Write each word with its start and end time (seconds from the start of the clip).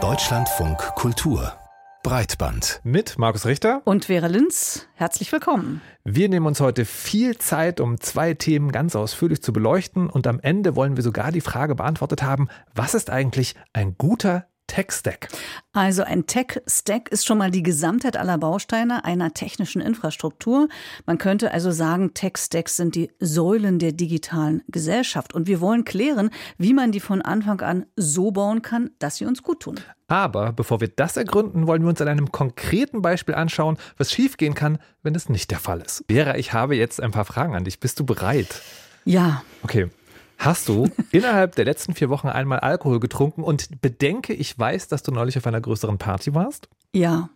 Deutschlandfunk 0.00 0.78
Kultur 0.94 1.52
Breitband. 2.04 2.80
Mit 2.84 3.18
Markus 3.18 3.44
Richter 3.44 3.82
und 3.84 4.04
Vera 4.04 4.28
Linz. 4.28 4.86
Herzlich 4.94 5.32
willkommen. 5.32 5.80
Wir 6.04 6.28
nehmen 6.28 6.46
uns 6.46 6.60
heute 6.60 6.84
viel 6.84 7.38
Zeit, 7.38 7.80
um 7.80 8.00
zwei 8.00 8.34
Themen 8.34 8.70
ganz 8.70 8.94
ausführlich 8.94 9.42
zu 9.42 9.52
beleuchten. 9.52 10.08
Und 10.08 10.28
am 10.28 10.38
Ende 10.38 10.76
wollen 10.76 10.94
wir 10.94 11.02
sogar 11.02 11.32
die 11.32 11.40
Frage 11.40 11.74
beantwortet 11.74 12.22
haben, 12.22 12.46
was 12.72 12.94
ist 12.94 13.10
eigentlich 13.10 13.56
ein 13.72 13.96
guter 13.98 14.46
Tech-Stack? 14.68 15.28
Also 15.72 16.04
ein 16.04 16.26
Tech-Stack 16.26 17.08
ist 17.08 17.26
schon 17.26 17.38
mal 17.38 17.50
die 17.50 17.64
Gesamtheit 17.64 18.16
aller 18.16 18.38
Bausteine 18.38 19.04
einer 19.04 19.34
technischen 19.34 19.80
Infrastruktur. 19.80 20.68
Man 21.06 21.18
könnte 21.18 21.50
also 21.50 21.72
sagen, 21.72 22.14
Tech-Stacks 22.14 22.76
sind 22.76 22.94
die 22.94 23.10
Säulen 23.18 23.80
der 23.80 23.90
digitalen 23.90 24.62
Gesellschaft. 24.68 25.34
Und 25.34 25.48
wir 25.48 25.60
wollen 25.60 25.84
klären, 25.84 26.30
wie 26.56 26.74
man 26.74 26.92
die 26.92 27.00
von 27.00 27.20
Anfang 27.22 27.60
an 27.62 27.86
so 27.96 28.30
bauen 28.30 28.62
kann, 28.62 28.90
dass 29.00 29.16
sie 29.16 29.24
uns 29.24 29.42
gut 29.42 29.60
tun. 29.60 29.80
Aber 30.06 30.52
bevor 30.52 30.80
wir 30.80 30.88
das 30.88 31.16
ergründen, 31.16 31.66
wollen 31.66 31.82
wir 31.82 31.88
uns 31.88 32.00
an 32.00 32.08
einem 32.08 32.30
konkreten 32.30 33.02
Beispiel 33.02 33.34
anschauen, 33.34 33.76
was 33.96 34.12
schiefgehen 34.12 34.54
kann, 34.54 34.78
wenn 35.02 35.14
es 35.14 35.28
nicht 35.28 35.50
der 35.50 35.58
Fall 35.58 35.80
ist. 35.80 36.04
Vera, 36.08 36.36
ich 36.36 36.52
habe 36.52 36.76
jetzt 36.76 37.02
ein 37.02 37.10
paar 37.10 37.24
Fragen 37.24 37.54
an 37.54 37.64
dich. 37.64 37.80
Bist 37.80 37.98
du 37.98 38.06
bereit? 38.06 38.62
Ja. 39.04 39.42
Okay. 39.62 39.88
Hast 40.38 40.68
du 40.68 40.88
innerhalb 41.10 41.56
der 41.56 41.64
letzten 41.64 41.94
vier 41.94 42.10
Wochen 42.10 42.28
einmal 42.28 42.60
Alkohol 42.60 43.00
getrunken 43.00 43.42
und 43.42 43.80
bedenke, 43.80 44.32
ich 44.32 44.56
weiß, 44.56 44.86
dass 44.86 45.02
du 45.02 45.10
neulich 45.10 45.36
auf 45.36 45.46
einer 45.46 45.60
größeren 45.60 45.98
Party 45.98 46.32
warst? 46.32 46.68
Ja. 46.92 47.28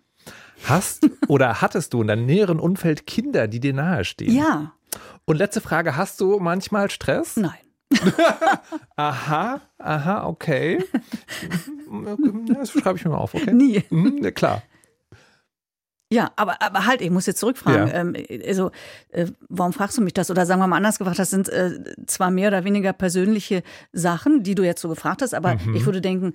Hast 0.65 1.11
oder 1.27 1.61
hattest 1.61 1.93
du 1.93 2.03
in 2.03 2.09
deinem 2.09 2.27
näheren 2.27 2.61
Umfeld 2.61 3.07
Kinder, 3.07 3.49
die 3.49 3.59
dir 3.59 3.75
nahestehen? 3.75 4.33
Ja. 4.33 4.73
Und 5.25 5.37
letzte 5.37 5.61
Frage, 5.61 5.97
hast 5.97 6.21
du 6.21 6.39
manchmal 6.39 6.91
Stress? 6.91 7.37
Nein. 7.37 7.53
aha, 8.97 9.61
aha, 9.79 10.27
okay. 10.27 10.83
Das 12.47 12.71
schreibe 12.71 12.97
ich 12.97 13.05
mir 13.05 13.11
mal 13.11 13.19
auf, 13.19 13.35
okay? 13.35 13.53
Nie. 13.53 13.85
Mhm, 13.91 14.23
klar. 14.33 14.63
Ja, 16.13 16.31
aber, 16.37 16.61
aber 16.61 16.87
halt, 16.87 17.01
ich 17.01 17.11
muss 17.11 17.27
jetzt 17.27 17.39
zurückfragen. 17.41 17.89
Ja. 17.89 17.95
Ähm, 17.95 18.15
also, 18.47 18.71
äh, 19.11 19.27
warum 19.49 19.73
fragst 19.73 19.97
du 19.97 20.03
mich 20.03 20.13
das? 20.15 20.31
Oder 20.31 20.45
sagen 20.47 20.61
wir 20.61 20.67
mal 20.67 20.77
anders 20.77 20.99
gefragt, 20.99 21.19
das 21.19 21.31
sind 21.31 21.49
äh, 21.49 21.79
zwar 22.07 22.31
mehr 22.31 22.49
oder 22.49 22.65
weniger 22.65 22.93
persönliche 22.93 23.63
Sachen, 23.93 24.43
die 24.43 24.55
du 24.55 24.63
jetzt 24.63 24.81
so 24.83 24.89
gefragt 24.89 25.23
hast, 25.23 25.35
aber 25.35 25.55
Mhm. 25.55 25.75
ich 25.75 25.87
würde 25.87 26.01
denken, 26.01 26.35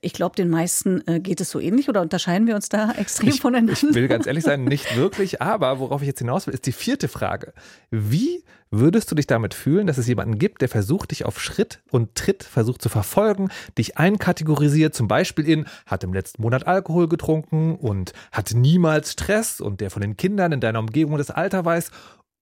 ich 0.00 0.12
glaube, 0.12 0.36
den 0.36 0.48
meisten 0.48 1.02
äh, 1.06 1.20
geht 1.20 1.40
es 1.40 1.50
so 1.50 1.60
ähnlich 1.60 1.88
oder 1.88 2.02
unterscheiden 2.02 2.46
wir 2.46 2.54
uns 2.54 2.68
da 2.68 2.92
extrem 2.96 3.28
Ich, 3.30 3.40
voneinander? 3.40 3.72
ich 3.72 3.82
will 3.94 4.08
ganz 4.08 4.26
ehrlich 4.26 4.44
sein, 4.44 4.64
nicht 4.64 4.96
wirklich, 4.96 5.42
aber 5.42 5.78
worauf 5.80 6.02
ich 6.02 6.06
jetzt 6.08 6.18
hinaus 6.20 6.46
will, 6.46 6.54
ist 6.54 6.66
die 6.66 6.72
vierte 6.72 7.08
Frage. 7.08 7.52
Wie 7.90 8.44
würdest 8.70 9.10
du 9.10 9.14
dich 9.14 9.26
damit 9.26 9.54
fühlen, 9.54 9.86
dass 9.86 9.98
es 9.98 10.06
jemanden 10.06 10.38
gibt, 10.38 10.60
der 10.60 10.68
versucht, 10.68 11.10
dich 11.10 11.24
auf 11.24 11.40
Schritt 11.40 11.82
und 11.90 12.14
Tritt 12.14 12.42
versucht 12.42 12.82
zu 12.82 12.88
verfolgen, 12.88 13.48
dich 13.78 13.96
einkategorisiert, 13.96 14.94
zum 14.94 15.08
Beispiel 15.08 15.48
in, 15.48 15.66
hat 15.86 16.04
im 16.04 16.12
letzten 16.12 16.42
Monat 16.42 16.66
Alkohol 16.66 17.08
getrunken 17.08 17.76
und 17.76 18.12
hat 18.32 18.52
niemals 18.54 19.12
Stress 19.12 19.60
und 19.60 19.80
der 19.80 19.90
von 19.90 20.02
den 20.02 20.16
Kindern 20.16 20.52
in 20.52 20.60
deiner 20.60 20.80
Umgebung 20.80 21.18
das 21.18 21.30
Alter 21.30 21.64
weiß 21.64 21.90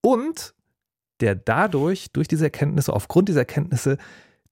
und 0.03 0.55
der 1.21 1.35
dadurch, 1.35 2.11
durch 2.13 2.29
diese 2.29 2.45
Erkenntnisse, 2.45 2.93
aufgrund 2.93 3.29
dieser 3.29 3.41
Erkenntnisse, 3.41 3.99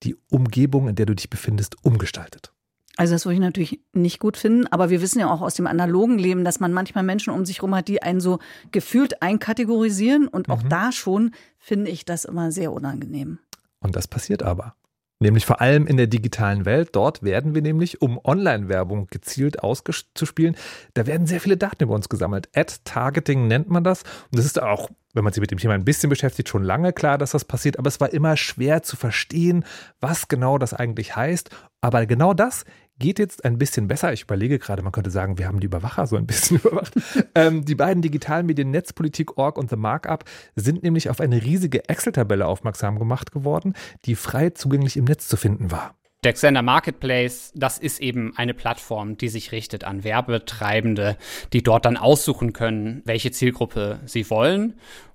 die 0.03 0.17
Umgebung, 0.31 0.89
in 0.89 0.95
der 0.95 1.07
du 1.07 1.15
dich 1.15 1.31
befindest, 1.31 1.77
umgestaltet. 1.85 2.52
Also 2.97 3.15
das 3.15 3.25
würde 3.25 3.35
ich 3.35 3.41
natürlich 3.41 3.81
nicht 3.95 4.21
gut 4.21 4.37
finden, 4.37 4.67
aber 4.67 4.91
wir 4.91 5.01
wissen 5.01 5.19
ja 5.19 5.31
auch 5.31 5.41
aus 5.41 5.55
dem 5.55 5.67
analogen 5.67 6.19
Leben, 6.19 6.45
dass 6.45 6.61
man 6.61 6.73
manchmal 6.73 7.05
Menschen 7.05 7.33
um 7.33 7.47
sich 7.47 7.59
herum 7.59 7.75
hat, 7.75 7.89
die 7.89 8.03
einen 8.03 8.21
so 8.21 8.39
gefühlt 8.71 9.23
einkategorisieren 9.23 10.29
und 10.29 10.51
auch 10.51 10.63
Mhm. 10.63 10.69
da 10.69 10.93
schon 10.93 11.31
finde 11.59 11.91
ich 11.91 12.05
das 12.05 12.25
immer 12.27 12.53
sehr 12.53 12.73
unangenehm. 12.73 13.39
Und 13.81 13.97
das 13.97 14.07
passiert 14.09 14.43
aber. 14.43 14.75
Nämlich 15.21 15.47
vor 15.47 15.61
allem 15.61 15.87
in 15.87 15.97
der 15.97 16.09
digitalen 16.09 16.65
Welt. 16.65 16.91
Dort 16.93 17.23
werden 17.23 17.55
wir 17.55 17.63
nämlich, 17.63 18.03
um 18.03 18.19
Online-Werbung 18.25 19.07
gezielt 19.07 19.63
auszuspielen, 19.63 20.57
da 20.95 21.07
werden 21.07 21.29
sehr 21.29 21.41
viele 21.41 21.57
Daten 21.57 21.85
über 21.85 21.95
uns 21.95 22.09
gesammelt. 22.09 22.49
Ad-Targeting 22.57 23.47
nennt 23.47 23.71
man 23.71 23.85
das. 23.85 24.03
Und 24.03 24.39
das 24.39 24.45
ist 24.45 24.61
auch, 24.61 24.91
wenn 25.15 25.23
man 25.23 25.33
sich 25.33 25.41
mit 25.41 25.53
dem 25.53 25.59
Thema 25.59 25.75
ein 25.75 25.85
bisschen 25.85 26.11
beschäftigt, 26.11 26.49
schon 26.49 26.65
lange 26.65 26.93
klar, 26.93 27.19
dass 27.19 27.31
das 27.31 27.45
passiert. 27.45 27.79
Aber 27.79 27.87
es 27.87 28.01
war 28.01 28.13
immer 28.13 28.37
schwer 28.37 28.83
zu 28.83 28.97
verstehen, 28.97 29.65
was 30.01 30.27
genau 30.27 30.59
das 30.59 30.75
eigentlich 30.75 31.15
heißt. 31.15 31.51
Aber 31.81 32.05
genau 32.07 32.35
das 32.35 32.65
geht 32.99 33.19
jetzt 33.19 33.45
ein 33.45 33.59
bisschen 33.59 33.89
besser. 33.89 34.13
Ich 34.13 34.23
überlege 34.23 34.59
gerade, 34.59 34.83
man 34.83 34.93
könnte 34.93 35.11
sagen, 35.11 35.39
wir 35.39 35.47
haben 35.47 35.61
die 35.61 35.67
Überwacher 35.67 36.07
so 36.07 36.17
ein 36.17 36.27
bisschen 36.27 36.57
überwacht. 36.65 36.95
ähm, 37.35 37.65
die 37.65 37.75
beiden 37.75 38.03
digitalen 38.03 38.47
Medien 38.47 38.71
Netzpolitik.org 38.71 39.59
und 39.59 39.71
The 39.71 39.77
Markup 39.77 40.25
sind 40.55 40.83
nämlich 40.83 41.11
auf 41.11 41.21
eine 41.21 41.43
riesige 41.43 41.89
Excel-Tabelle 41.89 42.47
aufmerksam 42.47 42.99
gemacht 42.99 43.33
geworden, 43.33 43.75
die 44.05 44.15
frei 44.15 44.51
zugänglich 44.51 44.97
im 44.97 45.05
Netz 45.05 45.29
zu 45.29 45.37
finden 45.37 45.71
war. 45.71 45.95
Der 46.25 46.35
Xender 46.35 46.63
Marketplace, 46.63 47.51
das 47.57 47.79
ist 47.79 48.01
eben 48.01 48.37
eine 48.37 48.55
Plattform, 48.55 49.17
die 49.17 49.29
sich 49.29 49.51
richtet 49.51 49.83
an 49.83 50.05
Werbetreibende, 50.05 51.17
die 51.53 51.65
dort 51.65 51.85
dann 51.85 51.97
aussuchen 51.97 52.53
können, 52.53 53.03
welche 53.05 53.33
Zielgruppe 53.33 53.99
sie 54.07 54.31
wollen. 54.31 54.75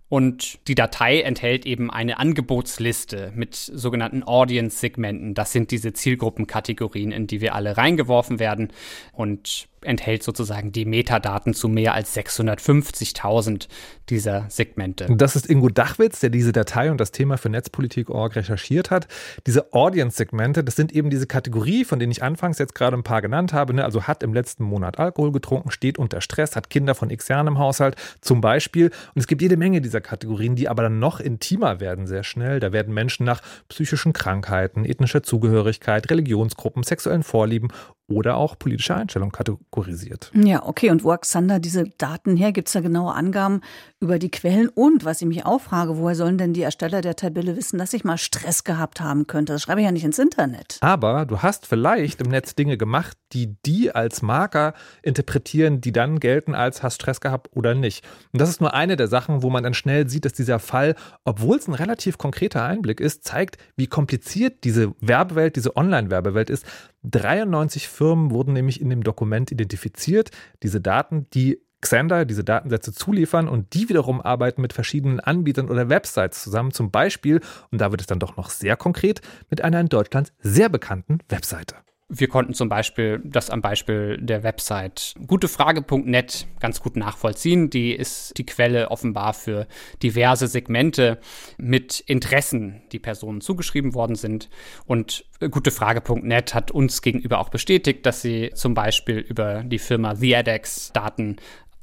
Und 0.10 0.60
die 0.68 0.76
Datei 0.76 1.22
enthält 1.22 1.66
eben 1.66 1.92
eine 1.92 2.18
Angebotsliste 2.18 3.34
mit 3.36 3.56
sogenannten 3.56 4.24
Audience-Segmenten. 4.24 5.34
Das 5.34 5.52
sind 5.52 5.72
diese 5.72 5.92
Zielgruppenkategorien, 5.92 7.12
in 7.12 7.28
die 7.28 7.42
wir 7.42 7.56
alle 7.56 7.76
reingeworfen 7.76 8.40
werden 8.40 8.72
und 9.12 9.68
enthält 9.82 10.24
sozusagen 10.24 10.72
die 10.72 10.86
Metadaten 10.86 11.54
zu 11.54 11.68
mehr 11.70 11.94
als 11.94 12.16
650.000 12.16 13.68
dieser 14.10 14.46
Segmente. 14.50 15.08
Das 15.10 15.36
ist 15.36 15.50
Ingo 15.50 15.70
Dachwitz, 15.70 16.20
der 16.20 16.30
diese 16.30 16.52
Datei 16.52 16.90
und 16.92 17.00
das 17.00 17.12
Thema 17.12 17.38
für 17.38 17.50
Netzpolitik.org 17.50 18.36
recherchiert 18.36 18.90
hat. 18.90 19.08
Diese 19.46 19.74
Audience-Segmente, 19.74 20.64
das 20.64 20.76
sind 20.76 20.94
eben 20.94 21.10
diese 21.10 21.28
Kategorie, 21.28 21.86
von 21.86 22.00
denen 22.00 22.12
ich 22.12 22.24
anfangs 22.24 22.58
jetzt 22.58 22.76
gerade 22.76 22.98
ein 22.98 23.04
paar 23.04 23.22
genannt 23.22 23.54
habe. 23.54 23.74
Ne? 23.74 23.84
Also 23.84 24.04
hat 24.04 24.24
im 24.24 24.34
letzten 24.34 24.64
Monat 24.64 25.00
Alkohol 25.00 25.32
getrunken, 25.32 25.72
steht 25.72 25.98
unter 25.98 26.22
Stress, 26.22 26.56
hat 26.56 26.70
Kinder 26.70 26.96
von 26.96 27.10
x 27.10 27.28
Jahren 27.28 27.48
im 27.48 27.60
Haushalt 27.60 27.96
zum 28.22 28.42
Beispiel. 28.42 28.88
Und 28.88 29.20
es 29.20 29.28
gibt 29.28 29.42
jede 29.42 29.58
Menge 29.58 29.82
dieser 29.82 30.02
Kategorien, 30.02 30.56
die 30.56 30.70
aber 30.70 30.84
dann 30.84 31.00
noch 31.00 31.20
intimer 31.20 31.80
werden 31.80 32.08
sehr 32.08 32.24
schnell. 32.24 32.60
Da 32.60 32.72
werden 32.72 32.94
Menschen 32.94 33.26
nach 33.26 33.42
psychischen 33.70 34.14
Krankheiten, 34.14 34.86
ethnischer 34.86 35.24
Zugehörigkeit, 35.24 36.10
Religionsgruppen, 36.10 36.84
sexuellen 36.84 37.24
Vorlieben 37.24 37.70
oder 38.08 38.38
auch 38.38 38.58
politische 38.58 38.96
Einstellung 38.96 39.32
kategorisiert. 39.32 40.32
Ja, 40.34 40.64
okay. 40.66 40.90
Und 40.92 41.04
wo 41.04 41.16
Xander 41.16 41.60
diese 41.60 41.86
Daten 41.98 42.38
her? 42.38 42.52
Gibt 42.52 42.70
es 42.70 42.74
da 42.74 42.80
genaue 42.80 43.14
Angaben 43.14 43.62
über 44.00 44.18
die 44.18 44.32
Quellen? 44.32 44.70
Und 44.70 45.04
was 45.04 45.22
ich 45.22 45.28
mich 45.28 45.46
auch 45.46 45.60
frage, 45.60 45.98
woher 45.98 46.16
sollen 46.16 46.38
denn 46.38 46.54
die 46.54 46.62
Ersteller 46.62 47.02
der 47.02 47.16
Tabelle 47.16 47.58
wissen, 47.58 47.78
dass 47.78 47.94
ich 47.94 48.04
mal 48.04 48.18
Stress 48.18 48.64
gehabt 48.64 49.02
haben 49.02 49.28
könnte? 49.28 49.54
Das 49.54 49.62
schreibe 49.62 49.82
ich 49.82 49.86
ja 49.86 49.92
nicht 49.92 50.06
ins 50.06 50.20
Internet. 50.20 50.78
Aber 50.82 51.26
du 51.26 51.42
hast 51.42 51.68
vielleicht 51.68 52.22
im 52.22 52.30
Netz 52.30 52.56
Dinge 52.56 52.78
gemacht, 52.78 53.18
die 53.34 53.56
die 53.66 53.92
als 53.92 54.22
Marker 54.22 54.74
interpretieren, 55.02 55.82
die 55.82 55.92
dann 55.92 56.20
gelten 56.20 56.56
als 56.56 56.84
hast 56.84 56.96
Stress 56.96 57.22
gehabt 57.22 57.50
oder 57.54 57.76
nicht. 57.76 58.06
Und 58.32 58.42
das 58.42 58.50
ist 58.50 58.62
nur 58.62 58.74
eine 58.74 58.96
der 58.96 59.08
Sachen, 59.08 59.44
wo 59.44 59.50
man 59.50 59.64
dann 59.64 59.74
schnell 59.74 60.10
sieht, 60.10 60.26
dass 60.26 60.34
dieser 60.34 60.60
Fall, 60.60 60.96
obwohl 61.24 61.58
es 61.58 61.68
ein 61.68 61.74
relativ 61.74 62.18
konkreter 62.18 62.64
Einblick 62.64 63.00
ist, 63.00 63.24
zeigt, 63.24 63.58
wie 63.76 63.88
kompliziert 63.88 64.64
diese 64.64 64.94
Werbewelt, 65.00 65.56
diese 65.56 65.76
Online-Werbewelt 65.76 66.50
ist. 66.50 66.66
93 67.04 67.88
Firmen 67.88 68.32
wurden 68.32 68.54
nämlich 68.54 68.82
in 68.82 68.90
dem 68.90 69.04
Dokument 69.04 69.52
identifiziert. 69.52 70.32
Diese 70.64 70.82
Daten, 70.82 71.28
die 71.34 71.62
Xander 71.82 72.26
diese 72.26 72.44
Datensätze 72.44 72.92
zuliefern 72.92 73.48
und 73.48 73.74
die 73.74 73.90
wiederum 73.90 74.20
arbeiten 74.20 74.62
mit 74.62 74.74
verschiedenen 74.74 75.20
Anbietern 75.20 75.70
oder 75.70 75.90
Websites 75.90 76.44
zusammen, 76.44 76.72
zum 76.72 76.92
Beispiel, 76.92 77.40
und 77.72 77.80
da 77.80 77.92
wird 77.92 78.02
es 78.02 78.08
dann 78.08 78.20
doch 78.20 78.36
noch 78.36 78.50
sehr 78.50 78.76
konkret, 78.76 79.22
mit 79.50 79.64
einer 79.64 79.80
in 79.80 79.88
Deutschland 79.90 80.34
sehr 80.40 80.70
bekannten 80.70 81.20
Webseite. 81.30 81.76
Wir 82.10 82.30
konnten 82.30 82.54
zum 82.54 82.70
Beispiel 82.70 83.20
das 83.26 83.50
am 83.50 83.62
Beispiel 83.62 84.18
der 84.22 84.42
Website 84.42 85.14
gutefrage.net 85.28 86.48
ganz 86.62 86.82
gut 86.82 86.96
nachvollziehen. 86.96 87.70
Die 87.70 87.92
ist 87.92 88.38
die 88.38 88.46
Quelle 88.46 88.92
offenbar 88.92 89.34
für 89.34 89.68
diverse 90.02 90.48
Segmente 90.48 91.20
mit 91.58 92.00
Interessen, 92.00 92.82
die 92.94 93.00
Personen 93.00 93.42
zugeschrieben 93.42 93.94
worden 93.94 94.16
sind. 94.16 94.50
Und 94.86 95.26
gutefrage.net 95.52 96.54
hat 96.54 96.72
uns 96.72 97.02
gegenüber 97.02 97.40
auch 97.40 97.50
bestätigt, 97.50 98.06
dass 98.06 98.22
sie 98.22 98.52
zum 98.54 98.74
Beispiel 98.74 99.18
über 99.18 99.64
die 99.64 99.80
Firma 99.80 100.14
TheAdex 100.14 100.94
Daten 100.94 101.36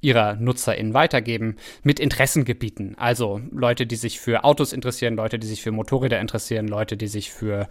ihrer 0.05 0.37
NutzerInnen 0.37 0.95
weitergeben 0.95 1.57
mit 1.83 1.99
Interessengebieten. 1.99 2.97
Also 2.99 3.41
Leute, 3.51 3.87
die 3.87 3.97
sich 3.97 4.21
für 4.21 4.45
Autos 4.45 4.73
interessieren, 4.73 5.17
Leute, 5.17 5.39
die 5.39 5.47
sich 5.47 5.63
für 5.63 5.73
Motorräder 5.73 6.21
interessieren, 6.21 6.69
Leute, 6.69 6.97
die 6.97 7.09
sich 7.09 7.33
für 7.33 7.69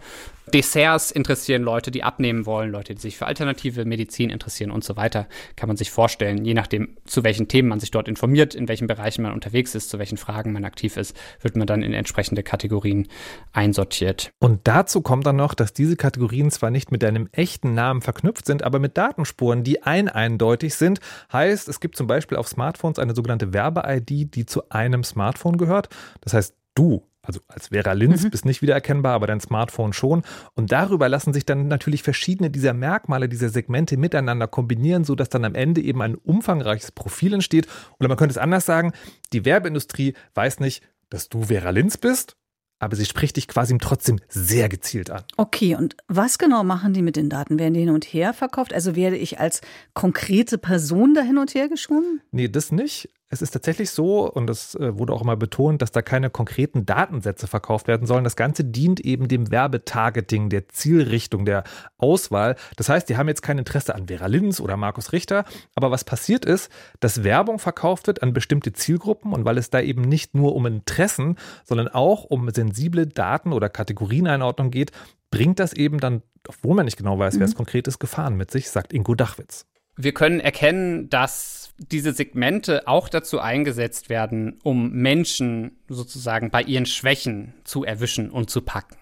Desserts 0.52 1.10
interessieren, 1.10 1.62
Leute, 1.62 1.90
die 1.90 2.02
abnehmen 2.02 2.44
wollen, 2.44 2.70
Leute, 2.70 2.94
die 2.94 3.00
sich 3.00 3.16
für 3.16 3.26
alternative 3.26 3.84
Medizin 3.84 4.28
interessieren 4.28 4.70
und 4.70 4.84
so 4.84 4.96
weiter. 4.96 5.26
Kann 5.56 5.68
man 5.68 5.76
sich 5.76 5.90
vorstellen, 5.90 6.44
je 6.44 6.52
nachdem, 6.54 6.96
zu 7.06 7.24
welchen 7.24 7.48
Themen 7.48 7.68
man 7.68 7.80
sich 7.80 7.90
dort 7.90 8.08
informiert, 8.08 8.54
in 8.54 8.68
welchen 8.68 8.86
Bereichen 8.86 9.22
man 9.22 9.32
unterwegs 9.32 9.74
ist, 9.74 9.88
zu 9.88 9.98
welchen 9.98 10.18
Fragen 10.18 10.52
man 10.52 10.64
aktiv 10.64 10.96
ist, 10.96 11.16
wird 11.40 11.56
man 11.56 11.66
dann 11.66 11.82
in 11.82 11.94
entsprechende 11.94 12.42
Kategorien 12.42 13.08
einsortiert. 13.52 14.32
Und 14.40 14.60
dazu 14.64 15.00
kommt 15.00 15.24
dann 15.24 15.36
noch, 15.36 15.54
dass 15.54 15.72
diese 15.72 15.96
Kategorien 15.96 16.50
zwar 16.50 16.70
nicht 16.70 16.90
mit 16.90 17.02
deinem 17.02 17.28
echten 17.32 17.74
Namen 17.74 18.02
verknüpft 18.02 18.44
sind, 18.44 18.64
aber 18.64 18.80
mit 18.80 18.98
Datenspuren, 18.98 19.62
die 19.62 19.82
ein 19.82 20.08
eindeutig 20.08 20.74
sind. 20.74 21.00
Heißt, 21.32 21.68
es 21.68 21.80
gibt 21.80 21.96
zum 21.96 22.06
Beispiel 22.06 22.23
auf 22.32 22.48
Smartphones 22.48 22.98
eine 22.98 23.14
sogenannte 23.14 23.52
Werbe-ID, 23.52 24.34
die 24.34 24.46
zu 24.46 24.68
einem 24.70 25.04
Smartphone 25.04 25.58
gehört. 25.58 25.88
Das 26.20 26.34
heißt, 26.34 26.54
du 26.74 27.06
Also 27.26 27.40
als 27.48 27.68
Vera 27.68 27.92
Linz 27.92 28.22
mhm. 28.24 28.30
bist 28.30 28.44
nicht 28.44 28.60
wiedererkennbar, 28.60 29.14
aber 29.14 29.26
dein 29.26 29.40
Smartphone 29.40 29.92
schon. 29.94 30.22
Und 30.54 30.72
darüber 30.72 31.08
lassen 31.08 31.32
sich 31.32 31.46
dann 31.46 31.68
natürlich 31.68 32.02
verschiedene 32.02 32.50
dieser 32.50 32.74
Merkmale, 32.74 33.30
dieser 33.30 33.48
Segmente 33.48 33.96
miteinander 33.96 34.46
kombinieren, 34.46 35.04
sodass 35.04 35.30
dann 35.30 35.44
am 35.46 35.54
Ende 35.54 35.80
eben 35.80 36.02
ein 36.02 36.16
umfangreiches 36.16 36.92
Profil 36.92 37.32
entsteht. 37.32 37.66
Oder 37.98 38.08
man 38.08 38.18
könnte 38.18 38.32
es 38.32 38.38
anders 38.38 38.66
sagen, 38.66 38.92
die 39.32 39.44
Werbeindustrie 39.46 40.14
weiß 40.34 40.60
nicht, 40.60 40.82
dass 41.08 41.28
du 41.28 41.44
Vera 41.44 41.70
Linz 41.70 41.96
bist 41.96 42.36
aber 42.78 42.96
sie 42.96 43.04
spricht 43.04 43.36
dich 43.36 43.48
quasi 43.48 43.76
trotzdem 43.78 44.18
sehr 44.28 44.68
gezielt 44.68 45.10
an. 45.10 45.24
Okay, 45.36 45.74
und 45.74 45.96
was 46.08 46.38
genau 46.38 46.64
machen 46.64 46.92
die 46.92 47.02
mit 47.02 47.16
den 47.16 47.30
Daten? 47.30 47.58
Werden 47.58 47.74
die 47.74 47.80
hin 47.80 47.90
und 47.90 48.04
her 48.04 48.34
verkauft? 48.34 48.72
Also 48.74 48.94
werde 48.96 49.16
ich 49.16 49.40
als 49.40 49.60
konkrete 49.94 50.58
Person 50.58 51.14
da 51.14 51.22
hin 51.22 51.38
und 51.38 51.54
her 51.54 51.68
geschoben? 51.68 52.20
Nee, 52.30 52.48
das 52.48 52.72
nicht. 52.72 53.08
Es 53.30 53.42
ist 53.42 53.50
tatsächlich 53.50 53.90
so, 53.90 54.30
und 54.30 54.46
das 54.46 54.74
äh, 54.74 54.98
wurde 54.98 55.12
auch 55.12 55.22
immer 55.22 55.36
betont, 55.36 55.82
dass 55.82 55.90
da 55.90 56.02
keine 56.02 56.30
konkreten 56.30 56.86
Datensätze 56.86 57.46
verkauft 57.46 57.88
werden 57.88 58.06
sollen. 58.06 58.22
Das 58.22 58.36
Ganze 58.36 58.64
dient 58.64 59.00
eben 59.00 59.28
dem 59.28 59.50
Werbetargeting, 59.50 60.50
der 60.50 60.68
Zielrichtung, 60.68 61.44
der 61.44 61.64
Auswahl. 61.96 62.54
Das 62.76 62.88
heißt, 62.88 63.08
die 63.08 63.16
haben 63.16 63.28
jetzt 63.28 63.42
kein 63.42 63.58
Interesse 63.58 63.94
an 63.94 64.08
Vera 64.08 64.26
Linz 64.26 64.60
oder 64.60 64.76
Markus 64.76 65.12
Richter. 65.12 65.44
Aber 65.74 65.90
was 65.90 66.04
passiert 66.04 66.44
ist, 66.44 66.70
dass 67.00 67.24
Werbung 67.24 67.58
verkauft 67.58 68.06
wird 68.06 68.22
an 68.22 68.34
bestimmte 68.34 68.72
Zielgruppen. 68.72 69.32
Und 69.32 69.44
weil 69.44 69.58
es 69.58 69.70
da 69.70 69.80
eben 69.80 70.02
nicht 70.02 70.34
nur 70.34 70.54
um 70.54 70.66
Interessen, 70.66 71.36
sondern 71.64 71.88
auch 71.88 72.24
um 72.24 72.48
sensible 72.50 73.06
Daten 73.06 73.52
oder 73.52 73.68
Kategorieneinordnung 73.68 74.70
geht, 74.70 74.92
bringt 75.30 75.58
das 75.58 75.72
eben 75.72 75.98
dann, 75.98 76.22
obwohl 76.46 76.76
man 76.76 76.84
nicht 76.84 76.98
genau 76.98 77.18
weiß, 77.18 77.34
mhm. 77.34 77.40
wer 77.40 77.46
es 77.46 77.56
konkret 77.56 77.88
ist, 77.88 77.98
Gefahren 77.98 78.36
mit 78.36 78.50
sich, 78.50 78.70
sagt 78.70 78.92
Ingo 78.92 79.14
Dachwitz. 79.14 79.66
Wir 79.96 80.12
können 80.12 80.40
erkennen, 80.40 81.08
dass 81.08 81.72
diese 81.78 82.12
Segmente 82.12 82.86
auch 82.86 83.08
dazu 83.08 83.40
eingesetzt 83.40 84.08
werden, 84.08 84.58
um 84.62 84.90
Menschen 84.92 85.78
sozusagen 85.88 86.50
bei 86.50 86.62
ihren 86.62 86.86
Schwächen 86.86 87.52
zu 87.64 87.84
erwischen 87.84 88.30
und 88.30 88.48
zu 88.48 88.62
packen. 88.62 88.96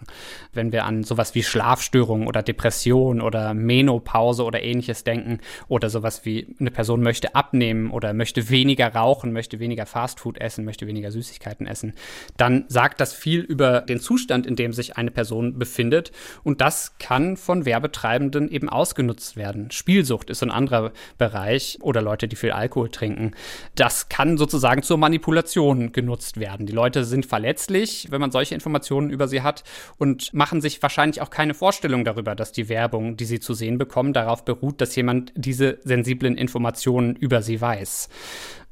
Wenn 0.53 0.73
wir 0.73 0.85
an 0.85 1.05
sowas 1.05 1.35
wie 1.35 1.45
Schlafstörungen 1.45 2.27
oder 2.27 2.43
Depression 2.43 3.21
oder 3.21 3.55
Menopause 3.55 4.45
oder 4.45 4.63
ähnliches 4.63 5.05
denken 5.05 5.39
oder 5.69 5.91
sowas 5.91 6.25
wie 6.25 6.57
eine 6.59 6.73
Person 6.73 7.03
möchte 7.03 7.37
abnehmen 7.37 7.91
oder 7.93 8.13
möchte 8.13 8.51
weniger 8.51 8.95
rauchen, 8.95 9.33
möchte 9.33 9.61
weniger 9.61 9.87
Fastfood 9.87 10.39
essen, 10.39 10.65
möchte 10.65 10.89
weniger 10.89 11.13
Süßigkeiten 11.13 11.69
essen, 11.69 11.93
dann 12.37 12.65
sagt 12.67 13.01
das 13.01 13.15
viel 13.15 13.41
über 13.41 13.83
den 13.83 14.01
Zustand, 14.01 14.45
in 14.45 14.57
dem 14.57 14.73
sich 14.73 14.97
eine 14.97 15.13
Person 15.13 15.59
befindet 15.61 16.11
und 16.43 16.61
das 16.61 16.99
kann 16.99 17.37
von 17.37 17.65
Werbetreibenden 17.65 18.51
eben 18.51 18.69
ausgenutzt 18.69 19.37
werden. 19.37 19.71
Spielsucht 19.71 20.31
ist 20.31 20.43
ein 20.43 20.51
anderer 20.51 20.93
Bereich 21.17 21.79
oder 21.81 22.03
Leute, 22.03 22.27
die 22.27 22.37
viel 22.37 22.51
Alkohol 22.51 22.91
trinken. 22.91 23.33
Das 23.77 24.09
kann 24.09 24.37
sozusagen 24.37 24.83
zur 24.83 24.99
Manipulation 24.99 25.93
genutzt 25.93 26.41
werden. 26.41 26.67
Die 26.73 26.77
Leute 26.77 27.05
sind 27.05 27.27
verletzlich, 27.27 28.07
wenn 28.09 28.23
man 28.23 28.31
solche 28.31 28.55
Informationen 28.55 29.11
über 29.11 29.29
sie 29.29 29.43
hat 29.43 29.63
und 29.99 30.33
machen 30.33 30.63
sich 30.63 30.83
wahrscheinlich 30.83 31.21
auch 31.21 31.29
keine 31.29 31.53
Vorstellung 31.53 32.03
darüber, 32.03 32.35
dass 32.35 32.51
die 32.51 32.71
Werbung, 32.71 33.19
die 33.19 33.27
sie 33.27 33.41
zu 33.41 33.53
sehen 33.53 33.77
bekommen, 33.77 34.15
darauf 34.15 34.47
beruht, 34.47 34.81
dass 34.81 34.97
jemand 34.97 35.35
diese 35.37 35.81
sensiblen 35.85 36.35
Informationen 36.35 37.15
über 37.15 37.43
sie 37.43 37.61
weiß. 37.61 38.09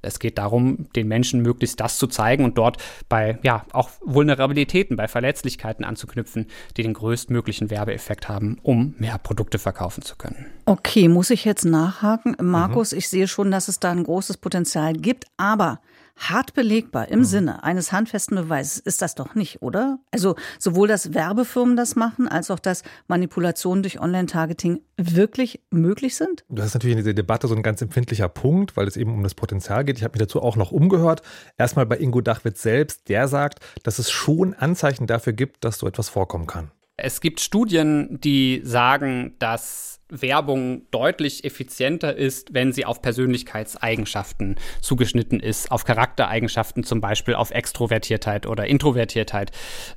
Es 0.00 0.18
geht 0.18 0.38
darum, 0.38 0.90
den 0.96 1.08
Menschen 1.08 1.42
möglichst 1.42 1.78
das 1.78 1.98
zu 1.98 2.06
zeigen 2.06 2.44
und 2.44 2.56
dort 2.56 2.78
bei, 3.10 3.38
ja, 3.42 3.66
auch 3.72 3.90
Vulnerabilitäten, 4.00 4.96
bei 4.96 5.06
Verletzlichkeiten 5.06 5.84
anzuknüpfen, 5.84 6.46
die 6.78 6.82
den 6.82 6.94
größtmöglichen 6.94 7.68
Werbeeffekt 7.68 8.30
haben, 8.30 8.56
um 8.62 8.94
mehr 8.96 9.18
Produkte 9.18 9.58
verkaufen 9.58 10.00
zu 10.00 10.16
können. 10.16 10.46
Okay, 10.64 11.08
muss 11.08 11.28
ich 11.28 11.44
jetzt 11.44 11.66
nachhaken? 11.66 12.34
Markus, 12.40 12.92
mhm. 12.92 12.98
ich 12.98 13.10
sehe 13.10 13.28
schon, 13.28 13.50
dass 13.50 13.68
es 13.68 13.78
da 13.78 13.90
ein 13.90 14.04
großes 14.04 14.38
Potenzial 14.38 14.94
gibt, 14.94 15.26
aber 15.36 15.80
hart 16.20 16.54
belegbar 16.54 17.08
im 17.08 17.20
mhm. 17.20 17.24
Sinne 17.24 17.64
eines 17.64 17.92
handfesten 17.92 18.36
Beweises 18.36 18.78
ist 18.78 19.02
das 19.02 19.14
doch 19.14 19.34
nicht, 19.34 19.62
oder? 19.62 19.98
Also 20.10 20.36
sowohl, 20.58 20.86
dass 20.86 21.14
Werbefirmen 21.14 21.76
das 21.76 21.96
machen, 21.96 22.28
als 22.28 22.50
auch, 22.50 22.58
dass 22.58 22.82
Manipulationen 23.08 23.82
durch 23.82 24.00
Online-Targeting 24.00 24.80
wirklich 24.96 25.62
möglich 25.70 26.16
sind? 26.16 26.44
Das 26.48 26.66
ist 26.66 26.74
natürlich 26.74 26.96
in 26.96 27.02
dieser 27.02 27.14
Debatte 27.14 27.48
so 27.48 27.54
ein 27.54 27.62
ganz 27.62 27.80
empfindlicher 27.80 28.28
Punkt, 28.28 28.76
weil 28.76 28.86
es 28.86 28.96
eben 28.96 29.12
um 29.14 29.22
das 29.22 29.34
Potenzial 29.34 29.84
geht. 29.84 29.96
Ich 29.96 30.04
habe 30.04 30.12
mich 30.12 30.20
dazu 30.20 30.42
auch 30.42 30.56
noch 30.56 30.72
umgehört. 30.72 31.22
Erstmal 31.56 31.86
bei 31.86 31.98
Ingo 31.98 32.20
Dachwitz 32.20 32.62
selbst, 32.62 33.08
der 33.08 33.26
sagt, 33.26 33.60
dass 33.82 33.98
es 33.98 34.10
schon 34.10 34.54
Anzeichen 34.54 35.06
dafür 35.06 35.32
gibt, 35.32 35.64
dass 35.64 35.78
so 35.78 35.86
etwas 35.86 36.08
vorkommen 36.08 36.46
kann. 36.46 36.70
Es 36.96 37.22
gibt 37.22 37.40
Studien, 37.40 38.18
die 38.20 38.60
sagen, 38.62 39.34
dass 39.38 39.99
Werbung 40.10 40.82
deutlich 40.90 41.44
effizienter 41.44 42.16
ist, 42.16 42.52
wenn 42.54 42.72
sie 42.72 42.84
auf 42.84 43.02
Persönlichkeitseigenschaften 43.02 44.56
zugeschnitten 44.80 45.40
ist, 45.40 45.70
auf 45.70 45.84
Charaktereigenschaften 45.84 46.84
zum 46.84 47.00
Beispiel, 47.00 47.34
auf 47.34 47.50
Extrovertiertheit 47.50 48.46
oder 48.46 48.66
Introvertiertheit, 48.66 49.52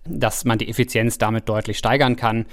dass 0.06 0.46
man 0.46 0.58
die 0.58 0.70
Effizienz 0.70 1.18
damit 1.18 1.50
deutlich 1.50 1.78
steigern 1.78 2.16
kann. 2.16 2.46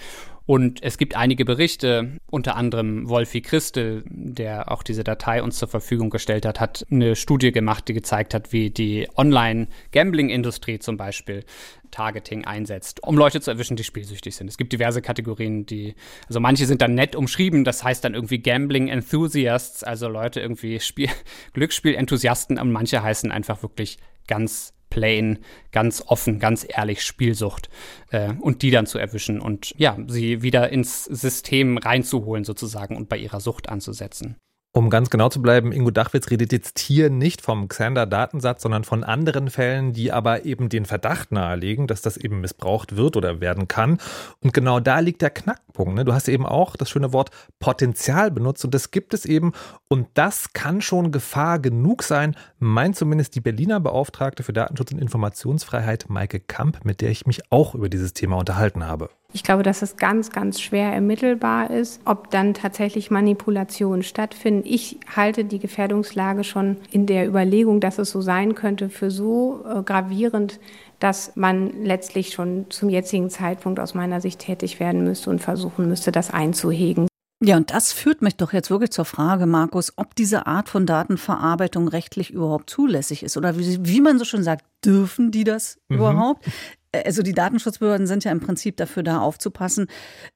Und 0.50 0.82
es 0.82 0.98
gibt 0.98 1.14
einige 1.14 1.44
Berichte, 1.44 2.18
unter 2.28 2.56
anderem 2.56 3.08
Wolfi 3.08 3.40
Christel, 3.40 4.02
der 4.08 4.72
auch 4.72 4.82
diese 4.82 5.04
Datei 5.04 5.44
uns 5.44 5.58
zur 5.58 5.68
Verfügung 5.68 6.10
gestellt 6.10 6.44
hat, 6.44 6.58
hat 6.58 6.84
eine 6.90 7.14
Studie 7.14 7.52
gemacht, 7.52 7.86
die 7.86 7.92
gezeigt 7.92 8.34
hat, 8.34 8.52
wie 8.52 8.70
die 8.70 9.06
Online-Gambling-Industrie 9.14 10.80
zum 10.80 10.96
Beispiel 10.96 11.44
Targeting 11.92 12.46
einsetzt, 12.46 13.00
um 13.04 13.16
Leute 13.16 13.40
zu 13.40 13.52
erwischen, 13.52 13.76
die 13.76 13.84
spielsüchtig 13.84 14.34
sind. 14.34 14.48
Es 14.48 14.58
gibt 14.58 14.72
diverse 14.72 15.00
Kategorien, 15.00 15.66
die, 15.66 15.94
also 16.26 16.40
manche 16.40 16.66
sind 16.66 16.82
dann 16.82 16.96
nett 16.96 17.14
umschrieben, 17.14 17.62
das 17.62 17.84
heißt 17.84 18.02
dann 18.02 18.14
irgendwie 18.14 18.40
Gambling 18.40 18.88
Enthusiasts, 18.88 19.84
also 19.84 20.08
Leute 20.08 20.40
irgendwie 20.40 20.80
Spiel, 20.80 21.10
Glücksspiel-Enthusiasten 21.52 22.58
und 22.58 22.72
manche 22.72 23.04
heißen 23.04 23.30
einfach 23.30 23.62
wirklich 23.62 23.98
ganz 24.26 24.72
plain, 24.90 25.38
ganz 25.72 26.02
offen, 26.06 26.38
ganz 26.38 26.66
ehrlich 26.68 27.02
Spielsucht 27.02 27.70
äh, 28.10 28.32
und 28.40 28.62
die 28.62 28.70
dann 28.70 28.86
zu 28.86 28.98
erwischen 28.98 29.40
und 29.40 29.72
ja, 29.78 29.96
sie 30.08 30.42
wieder 30.42 30.70
ins 30.70 31.04
System 31.04 31.78
reinzuholen 31.78 32.44
sozusagen 32.44 32.96
und 32.96 33.08
bei 33.08 33.16
ihrer 33.16 33.40
Sucht 33.40 33.68
anzusetzen. 33.68 34.36
Um 34.72 34.88
ganz 34.88 35.10
genau 35.10 35.28
zu 35.28 35.42
bleiben, 35.42 35.72
Ingo 35.72 35.90
Dachwitz 35.90 36.30
redet 36.30 36.52
jetzt 36.52 36.78
hier 36.78 37.10
nicht 37.10 37.42
vom 37.42 37.66
Xander-Datensatz, 37.66 38.62
sondern 38.62 38.84
von 38.84 39.02
anderen 39.02 39.50
Fällen, 39.50 39.92
die 39.92 40.12
aber 40.12 40.44
eben 40.44 40.68
den 40.68 40.84
Verdacht 40.84 41.32
nahelegen, 41.32 41.88
dass 41.88 42.02
das 42.02 42.16
eben 42.16 42.40
missbraucht 42.40 42.94
wird 42.94 43.16
oder 43.16 43.40
werden 43.40 43.66
kann. 43.66 43.98
Und 44.38 44.54
genau 44.54 44.78
da 44.78 45.00
liegt 45.00 45.22
der 45.22 45.30
Knackpunkt. 45.30 45.96
Ne? 45.96 46.04
Du 46.04 46.12
hast 46.12 46.28
eben 46.28 46.46
auch 46.46 46.76
das 46.76 46.88
schöne 46.88 47.12
Wort 47.12 47.30
Potenzial 47.58 48.30
benutzt 48.30 48.64
und 48.64 48.72
das 48.72 48.92
gibt 48.92 49.12
es 49.12 49.26
eben. 49.26 49.54
Und 49.88 50.06
das 50.14 50.52
kann 50.52 50.80
schon 50.80 51.10
Gefahr 51.10 51.58
genug 51.58 52.04
sein, 52.04 52.36
meint 52.60 52.94
zumindest 52.94 53.34
die 53.34 53.40
Berliner 53.40 53.80
Beauftragte 53.80 54.44
für 54.44 54.52
Datenschutz 54.52 54.92
und 54.92 55.00
Informationsfreiheit, 55.00 56.04
Maike 56.08 56.38
Kamp, 56.38 56.84
mit 56.84 57.00
der 57.00 57.10
ich 57.10 57.26
mich 57.26 57.50
auch 57.50 57.74
über 57.74 57.88
dieses 57.88 58.12
Thema 58.12 58.36
unterhalten 58.36 58.86
habe. 58.86 59.10
Ich 59.32 59.44
glaube, 59.44 59.62
dass 59.62 59.82
es 59.82 59.96
ganz, 59.96 60.30
ganz 60.30 60.60
schwer 60.60 60.92
ermittelbar 60.92 61.70
ist, 61.70 62.00
ob 62.04 62.30
dann 62.30 62.54
tatsächlich 62.54 63.10
Manipulationen 63.10 64.02
stattfinden. 64.02 64.62
Ich 64.64 64.98
halte 65.14 65.44
die 65.44 65.60
Gefährdungslage 65.60 66.42
schon 66.42 66.78
in 66.90 67.06
der 67.06 67.28
Überlegung, 67.28 67.80
dass 67.80 67.98
es 67.98 68.10
so 68.10 68.20
sein 68.20 68.54
könnte, 68.54 68.88
für 68.88 69.10
so 69.10 69.64
äh, 69.68 69.82
gravierend, 69.82 70.58
dass 70.98 71.32
man 71.36 71.84
letztlich 71.84 72.32
schon 72.32 72.66
zum 72.70 72.88
jetzigen 72.88 73.30
Zeitpunkt 73.30 73.78
aus 73.78 73.94
meiner 73.94 74.20
Sicht 74.20 74.40
tätig 74.40 74.80
werden 74.80 75.04
müsste 75.04 75.30
und 75.30 75.40
versuchen 75.40 75.88
müsste, 75.88 76.12
das 76.12 76.30
einzuhegen. 76.30 77.06
Ja, 77.42 77.56
und 77.56 77.70
das 77.70 77.94
führt 77.94 78.20
mich 78.20 78.36
doch 78.36 78.52
jetzt 78.52 78.70
wirklich 78.70 78.90
zur 78.90 79.06
Frage, 79.06 79.46
Markus, 79.46 79.94
ob 79.96 80.14
diese 80.14 80.46
Art 80.46 80.68
von 80.68 80.84
Datenverarbeitung 80.84 81.88
rechtlich 81.88 82.30
überhaupt 82.30 82.68
zulässig 82.68 83.22
ist. 83.22 83.38
Oder 83.38 83.56
wie, 83.56 83.78
wie 83.80 84.02
man 84.02 84.18
so 84.18 84.26
schon 84.26 84.42
sagt, 84.42 84.66
dürfen 84.84 85.30
die 85.30 85.44
das 85.44 85.78
mhm. 85.88 85.96
überhaupt? 85.96 86.44
Also 86.92 87.22
die 87.22 87.34
Datenschutzbehörden 87.34 88.06
sind 88.06 88.24
ja 88.24 88.32
im 88.32 88.40
Prinzip 88.40 88.76
dafür 88.76 89.02
da 89.02 89.20
aufzupassen, 89.20 89.86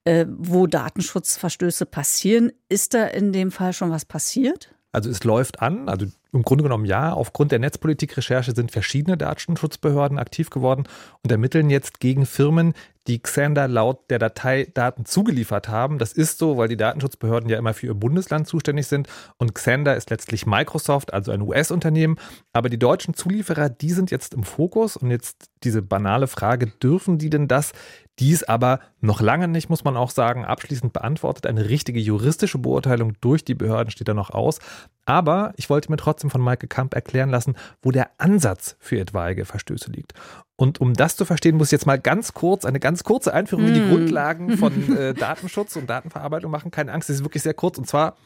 äh, 0.04 0.26
wo 0.28 0.66
Datenschutzverstöße 0.66 1.84
passieren. 1.87 2.52
Ist 2.68 2.94
da 2.94 3.06
in 3.06 3.32
dem 3.32 3.50
Fall 3.50 3.73
schon 3.73 3.90
was 3.90 4.04
passiert? 4.04 4.75
Also 4.92 5.11
es 5.11 5.25
läuft 5.25 5.61
an, 5.61 5.88
also 5.88 6.06
im 6.32 6.42
Grunde 6.42 6.62
genommen 6.62 6.84
ja. 6.84 7.12
Aufgrund 7.12 7.50
der 7.50 7.58
Netzpolitikrecherche 7.58 8.54
sind 8.54 8.70
verschiedene 8.70 9.16
Datenschutzbehörden 9.16 10.20
aktiv 10.20 10.50
geworden 10.50 10.84
und 11.23 11.32
ermitteln 11.32 11.68
jetzt 11.68 11.99
gegen 11.99 12.26
Firmen, 12.26 12.75
die 13.06 13.20
Xander 13.20 13.68
laut 13.68 14.11
der 14.11 14.18
Datei 14.18 14.66
Daten 14.73 15.04
zugeliefert 15.04 15.68
haben. 15.68 15.99
Das 15.99 16.12
ist 16.12 16.38
so, 16.38 16.56
weil 16.56 16.68
die 16.68 16.76
Datenschutzbehörden 16.76 17.50
ja 17.50 17.58
immer 17.58 17.75
für 17.75 17.87
ihr 17.87 17.94
Bundesland 17.94 18.46
zuständig 18.46 18.87
sind 18.87 19.08
und 19.37 19.54
Xander 19.54 19.96
ist 19.96 20.11
letztlich 20.11 20.46
Microsoft, 20.46 21.12
also 21.12 21.32
ein 21.32 21.42
US-Unternehmen. 21.42 22.16
Aber 22.52 22.68
die 22.68 22.78
deutschen 22.78 23.14
Zulieferer, 23.14 23.68
die 23.68 23.90
sind 23.90 24.11
jetzt 24.11 24.34
im 24.34 24.44
Fokus 24.44 24.96
und 24.96 25.11
jetzt 25.11 25.50
diese 25.64 25.82
banale 25.82 26.26
Frage, 26.26 26.66
dürfen 26.82 27.18
die 27.18 27.30
denn 27.30 27.49
das? 27.49 27.73
Dies 28.20 28.44
aber 28.44 28.80
noch 29.00 29.20
lange 29.20 29.49
nicht, 29.49 29.68
muss 29.68 29.82
man 29.82 29.96
auch 29.96 30.11
sagen, 30.11 30.44
abschließend 30.44 30.92
beantwortet. 30.92 31.46
Eine 31.46 31.68
richtige 31.68 31.99
juristische 31.99 32.58
Beurteilung 32.58 33.14
durch 33.20 33.44
die 33.44 33.54
Behörden 33.54 33.90
steht 33.90 34.08
da 34.08 34.14
noch 34.14 34.30
aus. 34.30 34.61
Aber 35.06 35.52
ich 35.56 35.68
wollte 35.68 35.90
mir 35.90 35.96
trotzdem 35.96 36.30
von 36.30 36.40
Maike 36.40 36.66
Kamp 36.66 36.94
erklären 36.94 37.30
lassen, 37.30 37.56
wo 37.82 37.90
der 37.90 38.11
Ansatz 38.18 38.76
für 38.78 38.99
etwaige 38.99 39.44
Verstöße 39.44 39.90
liegt. 39.90 40.14
Und 40.56 40.80
um 40.80 40.94
das 40.94 41.16
zu 41.16 41.25
verstehen, 41.25 41.56
muss 41.56 41.68
ich 41.68 41.73
jetzt 41.73 41.87
mal 41.87 41.99
ganz 41.99 42.32
kurz, 42.32 42.64
eine 42.64 42.80
ganz 42.80 43.04
kurze 43.04 43.34
Einführung 43.34 43.66
in 43.66 43.75
die 43.75 43.80
mm. 43.80 43.90
Grundlagen 43.90 44.56
von 44.56 44.96
äh, 44.96 45.12
Datenschutz 45.12 45.76
und 45.76 45.90
Datenverarbeitung 45.90 46.50
machen. 46.50 46.70
Keine 46.70 46.92
Angst, 46.92 47.11
es 47.11 47.16
ist 47.16 47.25
wirklich 47.25 47.42
sehr 47.42 47.54
kurz. 47.54 47.76
Und 47.76 47.87
zwar, 47.87 48.16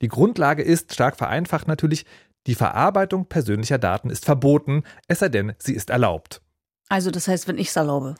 die 0.00 0.08
Grundlage 0.08 0.62
ist, 0.62 0.94
stark 0.94 1.16
vereinfacht 1.16 1.68
natürlich, 1.68 2.06
die 2.46 2.54
Verarbeitung 2.54 3.26
persönlicher 3.26 3.78
Daten 3.78 4.10
ist 4.10 4.24
verboten, 4.24 4.84
es 5.08 5.20
sei 5.20 5.28
denn, 5.28 5.54
sie 5.58 5.74
ist 5.74 5.90
erlaubt. 5.90 6.40
Also 6.88 7.10
das 7.10 7.28
heißt, 7.28 7.48
wenn 7.48 7.58
ich 7.58 7.68
es 7.68 7.76
erlaube. 7.76 8.14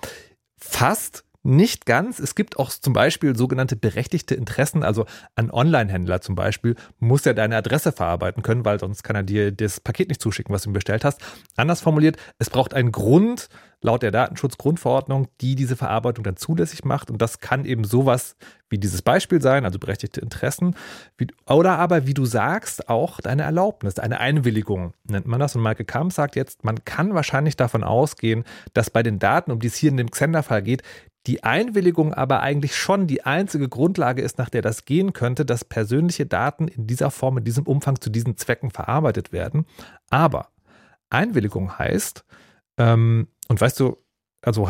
Fast. 0.59 1.25
Nicht 1.45 1.87
ganz. 1.87 2.21
Es 2.21 2.37
gibt 2.37 2.57
auch 2.59 2.71
zum 2.71 2.93
Beispiel 2.93 3.37
sogenannte 3.37 3.75
berechtigte 3.75 4.37
Interessen. 4.37 4.85
Also 4.85 5.07
ein 5.35 5.51
Online-Händler 5.51 6.21
zum 6.21 6.37
Beispiel 6.37 6.77
muss 7.01 7.25
ja 7.25 7.33
deine 7.33 7.57
Adresse 7.57 7.91
verarbeiten 7.91 8.45
können, 8.45 8.65
weil 8.65 8.79
sonst 8.79 9.03
kann 9.03 9.17
er 9.17 9.25
dir 9.25 9.51
das 9.51 9.81
Paket 9.81 10.09
nicht 10.09 10.23
zuschicken, 10.23 10.55
was 10.55 10.63
du 10.63 10.71
ihm 10.71 10.75
bestellt 10.75 11.05
hast. 11.05 11.21
Anders 11.57 11.81
formuliert, 11.81 12.17
es 12.39 12.49
braucht 12.49 12.75
einen 12.75 12.93
Grund 12.93 13.49
laut 13.83 14.03
der 14.03 14.13
Datenschutzgrundverordnung, 14.13 15.27
die 15.41 15.57
diese 15.57 15.75
Verarbeitung 15.75 16.23
dann 16.23 16.37
zulässig 16.37 16.85
macht. 16.85 17.11
Und 17.11 17.21
das 17.21 17.41
kann 17.41 17.65
eben 17.65 17.83
sowas 17.83 18.37
wie 18.71 18.79
dieses 18.79 19.03
Beispiel 19.03 19.43
sein, 19.43 19.65
also 19.65 19.79
berechtigte 19.79 20.21
Interessen. 20.21 20.77
Wie, 21.19 21.27
oder 21.47 21.79
aber, 21.79 22.07
wie 22.07 22.15
du 22.15 22.25
sagst, 22.25 22.89
auch 22.89 23.21
deine 23.21 23.43
Erlaubnis, 23.43 23.99
eine 23.99 24.21
Einwilligung 24.21 24.95
nennt 25.09 25.27
man 25.27 25.41
das. 25.41 25.57
Und 25.57 25.63
Michael 25.63 25.85
Kamp 25.85 26.13
sagt 26.13 26.37
jetzt, 26.37 26.65
man 26.65 26.85
kann 26.85 27.15
wahrscheinlich 27.15 27.57
davon 27.57 27.83
ausgehen, 27.83 28.45
dass 28.73 28.91
bei 28.91 29.03
den 29.03 29.19
Daten, 29.19 29.51
um 29.51 29.59
die 29.59 29.67
es 29.67 29.75
hier 29.75 29.91
in 29.91 29.97
dem 29.97 30.11
Xender-Fall 30.11 30.63
geht, 30.63 30.83
die 31.27 31.45
Einwilligung 31.45 32.13
aber 32.13 32.41
eigentlich 32.41 32.77
schon 32.77 33.07
die 33.07 33.25
einzige 33.25 33.69
Grundlage 33.69 34.23
ist, 34.23 34.39
nach 34.39 34.49
der 34.49 34.63
das 34.63 34.85
gehen 34.85 35.13
könnte, 35.13 35.45
dass 35.45 35.65
persönliche 35.65 36.27
Daten 36.27 36.67
in 36.69 36.87
dieser 36.87 37.11
Form, 37.11 37.39
in 37.39 37.45
diesem 37.45 37.67
Umfang 37.67 38.01
zu 38.01 38.11
diesen 38.11 38.37
Zwecken 38.37 38.71
verarbeitet 38.71 39.33
werden. 39.33 39.67
Aber 40.11 40.49
Einwilligung 41.11 41.79
heißt, 41.79 42.25
ähm, 42.79 43.29
und 43.49 43.61
weißt 43.61 43.79
du, 43.79 43.99
also, 44.45 44.69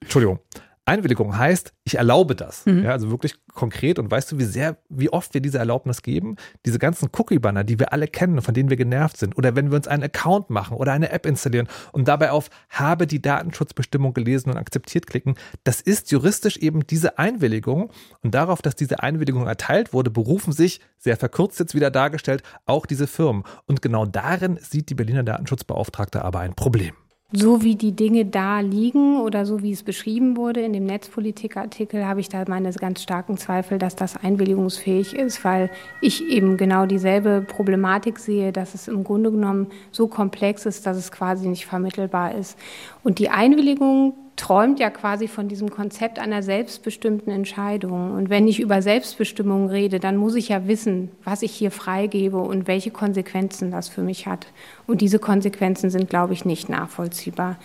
Entschuldigung, 0.00 0.38
Einwilligung 0.84 1.38
heißt, 1.38 1.72
ich 1.84 1.96
erlaube 1.96 2.34
das. 2.34 2.66
Mhm. 2.66 2.84
Ja, 2.84 2.90
also 2.90 3.10
wirklich 3.10 3.34
konkret. 3.54 4.00
Und 4.00 4.10
weißt 4.10 4.32
du, 4.32 4.38
wie 4.38 4.44
sehr, 4.44 4.78
wie 4.88 5.10
oft 5.10 5.32
wir 5.32 5.40
diese 5.40 5.58
Erlaubnis 5.58 6.02
geben? 6.02 6.36
Diese 6.66 6.80
ganzen 6.80 7.08
Cookie-Banner, 7.16 7.62
die 7.62 7.78
wir 7.78 7.92
alle 7.92 8.08
kennen 8.08 8.36
und 8.36 8.42
von 8.42 8.54
denen 8.54 8.68
wir 8.68 8.76
genervt 8.76 9.16
sind. 9.16 9.36
Oder 9.36 9.54
wenn 9.54 9.70
wir 9.70 9.76
uns 9.76 9.86
einen 9.86 10.02
Account 10.02 10.50
machen 10.50 10.76
oder 10.76 10.92
eine 10.92 11.10
App 11.10 11.24
installieren 11.24 11.68
und 11.92 12.08
dabei 12.08 12.32
auf 12.32 12.50
habe 12.68 13.06
die 13.06 13.22
Datenschutzbestimmung 13.22 14.12
gelesen 14.12 14.50
und 14.50 14.56
akzeptiert 14.56 15.06
klicken. 15.06 15.36
Das 15.62 15.80
ist 15.80 16.10
juristisch 16.10 16.56
eben 16.56 16.84
diese 16.84 17.16
Einwilligung. 17.18 17.90
Und 18.22 18.34
darauf, 18.34 18.60
dass 18.60 18.74
diese 18.74 19.02
Einwilligung 19.02 19.46
erteilt 19.46 19.92
wurde, 19.92 20.10
berufen 20.10 20.52
sich, 20.52 20.80
sehr 20.98 21.16
verkürzt 21.16 21.60
jetzt 21.60 21.76
wieder 21.76 21.92
dargestellt, 21.92 22.42
auch 22.66 22.86
diese 22.86 23.06
Firmen. 23.06 23.44
Und 23.66 23.82
genau 23.82 24.04
darin 24.04 24.58
sieht 24.60 24.90
die 24.90 24.94
Berliner 24.94 25.22
Datenschutzbeauftragte 25.22 26.24
aber 26.24 26.40
ein 26.40 26.54
Problem 26.54 26.94
so 27.32 27.62
wie 27.62 27.76
die 27.76 27.92
Dinge 27.92 28.26
da 28.26 28.60
liegen 28.60 29.20
oder 29.20 29.46
so 29.46 29.62
wie 29.62 29.72
es 29.72 29.82
beschrieben 29.82 30.36
wurde 30.36 30.60
in 30.60 30.72
dem 30.72 30.84
Netzpolitikartikel, 30.84 32.06
habe 32.06 32.20
ich 32.20 32.28
da 32.28 32.44
meine 32.46 32.70
ganz 32.72 33.02
starken 33.02 33.38
Zweifel, 33.38 33.78
dass 33.78 33.96
das 33.96 34.16
einwilligungsfähig 34.16 35.14
ist, 35.14 35.44
weil 35.44 35.70
ich 36.00 36.28
eben 36.28 36.56
genau 36.56 36.86
dieselbe 36.86 37.40
Problematik 37.40 38.18
sehe, 38.18 38.52
dass 38.52 38.74
es 38.74 38.88
im 38.88 39.02
Grunde 39.02 39.30
genommen 39.30 39.68
so 39.90 40.08
komplex 40.08 40.66
ist, 40.66 40.86
dass 40.86 40.96
es 40.96 41.10
quasi 41.10 41.48
nicht 41.48 41.66
vermittelbar 41.66 42.34
ist. 42.34 42.58
Und 43.02 43.18
die 43.18 43.30
Einwilligung 43.30 44.14
träumt 44.36 44.80
ja 44.80 44.90
quasi 44.90 45.28
von 45.28 45.48
diesem 45.48 45.70
Konzept 45.70 46.18
einer 46.18 46.42
selbstbestimmten 46.42 47.32
Entscheidung. 47.32 48.12
Und 48.12 48.30
wenn 48.30 48.48
ich 48.48 48.60
über 48.60 48.82
Selbstbestimmung 48.82 49.68
rede, 49.68 50.00
dann 50.00 50.16
muss 50.16 50.34
ich 50.34 50.48
ja 50.48 50.66
wissen, 50.66 51.10
was 51.24 51.42
ich 51.42 51.52
hier 51.52 51.70
freigebe 51.70 52.38
und 52.38 52.66
welche 52.66 52.90
Konsequenzen 52.90 53.70
das 53.70 53.88
für 53.88 54.02
mich 54.02 54.26
hat. 54.26 54.46
Und 54.86 55.00
diese 55.00 55.18
Konsequenzen 55.18 55.90
sind, 55.90 56.08
glaube 56.08 56.32
ich, 56.32 56.44
nicht 56.44 56.68
nachvollziehbar. 56.68 57.58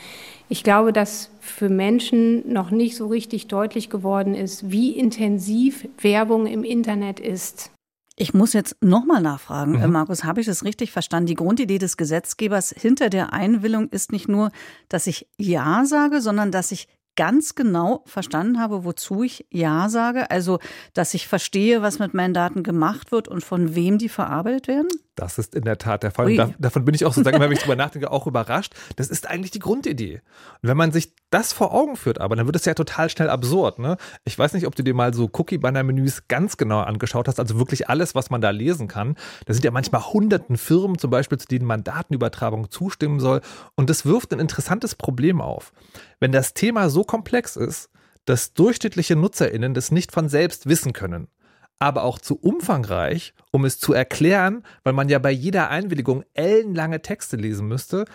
Ich 0.50 0.63
glaube, 0.63 0.93
dass 0.93 1.29
für 1.39 1.69
Menschen 1.69 2.51
noch 2.51 2.71
nicht 2.71 2.95
so 2.95 3.07
richtig 3.07 3.47
deutlich 3.47 3.89
geworden 3.89 4.36
ist, 4.36 4.71
wie 4.71 4.91
intensiv 4.91 5.88
Werbung 6.00 6.47
im 6.47 6.63
Internet 6.63 7.19
ist. 7.19 7.71
Ich 8.19 8.33
muss 8.33 8.53
jetzt 8.53 8.75
nochmal 8.81 9.21
nachfragen, 9.21 9.79
mhm. 9.79 9.91
Markus, 9.91 10.24
habe 10.24 10.41
ich 10.41 10.47
das 10.47 10.63
richtig 10.63 10.91
verstanden? 10.91 11.27
Die 11.27 11.36
Grundidee 11.36 11.77
des 11.77 11.97
Gesetzgebers 11.97 12.74
hinter 12.75 13.12
der 13.12 13.31
Einwillung 13.31 13.89
ist 13.89 14.12
nicht 14.12 14.27
nur, 14.27 14.51
dass 14.89 15.05
ich 15.05 15.29
Ja 15.38 15.86
sage, 15.86 16.19
sondern 16.19 16.51
dass 16.51 16.71
ich 16.71 16.88
ganz 17.15 17.53
genau 17.53 18.03
verstanden 18.07 18.59
habe, 18.59 18.83
wozu 18.83 19.21
ich 19.21 19.45
Ja 19.51 19.88
sage. 19.89 20.31
Also, 20.31 20.57
dass 20.93 21.13
ich 21.13 21.27
verstehe, 21.27 21.83
was 21.83 22.00
mit 22.00 22.15
meinen 22.15 22.33
Daten 22.33 22.63
gemacht 22.63 23.12
wird 23.12 23.27
und 23.27 23.43
von 23.43 23.75
wem 23.75 24.00
die 24.00 24.09
verarbeitet 24.09 24.67
werden? 24.67 24.88
Das 25.17 25.39
ist 25.39 25.55
in 25.55 25.63
der 25.63 25.79
Tat 25.79 26.03
der 26.03 26.12
Fall. 26.12 26.36
Da, 26.36 26.51
davon 26.59 26.86
bin 26.86 26.93
ich 26.93 27.03
auch 27.03 27.12
sozusagen, 27.12 27.41
wenn 27.41 27.51
ich 27.51 27.59
drüber 27.59 27.75
nachdenke, 27.75 28.12
auch 28.12 28.27
überrascht. 28.27 28.74
Das 28.97 29.09
ist 29.09 29.27
eigentlich 29.27 29.50
die 29.50 29.59
Grundidee. 29.59 30.21
Und 30.62 30.69
wenn 30.69 30.77
man 30.77 30.91
sich 30.91 31.12
das 31.31 31.53
vor 31.53 31.74
Augen 31.74 31.95
führt, 31.95 32.21
aber 32.21 32.36
dann 32.36 32.45
wird 32.45 32.55
es 32.55 32.65
ja 32.65 32.75
total 32.75 33.09
schnell 33.09 33.31
absurd. 33.31 33.79
Ne? 33.79 33.97
Ich 34.25 34.38
weiß 34.38 34.53
nicht, 34.53 34.67
ob 34.67 34.75
du 34.75 34.83
dir 34.83 34.93
mal 34.93 35.15
so 35.15 35.27
Cookie-Banner-Menüs 35.33 36.27
ganz 36.27 36.55
genau 36.57 36.81
angeschaut 36.81 37.27
hast, 37.27 37.39
also 37.39 37.57
wirklich 37.57 37.89
alles, 37.89 38.13
was 38.13 38.29
man 38.29 38.41
da 38.41 38.51
lesen 38.51 38.88
kann. 38.88 39.15
Da 39.45 39.53
sind 39.55 39.65
ja 39.65 39.71
manchmal 39.71 40.03
hunderten 40.03 40.55
Firmen 40.55 41.00
zum 41.00 41.09
Beispiel, 41.09 41.39
zu 41.39 41.47
denen 41.47 41.65
man 41.65 41.83
Datenübertragung 41.83 42.69
zustimmen 42.69 43.19
soll. 43.19 43.41
Und 43.74 43.89
das 43.89 44.05
wirft 44.05 44.31
ein 44.33 44.39
interessantes 44.39 44.93
Problem 44.93 45.41
auf. 45.41 45.74
Wenn 46.19 46.31
das 46.31 46.53
Thema 46.53 46.91
so 46.91 47.03
komplex 47.03 47.55
ist, 47.55 47.89
dass 48.25 48.53
durchschnittliche 48.53 49.15
NutzerInnen 49.15 49.74
das 49.74 49.89
nicht 49.89 50.12
von 50.12 50.29
selbst 50.29 50.67
wissen 50.67 50.93
können, 50.93 51.27
aber 51.79 52.03
auch 52.03 52.19
zu 52.19 52.36
umfangreich, 52.38 53.34
um 53.51 53.65
es 53.65 53.79
zu 53.79 53.93
erklären, 53.93 54.63
weil 54.84 54.93
man 54.93 55.10
ja 55.10 55.19
bei 55.19 55.31
jeder 55.31 55.69
Einwilligung 55.69 56.24
ellenlange 56.34 57.01
Texte 57.01 57.38
lesen 57.38 57.67
müsste, 57.67 58.05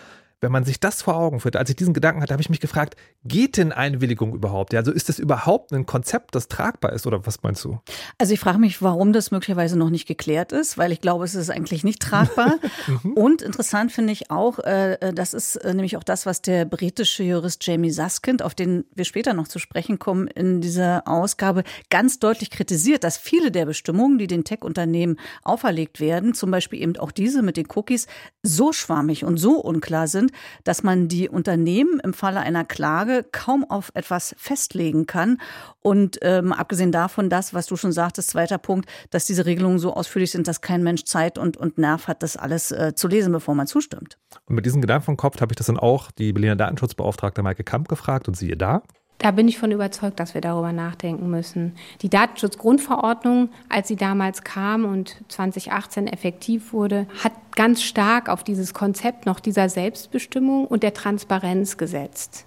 wenn 0.43 0.51
man 0.51 0.65
sich 0.65 0.79
das 0.79 1.01
vor 1.01 1.15
Augen 1.15 1.39
führt, 1.39 1.55
als 1.55 1.69
ich 1.69 1.75
diesen 1.75 1.93
Gedanken 1.93 2.21
hatte, 2.21 2.33
habe 2.33 2.41
ich 2.41 2.49
mich 2.49 2.59
gefragt, 2.59 2.95
geht 3.23 3.57
denn 3.57 3.71
Einwilligung 3.71 4.35
überhaupt? 4.35 4.73
Ja, 4.73 4.79
also 4.79 4.91
ist 4.91 5.09
das 5.09 5.17
überhaupt 5.17 5.71
ein 5.71 5.85
Konzept, 5.85 6.35
das 6.35 6.49
tragbar 6.49 6.93
ist 6.93 7.07
oder 7.07 7.25
was 7.25 7.41
meinst 7.41 7.63
du? 7.63 7.79
Also 8.17 8.33
ich 8.33 8.39
frage 8.39 8.59
mich, 8.59 8.81
warum 8.81 9.13
das 9.13 9.31
möglicherweise 9.31 9.77
noch 9.77 9.89
nicht 9.89 10.05
geklärt 10.05 10.51
ist, 10.51 10.77
weil 10.77 10.91
ich 10.91 11.01
glaube, 11.01 11.23
es 11.23 11.33
ist 11.33 11.49
eigentlich 11.49 11.83
nicht 11.83 12.01
tragbar. 12.01 12.55
Mhm. 13.03 13.13
Und 13.13 13.41
interessant 13.41 13.91
finde 13.91 14.11
ich 14.11 14.29
auch, 14.29 14.59
äh, 14.59 15.13
das 15.13 15.33
ist 15.33 15.55
äh, 15.55 15.73
nämlich 15.73 15.95
auch 15.95 16.03
das, 16.03 16.25
was 16.25 16.41
der 16.41 16.65
britische 16.65 17.23
Jurist 17.23 17.65
Jamie 17.65 17.91
Saskind, 17.91 18.41
auf 18.41 18.55
den 18.55 18.83
wir 18.93 19.05
später 19.05 19.33
noch 19.33 19.47
zu 19.47 19.57
sprechen 19.57 19.99
kommen, 19.99 20.27
in 20.27 20.59
dieser 20.59 21.07
Ausgabe 21.07 21.63
ganz 21.89 22.19
deutlich 22.19 22.49
kritisiert, 22.49 23.03
dass 23.03 23.17
viele 23.17 23.51
der 23.51 23.65
Bestimmungen, 23.65 24.17
die 24.17 24.27
den 24.27 24.43
Tech-Unternehmen 24.43 25.17
auferlegt 25.43 26.01
werden, 26.01 26.33
zum 26.33 26.51
Beispiel 26.51 26.81
eben 26.81 26.97
auch 26.97 27.11
diese 27.11 27.41
mit 27.41 27.55
den 27.55 27.67
Cookies, 27.73 28.07
so 28.41 28.73
schwammig 28.73 29.23
und 29.23 29.37
so 29.37 29.61
unklar 29.61 30.07
sind, 30.07 30.32
dass 30.63 30.83
man 30.83 31.07
die 31.07 31.29
Unternehmen 31.29 31.99
im 31.99 32.13
Falle 32.13 32.39
einer 32.39 32.65
Klage 32.65 33.25
kaum 33.31 33.63
auf 33.69 33.91
etwas 33.93 34.35
festlegen 34.37 35.05
kann. 35.05 35.39
Und 35.81 36.19
ähm, 36.21 36.53
abgesehen 36.53 36.91
davon, 36.91 37.29
das, 37.29 37.53
was 37.53 37.65
du 37.65 37.75
schon 37.75 37.91
sagtest, 37.91 38.29
zweiter 38.29 38.57
Punkt, 38.57 38.89
dass 39.09 39.25
diese 39.25 39.45
Regelungen 39.45 39.79
so 39.79 39.93
ausführlich 39.93 40.31
sind, 40.31 40.47
dass 40.47 40.61
kein 40.61 40.83
Mensch 40.83 41.03
Zeit 41.03 41.37
und, 41.37 41.57
und 41.57 41.77
Nerv 41.77 42.07
hat, 42.07 42.23
das 42.23 42.37
alles 42.37 42.71
äh, 42.71 42.93
zu 42.95 43.07
lesen, 43.07 43.31
bevor 43.31 43.55
man 43.55 43.67
zustimmt. 43.67 44.17
Und 44.45 44.55
mit 44.55 44.65
diesem 44.65 44.81
Gedanken 44.81 45.05
vom 45.05 45.17
Kopf 45.17 45.39
habe 45.41 45.51
ich 45.51 45.57
das 45.57 45.67
dann 45.67 45.77
auch 45.77 46.11
die 46.11 46.33
Berliner 46.33 46.55
Datenschutzbeauftragte 46.55 47.43
Maike 47.43 47.63
Kamp 47.63 47.87
gefragt 47.87 48.27
und 48.27 48.35
siehe 48.35 48.57
da. 48.57 48.83
Da 49.17 49.31
bin 49.31 49.47
ich 49.47 49.57
von 49.57 49.71
überzeugt, 49.71 50.19
dass 50.19 50.33
wir 50.33 50.41
darüber 50.41 50.73
nachdenken 50.73 51.29
müssen. 51.29 51.75
Die 52.01 52.09
Datenschutzgrundverordnung, 52.09 53.47
als 53.69 53.87
sie 53.87 53.95
damals 53.95 54.43
kam 54.43 54.83
und 54.83 55.15
2018 55.29 56.07
effektiv 56.07 56.73
wurde, 56.73 57.07
hat 57.23 57.31
ganz 57.55 57.83
stark 57.83 58.27
auf 58.27 58.43
dieses 58.43 58.73
Konzept 58.73 59.25
noch 59.25 59.39
dieser 59.39 59.69
Selbstbestimmung 59.69 60.67
und 60.67 60.83
der 60.83 60.93
Transparenz 60.93 61.77
gesetzt. 61.77 62.45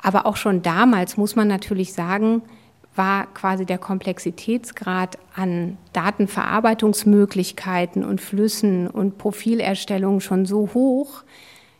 Aber 0.00 0.24
auch 0.26 0.36
schon 0.36 0.62
damals 0.62 1.16
muss 1.16 1.34
man 1.36 1.48
natürlich 1.48 1.92
sagen, 1.92 2.42
war 2.94 3.26
quasi 3.34 3.66
der 3.66 3.78
Komplexitätsgrad 3.78 5.18
an 5.34 5.76
Datenverarbeitungsmöglichkeiten 5.92 8.04
und 8.04 8.20
Flüssen 8.20 8.86
und 8.88 9.18
Profilerstellung 9.18 10.20
schon 10.20 10.46
so 10.46 10.70
hoch, 10.72 11.24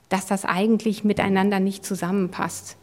dass 0.09 0.27
das 0.27 0.45
eigentlich 0.45 1.05
miteinander 1.05 1.59
nicht 1.59 1.87
zusammenpasst. 1.87 2.77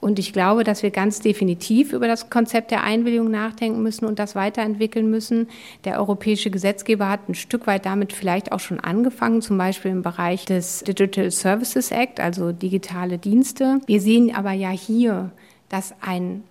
Und 0.00 0.18
ich 0.18 0.32
glaube, 0.32 0.64
dass 0.64 0.82
wir 0.82 0.90
ganz 0.90 1.20
definitiv 1.20 1.92
über 1.92 2.06
das 2.06 2.30
Konzept 2.30 2.70
der 2.70 2.84
Einwilligung 2.84 3.30
nachdenken 3.30 3.82
müssen 3.82 4.04
und 4.04 4.18
das 4.18 4.34
weiterentwickeln 4.34 5.10
müssen. 5.10 5.48
Der 5.84 5.98
europäische 5.98 6.50
Gesetzgeber 6.50 7.08
hat 7.08 7.28
ein 7.28 7.34
Stück 7.34 7.66
weit 7.66 7.84
damit 7.84 8.12
vielleicht 8.12 8.52
auch 8.52 8.60
schon 8.60 8.78
angefangen, 8.78 9.42
zum 9.42 9.58
Beispiel 9.58 9.90
im 9.90 10.02
Bereich 10.02 10.44
des 10.44 10.84
Digital 10.84 11.30
Services 11.30 11.90
Act, 11.90 12.20
also 12.20 12.52
digitale 12.52 13.18
Dienste. 13.18 13.80
Wir 13.86 14.00
sehen 14.00 14.34
aber 14.34 14.52
ja 14.52 14.70
hier, 14.70 15.32
dass 15.68 15.94
ein 16.00 16.44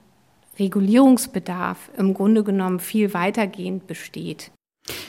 Regulierungsbedarf 0.60 1.92
im 1.98 2.14
Grunde 2.14 2.44
genommen 2.44 2.80
viel 2.80 3.14
weitergehend 3.14 3.88
besteht. 3.88 4.52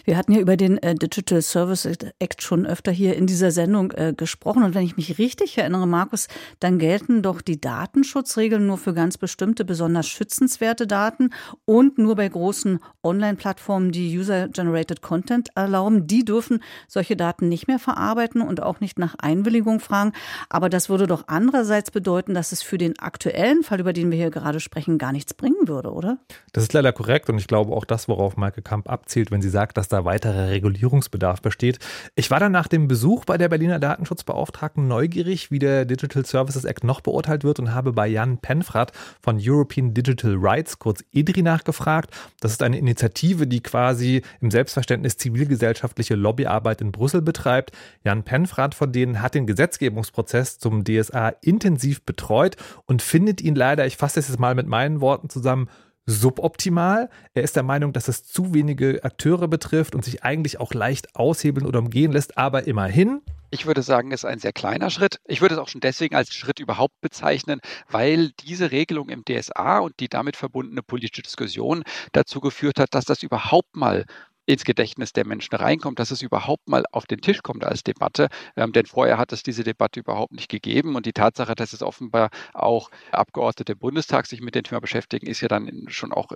Wir 0.05 0.17
hatten 0.17 0.33
ja 0.33 0.41
über 0.41 0.57
den 0.57 0.79
äh, 0.79 0.95
Digital 0.95 1.43
Service 1.43 1.87
Act 2.19 2.43
schon 2.43 2.67
öfter 2.67 2.93
hier 2.93 3.17
in 3.17 3.27
dieser 3.27 3.51
Sendung 3.51 3.93
äh, 3.93 4.15
gesprochen. 4.17 4.63
Und 4.63 4.75
wenn 4.75 4.85
ich 4.85 4.97
mich 4.97 5.19
richtig 5.19 5.59
erinnere, 5.59 5.87
Markus, 5.87 6.29
dann 6.61 6.79
gelten 6.79 7.23
doch 7.23 7.41
die 7.41 7.61
Datenschutzregeln 7.61 8.67
nur 8.67 8.79
für 8.79 8.95
ganz 8.95 9.19
bestimmte, 9.19 9.65
besonders 9.65 10.09
schützenswerte 10.09 10.87
Daten 10.87 11.31
und 11.65 11.99
nur 11.99 12.17
bei 12.17 12.29
großen 12.29 12.81
Online-Plattformen, 13.03 13.93
die 13.93 14.19
User-Generated 14.19 15.03
Content 15.03 15.51
erlauben. 15.55 16.07
Die 16.07 16.25
dürfen 16.25 16.63
solche 16.87 17.17
Daten 17.17 17.49
nicht 17.49 17.69
mehr 17.69 17.79
verarbeiten 17.79 18.43
und 18.43 18.63
auch 18.63 18.81
nicht 18.81 18.99
nach 18.99 19.15
Einwilligung 19.19 19.81
fragen. 19.81 20.13
Aber 20.49 20.69
das 20.69 20.89
würde 20.89 21.07
doch 21.07 21.25
andererseits 21.27 21.91
bedeuten, 21.91 22.35
dass 22.35 22.53
es 22.53 22.63
für 22.63 22.79
den 22.79 22.99
aktuellen 22.99 23.63
Fall, 23.63 23.81
über 23.81 23.93
den 23.93 24.11
wir 24.11 24.19
hier 24.19 24.31
gerade 24.31 24.61
sprechen, 24.61 24.99
gar 24.99 25.13
nichts 25.13 25.35
bringen 25.35 25.69
würde, 25.69 25.93
oder? 25.93 26.19
Das 26.53 26.65
ist 26.65 26.73
leider 26.73 26.93
korrekt. 26.93 27.29
Und 27.29 27.39
ich 27.39 27.47
glaube 27.47 27.75
auch 27.75 27.85
das, 27.85 28.09
worauf 28.09 28.37
Michael 28.37 28.63
Kamp 28.63 28.89
abzielt, 28.89 29.31
wenn 29.31 29.43
sie 29.43 29.51
sagt, 29.51 29.68
sagt, 29.69 29.77
dass 29.77 29.89
da 29.89 30.05
weiterer 30.05 30.49
Regulierungsbedarf 30.49 31.43
besteht. 31.43 31.79
Ich 32.15 32.31
war 32.31 32.41
dann 32.41 32.53
nach 32.53 32.69
dem 32.69 32.89
Besuch 32.89 33.25
bei 33.25 33.37
der 33.37 33.49
Berliner 33.49 33.79
Datenschutzbeauftragten 33.79 34.89
neugierig, 34.89 35.51
wie 35.51 35.59
der 35.59 35.85
Digital 35.85 36.25
Services 36.25 36.65
Act 36.65 36.85
noch 36.85 37.01
beurteilt 37.01 37.45
wird 37.45 37.61
und 37.61 37.75
habe 37.75 37.93
bei 37.93 38.07
Jan 38.07 38.39
Penfrat 38.39 38.93
von 39.21 39.39
European 39.41 39.93
Digital 39.93 40.37
Rights, 40.39 40.79
kurz 40.79 41.05
EDRI, 41.13 41.43
nachgefragt. 41.43 42.11
Das 42.41 42.53
ist 42.53 42.63
eine 42.63 42.79
Initiative, 42.79 43.47
die 43.47 43.61
quasi 43.61 44.23
im 44.41 44.51
Selbstverständnis 44.51 45.17
zivilgesellschaftliche 45.19 46.15
Lobbyarbeit 46.15 46.81
in 46.81 46.93
Brüssel 46.93 47.23
betreibt. 47.23 47.73
Jan 48.05 48.23
Penfrat 48.23 48.75
von 48.75 48.93
denen 48.93 49.21
hat 49.21 49.35
den 49.35 49.47
Gesetzgebungsprozess 49.47 50.59
zum 50.59 50.85
DSA 50.85 51.29
intensiv 51.43 52.03
betreut 52.03 52.57
und 52.87 53.03
findet 53.03 53.41
ihn 53.41 53.55
leider, 53.55 53.87
ich 53.87 53.97
fasse 53.97 54.21
es 54.21 54.29
jetzt 54.29 54.39
mal 54.39 54.55
mit 54.55 54.67
meinen 54.67 55.01
Worten 55.01 55.29
zusammen, 55.29 55.69
suboptimal. 56.09 57.11
Er 57.35 57.43
ist 57.43 57.55
der 57.55 57.63
Meinung, 57.63 57.93
dass 57.93 58.09
es 58.09 58.25
zu 58.25 58.55
wenige 58.55 59.05
Akteure 59.05 59.47
betrifft 59.47 59.95
und 59.95 60.05
sich 60.05 60.25
eigentlich 60.25 60.59
auch 60.59 60.73
leicht 60.73 61.15
aushebeln 61.15 61.67
oder 61.67 61.81
umgehen 61.81 62.13
lässt, 62.13 62.39
aber 62.39 62.67
immerhin. 62.67 63.21
Ich 63.51 63.67
würde 63.67 63.83
sagen, 63.83 64.13
es 64.13 64.21
ist 64.21 64.25
ein 64.25 64.39
sehr 64.39 64.53
kleiner 64.53 64.91
Schritt. 64.91 65.21
Ich 65.25 65.41
würde 65.41 65.55
es 65.55 65.61
auch 65.61 65.69
schon 65.69 65.81
deswegen 65.81 66.15
als 66.15 66.35
Schritt 66.35 66.61
überhaupt 66.61 67.01
bezeichnen, 67.01 67.61
weil 67.89 68.31
diese 68.41 68.73
Regelung 68.73 69.09
im 69.09 69.25
DSA 69.25 69.79
und 69.79 70.01
die 70.01 70.09
damit 70.09 70.37
verbundene 70.37 70.83
politische 70.83 71.23
Diskussion 71.23 71.83
dazu 72.13 72.41
geführt 72.41 72.79
hat, 72.79 72.95
dass 72.95 73.07
das 73.07 73.23
überhaupt 73.23 73.75
mal 73.75 74.05
ins 74.49 74.65
Gedächtnis 74.65 75.13
der 75.13 75.27
Menschen 75.27 75.55
reinkommt, 75.55 75.99
dass 75.99 76.11
es 76.11 76.23
überhaupt 76.23 76.69
mal 76.69 76.85
auf 76.91 77.07
den 77.07 77.21
Tisch 77.21 77.43
kommt 77.43 77.65
als 77.65 77.85
Debatte. 77.85 78.29
Ähm, 78.57 78.73
denn 78.73 78.87
vorher 78.87 79.19
hat 79.19 79.33
es 79.33 79.43
diese 79.43 79.63
Debatte 79.63 80.01
überhaupt 80.01 80.33
nicht 80.33 80.49
gegeben. 80.49 80.97
Und 80.97 81.05
die 81.05 81.13
Tatsache, 81.13 81.55
dass 81.55 81.75
es 81.75 81.83
offenbar 81.83 82.31
auch 82.55 82.91
Abgeordnete 83.13 83.73
im 83.73 83.79
Bundestag 83.79 84.27
sich 84.27 84.41
mit 84.41 84.55
dem 84.55 84.65
Thema 84.65 84.81
beschäftigen, 84.81 85.27
ist 85.27 85.43
ja 85.43 85.49
dann 85.49 85.85
schon 85.89 86.13
auch 86.13 86.33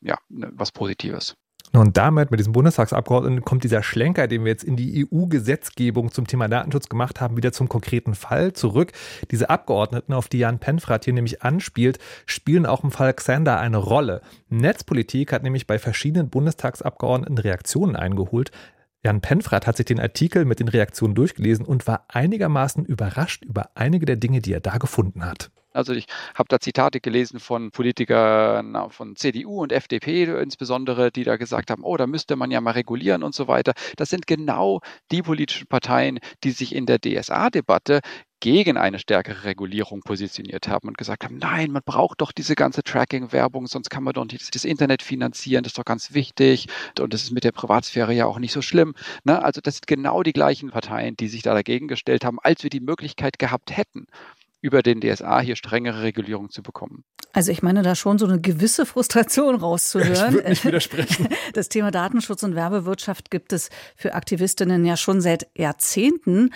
ja, 0.00 0.16
ne, 0.28 0.50
was 0.54 0.70
Positives. 0.70 1.34
Und 1.72 1.96
damit, 1.96 2.30
mit 2.30 2.40
diesem 2.40 2.52
Bundestagsabgeordneten, 2.52 3.44
kommt 3.44 3.64
dieser 3.64 3.82
Schlenker, 3.82 4.28
den 4.28 4.44
wir 4.44 4.52
jetzt 4.52 4.64
in 4.64 4.76
die 4.76 5.06
EU-Gesetzgebung 5.06 6.10
zum 6.12 6.26
Thema 6.26 6.48
Datenschutz 6.48 6.88
gemacht 6.88 7.20
haben, 7.20 7.36
wieder 7.36 7.52
zum 7.52 7.68
konkreten 7.68 8.14
Fall 8.14 8.52
zurück. 8.52 8.92
Diese 9.30 9.50
Abgeordneten, 9.50 10.12
auf 10.12 10.28
die 10.28 10.38
Jan 10.38 10.58
Penfrat 10.58 11.04
hier 11.04 11.14
nämlich 11.14 11.42
anspielt, 11.42 11.98
spielen 12.24 12.66
auch 12.66 12.84
im 12.84 12.90
Fall 12.90 13.12
Xander 13.12 13.58
eine 13.58 13.78
Rolle. 13.78 14.22
Netzpolitik 14.48 15.32
hat 15.32 15.42
nämlich 15.42 15.66
bei 15.66 15.78
verschiedenen 15.78 16.30
Bundestagsabgeordneten 16.30 17.38
Reaktionen 17.38 17.96
eingeholt. 17.96 18.52
Jan 19.04 19.20
Penfrat 19.20 19.66
hat 19.66 19.76
sich 19.76 19.86
den 19.86 20.00
Artikel 20.00 20.44
mit 20.44 20.58
den 20.60 20.68
Reaktionen 20.68 21.14
durchgelesen 21.14 21.64
und 21.64 21.86
war 21.86 22.06
einigermaßen 22.08 22.84
überrascht 22.84 23.44
über 23.44 23.70
einige 23.74 24.06
der 24.06 24.16
Dinge, 24.16 24.40
die 24.40 24.52
er 24.52 24.60
da 24.60 24.78
gefunden 24.78 25.24
hat. 25.24 25.50
Also 25.76 25.92
ich 25.92 26.06
habe 26.34 26.48
da 26.48 26.58
Zitate 26.58 27.00
gelesen 27.00 27.38
von 27.38 27.70
Politikern 27.70 28.76
von 28.90 29.16
CDU 29.16 29.62
und 29.62 29.72
FDP 29.72 30.24
insbesondere, 30.24 31.10
die 31.12 31.24
da 31.24 31.36
gesagt 31.36 31.70
haben, 31.70 31.84
oh, 31.84 31.96
da 31.96 32.06
müsste 32.06 32.36
man 32.36 32.50
ja 32.50 32.60
mal 32.60 32.72
regulieren 32.72 33.22
und 33.22 33.34
so 33.34 33.46
weiter. 33.48 33.72
Das 33.96 34.10
sind 34.10 34.26
genau 34.26 34.80
die 35.12 35.22
politischen 35.22 35.66
Parteien, 35.66 36.18
die 36.44 36.50
sich 36.50 36.74
in 36.74 36.86
der 36.86 36.98
DSA-Debatte 36.98 38.00
gegen 38.40 38.76
eine 38.76 38.98
stärkere 38.98 39.44
Regulierung 39.44 40.02
positioniert 40.02 40.68
haben 40.68 40.88
und 40.88 40.98
gesagt 40.98 41.24
haben, 41.24 41.38
nein, 41.38 41.70
man 41.70 41.82
braucht 41.84 42.20
doch 42.20 42.32
diese 42.32 42.54
ganze 42.54 42.82
Tracking-Werbung, 42.82 43.66
sonst 43.66 43.88
kann 43.88 44.04
man 44.04 44.12
doch 44.12 44.26
nicht 44.26 44.54
das 44.54 44.64
Internet 44.64 45.02
finanzieren, 45.02 45.62
das 45.62 45.70
ist 45.70 45.78
doch 45.78 45.84
ganz 45.84 46.12
wichtig 46.12 46.66
und 47.00 47.14
das 47.14 47.22
ist 47.22 47.30
mit 47.30 47.44
der 47.44 47.52
Privatsphäre 47.52 48.12
ja 48.12 48.26
auch 48.26 48.38
nicht 48.38 48.52
so 48.52 48.62
schlimm. 48.62 48.94
Ne? 49.24 49.42
Also 49.42 49.60
das 49.62 49.76
sind 49.76 49.86
genau 49.86 50.22
die 50.22 50.32
gleichen 50.34 50.70
Parteien, 50.70 51.16
die 51.16 51.28
sich 51.28 51.42
da 51.42 51.54
dagegen 51.54 51.88
gestellt 51.88 52.24
haben, 52.24 52.38
als 52.42 52.62
wir 52.62 52.70
die 52.70 52.80
Möglichkeit 52.80 53.38
gehabt 53.38 53.74
hätten, 53.74 54.06
über 54.60 54.82
den 54.82 55.00
DSA 55.00 55.40
hier 55.40 55.56
strengere 55.56 56.02
Regulierung 56.02 56.50
zu 56.50 56.62
bekommen. 56.62 57.04
Also 57.36 57.52
ich 57.52 57.62
meine 57.62 57.82
da 57.82 57.94
schon 57.94 58.18
so 58.18 58.26
eine 58.26 58.40
gewisse 58.40 58.86
Frustration 58.86 59.56
rauszuhören. 59.56 60.12
Ich 60.12 60.34
würde 60.34 60.48
nicht 60.48 60.64
widersprechen. 60.64 61.28
Das 61.52 61.68
Thema 61.68 61.90
Datenschutz 61.90 62.42
und 62.42 62.54
Werbewirtschaft 62.54 63.30
gibt 63.30 63.52
es 63.52 63.70
für 63.94 64.14
Aktivistinnen 64.14 64.84
ja 64.84 64.96
schon 64.96 65.20
seit 65.20 65.46
Jahrzehnten. 65.56 66.50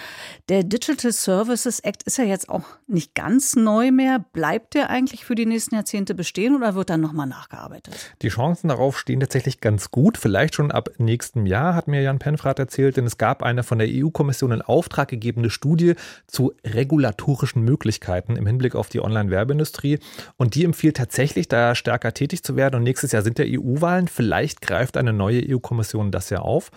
Der 0.49 0.63
Digital 0.63 1.13
Services 1.13 1.81
Act 1.81 2.03
ist 2.03 2.19
ja 2.19 2.25
jetzt 2.25 2.49
auch 2.49 2.65
nicht 2.87 3.15
ganz 3.15 3.57
neu 3.57 3.93
mehr. 3.93 4.25
Bleibt 4.33 4.75
der 4.75 4.91
eigentlich 4.91 5.25
für 5.25 5.35
die 5.35 5.47
nächsten 5.47 5.75
Jahrzehnte 5.75 6.15
bestehen 6.15 6.57
oder 6.57 6.75
wird 6.75 6.91
dann 6.91 7.01
nochmal 7.01 7.27
nachgearbeitet? 7.27 7.95
Die 8.23 8.29
Chancen 8.29 8.69
darauf 8.69 8.99
stehen 8.99 9.21
tatsächlich 9.21 9.61
ganz 9.61 9.91
gut. 9.91 10.19
Vielleicht 10.19 10.55
schon 10.55 10.71
ab 10.71 10.91
nächstem 10.99 11.47
Jahr, 11.47 11.75
hat 11.75 11.89
mir 11.89 12.03
Jan 12.03 12.19
Penfrat 12.19 12.59
erzählt, 12.59 12.97
denn 12.97 13.07
es 13.07 13.17
gab 13.17 13.43
eine 13.43 13.63
von 13.63 13.79
der 13.79 13.89
EU-Kommission 13.91 14.53
in 14.53 14.63
Auftrag 14.63 15.09
gegebene 15.09 15.51
Studie 15.51 15.95
zu 16.27 16.53
regulatorischen 16.65 17.63
Möglichkeiten 17.63 18.11
Möglichkeiten 18.11 18.37
im 18.37 18.47
Hinblick 18.47 18.75
auf 18.75 18.89
die 18.89 19.01
Online-Werbeindustrie. 19.01 19.99
Und 20.37 20.55
die 20.55 20.65
empfiehlt 20.71 20.97
tatsächlich, 20.97 21.49
da 21.49 21.75
stärker 21.75 22.15
tätig 22.15 22.43
zu 22.43 22.57
werden. 22.57 22.77
Und 22.77 22.83
nächstes 22.83 23.13
Jahr 23.13 23.23
sind 23.23 23.39
ja 23.39 23.45
EU-Wahlen. 23.47 24.09
Vielleicht 24.09 24.61
greift 24.61 24.97
eine 24.97 25.13
neue 25.13 25.43
EU-Kommission 25.49 26.11
das 26.11 26.31
ja 26.31 26.41
auf. 26.41 26.71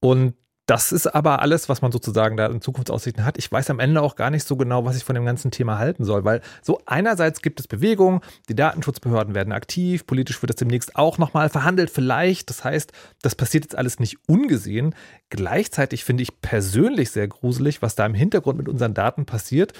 Und 0.00 0.34
das 0.66 0.90
ist 0.90 1.06
aber 1.06 1.42
alles, 1.42 1.68
was 1.68 1.80
man 1.80 1.92
sozusagen 1.92 2.36
da 2.36 2.46
in 2.46 2.60
Zukunftsaussichten 2.60 3.24
hat. 3.24 3.38
Ich 3.38 3.50
weiß 3.50 3.70
am 3.70 3.78
Ende 3.78 4.02
auch 4.02 4.16
gar 4.16 4.30
nicht 4.30 4.44
so 4.44 4.56
genau, 4.56 4.84
was 4.84 4.96
ich 4.96 5.04
von 5.04 5.14
dem 5.14 5.24
ganzen 5.24 5.52
Thema 5.52 5.78
halten 5.78 6.04
soll, 6.04 6.24
weil 6.24 6.40
so 6.60 6.80
einerseits 6.86 7.40
gibt 7.40 7.60
es 7.60 7.68
Bewegung, 7.68 8.20
die 8.48 8.56
Datenschutzbehörden 8.56 9.36
werden 9.36 9.52
aktiv, 9.52 10.06
politisch 10.06 10.42
wird 10.42 10.50
das 10.50 10.56
demnächst 10.56 10.96
auch 10.96 11.18
nochmal 11.18 11.50
verhandelt, 11.50 11.88
vielleicht. 11.88 12.50
Das 12.50 12.64
heißt, 12.64 12.92
das 13.22 13.36
passiert 13.36 13.64
jetzt 13.64 13.78
alles 13.78 14.00
nicht 14.00 14.18
ungesehen. 14.26 14.96
Gleichzeitig 15.30 16.04
finde 16.04 16.24
ich 16.24 16.40
persönlich 16.40 17.12
sehr 17.12 17.28
gruselig, 17.28 17.80
was 17.80 17.94
da 17.94 18.04
im 18.04 18.14
Hintergrund 18.14 18.58
mit 18.58 18.68
unseren 18.68 18.92
Daten 18.92 19.24
passiert. 19.24 19.72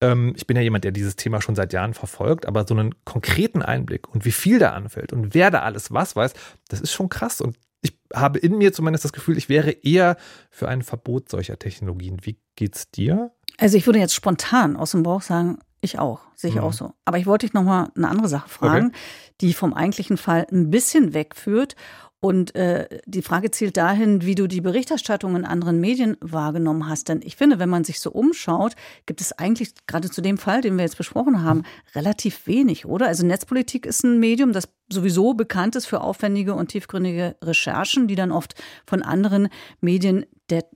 Ähm, 0.00 0.32
ich 0.36 0.46
bin 0.46 0.56
ja 0.56 0.62
jemand, 0.62 0.84
der 0.84 0.92
dieses 0.92 1.16
Thema 1.16 1.42
schon 1.42 1.54
seit 1.54 1.72
Jahren 1.72 1.94
verfolgt, 1.94 2.46
aber 2.46 2.66
so 2.66 2.74
einen 2.74 2.94
konkreten 3.04 3.62
Einblick 3.62 4.08
und 4.08 4.24
wie 4.24 4.32
viel 4.32 4.58
da 4.58 4.72
anfällt 4.72 5.12
und 5.12 5.34
wer 5.34 5.50
da 5.50 5.60
alles 5.62 5.92
was 5.92 6.14
weiß, 6.14 6.34
das 6.68 6.80
ist 6.80 6.92
schon 6.92 7.08
krass. 7.08 7.40
Und 7.40 7.56
ich 7.80 7.98
habe 8.14 8.38
in 8.38 8.58
mir 8.58 8.72
zumindest 8.72 9.04
das 9.04 9.12
Gefühl, 9.12 9.36
ich 9.36 9.48
wäre 9.48 9.70
eher 9.70 10.16
für 10.50 10.68
ein 10.68 10.82
Verbot 10.82 11.28
solcher 11.28 11.58
Technologien. 11.58 12.18
Wie 12.22 12.38
geht's 12.56 12.90
dir? 12.90 13.32
Also 13.58 13.76
ich 13.76 13.86
würde 13.86 13.98
jetzt 13.98 14.14
spontan 14.14 14.76
aus 14.76 14.92
dem 14.92 15.02
Bauch 15.02 15.22
sagen, 15.22 15.58
ich 15.80 15.98
auch, 15.98 16.20
sehe 16.34 16.50
ich 16.50 16.56
mhm. 16.56 16.62
auch 16.62 16.72
so. 16.72 16.92
Aber 17.04 17.18
ich 17.18 17.26
wollte 17.26 17.46
dich 17.46 17.54
noch 17.54 17.62
mal 17.62 17.90
eine 17.96 18.08
andere 18.08 18.28
Sache 18.28 18.48
fragen, 18.48 18.88
okay. 18.88 18.96
die 19.40 19.54
vom 19.54 19.74
eigentlichen 19.74 20.16
Fall 20.16 20.46
ein 20.50 20.70
bisschen 20.70 21.14
wegführt. 21.14 21.76
Und 22.20 22.56
äh, 22.56 22.88
die 23.06 23.22
Frage 23.22 23.52
zielt 23.52 23.76
dahin, 23.76 24.22
wie 24.22 24.34
du 24.34 24.48
die 24.48 24.60
Berichterstattung 24.60 25.36
in 25.36 25.44
anderen 25.44 25.80
Medien 25.80 26.16
wahrgenommen 26.20 26.88
hast. 26.88 27.08
Denn 27.08 27.20
ich 27.22 27.36
finde, 27.36 27.60
wenn 27.60 27.68
man 27.68 27.84
sich 27.84 28.00
so 28.00 28.10
umschaut, 28.10 28.74
gibt 29.06 29.20
es 29.20 29.32
eigentlich 29.32 29.74
gerade 29.86 30.10
zu 30.10 30.20
dem 30.20 30.36
Fall, 30.36 30.60
den 30.60 30.76
wir 30.76 30.82
jetzt 30.82 30.96
besprochen 30.96 31.42
haben, 31.42 31.62
relativ 31.94 32.48
wenig, 32.48 32.86
oder? 32.86 33.06
Also 33.06 33.24
Netzpolitik 33.24 33.86
ist 33.86 34.02
ein 34.02 34.18
Medium, 34.18 34.52
das 34.52 34.68
sowieso 34.90 35.34
bekannt 35.34 35.76
ist 35.76 35.86
für 35.86 36.00
aufwendige 36.00 36.54
und 36.54 36.68
tiefgründige 36.68 37.36
Recherchen, 37.42 38.08
die 38.08 38.16
dann 38.16 38.32
oft 38.32 38.54
von 38.86 39.02
anderen 39.02 39.48
Medien 39.80 40.26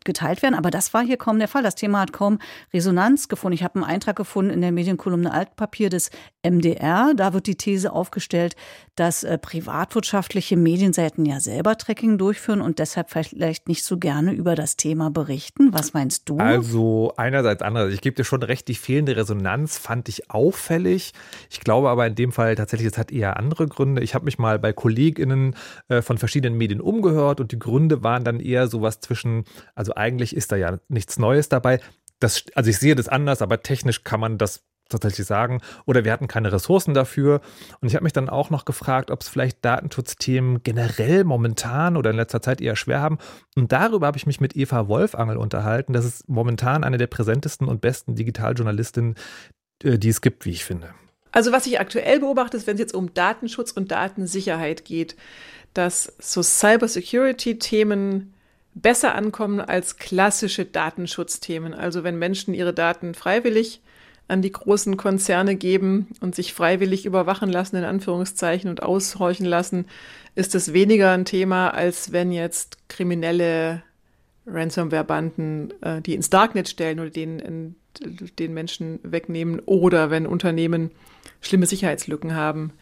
geteilt 0.05 0.43
werden. 0.43 0.55
Aber 0.55 0.71
das 0.71 0.93
war 0.93 1.03
hier 1.03 1.17
kaum 1.17 1.39
der 1.39 1.49
Fall. 1.49 1.63
Das 1.63 1.75
Thema 1.75 2.01
hat 2.01 2.13
kaum 2.13 2.39
Resonanz 2.75 3.29
gefunden. 3.29 3.55
Ich 3.55 3.63
habe 3.63 3.77
einen 3.77 3.85
Eintrag 3.85 4.17
gefunden 4.17 4.51
in 4.51 4.61
der 4.61 4.71
Medienkolumne 4.71 5.33
Altpapier 5.33 5.89
des 5.89 6.11
MDR. 6.43 7.13
Da 7.15 7.33
wird 7.33 7.47
die 7.47 7.57
These 7.57 7.93
aufgestellt, 7.93 8.57
dass 8.97 9.23
äh, 9.25 9.39
privatwirtschaftliche 9.39 10.57
Medienseiten 10.57 11.25
ja 11.25 11.41
selber 11.41 11.79
Tracking 11.79 12.19
durchführen 12.19 12.61
und 12.61 12.79
deshalb 12.79 13.11
vielleicht 13.11 13.69
nicht 13.69 13.85
so 13.85 13.99
gerne 13.99 14.33
über 14.33 14.55
das 14.55 14.77
Thema 14.77 15.11
berichten. 15.11 15.73
Was 15.73 15.95
meinst 15.95 16.29
du? 16.29 16.39
Also 16.39 17.15
einerseits, 17.17 17.63
andererseits. 17.63 17.95
Ich 17.95 18.01
gebe 18.01 18.17
dir 18.17 18.25
schon 18.25 18.43
recht, 18.43 18.69
die 18.69 18.75
fehlende 18.75 19.17
Resonanz 19.17 19.79
fand 19.79 20.09
ich 20.09 20.31
auffällig. 20.31 21.13
Ich 21.51 21.61
glaube 21.61 21.89
aber 21.89 22.07
in 22.07 22.15
dem 22.15 22.33
Fall 22.33 22.55
tatsächlich, 22.55 22.89
es 22.89 22.99
hat 22.99 23.13
eher 23.13 23.37
andere 23.37 23.67
Gründe. 23.67 24.03
Ich 24.03 24.15
habe 24.15 24.25
mich 24.25 24.39
mal 24.39 24.59
bei 24.59 24.73
KollegInnen 24.73 25.57
äh, 25.89 26.03
von 26.03 26.19
verschiedenen 26.19 26.59
Medien 26.59 26.81
umgehört 26.81 27.41
und 27.41 27.53
die 27.53 27.59
Gründe 27.59 28.03
waren 28.03 28.25
dann 28.25 28.41
eher 28.41 28.67
sowas 28.67 29.01
zwischen, 29.01 29.45
also 29.75 29.95
eigentlich 29.95 30.37
ist 30.37 30.53
da 30.53 30.57
ja 30.57 30.79
nichts 30.89 31.19
Neues 31.19 31.49
dabei. 31.49 31.81
Das, 32.21 32.45
also 32.55 32.71
ich 32.71 32.79
sehe 32.79 32.95
das 32.95 33.09
anders, 33.09 33.43
aber 33.43 33.63
technisch 33.63 34.05
kann 34.05 34.21
man 34.21 34.39
das 34.39 34.65
tatsächlich 34.93 35.27
sagen. 35.27 35.61
Oder 35.87 36.05
wir 36.05 36.13
hatten 36.13 36.29
keine 36.29 36.53
Ressourcen 36.53 36.95
dafür. 36.95 37.41
Und 37.81 37.89
ich 37.89 37.95
habe 37.95 38.05
mich 38.05 38.13
dann 38.13 38.29
auch 38.29 38.51
noch 38.51 38.65
gefragt, 38.65 39.11
ob 39.11 39.21
es 39.21 39.29
vielleicht 39.29 39.65
Datenschutzthemen 39.65 40.63
generell 40.63 41.25
momentan 41.25 41.97
oder 41.97 42.11
in 42.11 42.17
letzter 42.17 42.43
Zeit 42.43 42.61
eher 42.61 42.77
schwer 42.77 43.01
haben. 43.01 43.19
Und 43.57 43.73
darüber 43.73 44.07
habe 44.07 44.19
ich 44.19 44.27
mich 44.27 44.41
mit 44.41 44.57
Eva 44.57 44.89
Wolfangel 44.89 45.37
unterhalten. 45.37 45.93
Das 45.93 46.05
ist 46.05 46.29
momentan 46.29 46.85
eine 46.85 46.99
der 46.99 47.09
präsentesten 47.09 47.69
und 47.69 47.81
besten 47.81 48.15
Digitaljournalistinnen, 48.15 49.17
äh, 49.83 49.99
die 49.99 50.09
es 50.09 50.21
gibt, 50.21 50.45
wie 50.45 50.51
ich 50.51 50.65
finde. 50.65 50.95
Also 51.33 51.51
was 51.51 51.67
ich 51.67 51.81
aktuell 51.81 52.21
beobachte, 52.21 52.57
ist, 52.59 52.67
wenn 52.67 52.75
es 52.75 52.81
jetzt 52.81 52.95
um 52.95 53.15
Datenschutz 53.15 53.73
und 53.73 53.91
Datensicherheit 53.91 54.85
geht, 54.85 55.17
dass 55.73 56.13
so 56.19 56.43
Cybersecurity-Themen 56.43 58.35
besser 58.75 59.15
ankommen 59.15 59.61
als 59.61 59.97
klassische 59.97 60.65
Datenschutzthemen. 60.65 61.75
Also 61.75 62.05
wenn 62.05 62.19
Menschen 62.19 62.55
ihre 62.55 62.75
Daten 62.75 63.15
freiwillig 63.15 63.81
an 64.29 64.43
die 64.43 64.53
großen 64.53 64.97
Konzerne 64.97 65.57
geben 65.57 66.09
und 66.21 66.35
sich 66.35 66.55
freiwillig 66.55 67.05
überwachen 67.07 67.51
lassen, 67.51 67.77
in 67.77 67.85
Anführungszeichen, 67.85 68.71
und 68.71 68.83
aushorchen 68.83 69.47
lassen, 69.47 69.87
ist 70.35 70.55
es 70.55 70.73
weniger 70.73 71.13
ein 71.13 71.25
Thema, 71.25 71.71
als 71.71 72.13
wenn 72.13 72.33
jetzt 72.33 72.89
kriminelle 72.89 73.83
Ransomware-Banden, 74.47 75.75
äh, 75.83 76.01
die 76.01 76.15
ins 76.15 76.31
Darknet 76.31 76.69
stellen 76.69 77.01
oder 77.01 77.11
den, 77.11 77.77
den 78.39 78.55
Menschen 78.55 78.99
wegnehmen 79.03 79.61
oder 79.61 80.11
wenn 80.11 80.27
Unternehmen 80.27 80.91
schlimme 81.41 81.67
Sicherheitslücken 81.67 82.35
haben. 82.35 82.73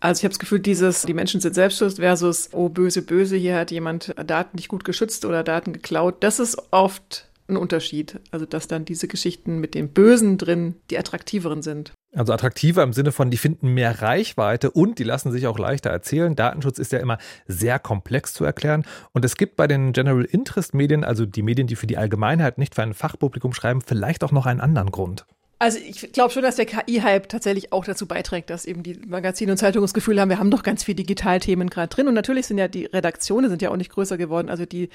Also 0.00 0.20
ich 0.20 0.24
habe 0.24 0.32
das 0.32 0.38
Gefühl, 0.38 0.60
dieses, 0.60 1.02
die 1.02 1.14
Menschen 1.14 1.40
sind 1.40 1.54
selbstschutz 1.54 1.96
versus, 1.96 2.50
oh 2.52 2.68
böse, 2.68 3.02
böse, 3.02 3.36
hier 3.36 3.56
hat 3.56 3.70
jemand 3.70 4.14
Daten 4.26 4.56
nicht 4.56 4.68
gut 4.68 4.84
geschützt 4.84 5.24
oder 5.24 5.42
Daten 5.42 5.72
geklaut, 5.72 6.16
das 6.20 6.38
ist 6.38 6.58
oft 6.70 7.25
ein 7.48 7.56
Unterschied. 7.56 8.20
Also 8.30 8.46
dass 8.46 8.68
dann 8.68 8.84
diese 8.84 9.08
Geschichten 9.08 9.58
mit 9.58 9.74
dem 9.74 9.88
Bösen 9.88 10.38
drin 10.38 10.76
die 10.90 10.98
attraktiveren 10.98 11.62
sind. 11.62 11.92
Also 12.14 12.32
attraktiver 12.32 12.82
im 12.82 12.92
Sinne 12.92 13.12
von, 13.12 13.30
die 13.30 13.36
finden 13.36 13.74
mehr 13.74 14.00
Reichweite 14.00 14.70
und 14.70 14.98
die 14.98 15.04
lassen 15.04 15.32
sich 15.32 15.46
auch 15.46 15.58
leichter 15.58 15.90
erzählen. 15.90 16.34
Datenschutz 16.34 16.78
ist 16.78 16.92
ja 16.92 16.98
immer 16.98 17.18
sehr 17.46 17.78
komplex 17.78 18.32
zu 18.32 18.44
erklären. 18.44 18.84
Und 19.12 19.24
es 19.24 19.36
gibt 19.36 19.56
bei 19.56 19.66
den 19.66 19.92
General 19.92 20.24
Interest 20.24 20.72
Medien, 20.72 21.04
also 21.04 21.26
die 21.26 21.42
Medien, 21.42 21.66
die 21.66 21.76
für 21.76 21.86
die 21.86 21.98
Allgemeinheit 21.98 22.58
nicht 22.58 22.74
für 22.74 22.82
ein 22.82 22.94
Fachpublikum 22.94 23.52
schreiben, 23.52 23.82
vielleicht 23.82 24.24
auch 24.24 24.32
noch 24.32 24.46
einen 24.46 24.60
anderen 24.60 24.90
Grund. 24.90 25.26
Also 25.58 25.78
ich 25.78 26.12
glaube 26.12 26.30
schon, 26.34 26.42
dass 26.42 26.56
der 26.56 26.66
KI-Hype 26.66 27.30
tatsächlich 27.30 27.72
auch 27.72 27.86
dazu 27.86 28.06
beiträgt, 28.06 28.50
dass 28.50 28.66
eben 28.66 28.82
die 28.82 29.00
Magazine 29.06 29.52
und 29.52 29.56
Zeitungen 29.56 29.84
das 29.84 29.94
Gefühl 29.94 30.20
haben, 30.20 30.28
wir 30.28 30.38
haben 30.38 30.50
doch 30.50 30.62
ganz 30.62 30.84
viele 30.84 30.96
Digitalthemen 30.96 31.70
gerade 31.70 31.88
drin. 31.88 32.08
Und 32.08 32.14
natürlich 32.14 32.46
sind 32.46 32.58
ja 32.58 32.68
die 32.68 32.84
Redaktionen 32.84 33.48
sind 33.48 33.62
ja 33.62 33.70
auch 33.70 33.76
nicht 33.76 33.90
größer 33.90 34.18
geworden. 34.18 34.50
Also 34.50 34.66
die, 34.66 34.90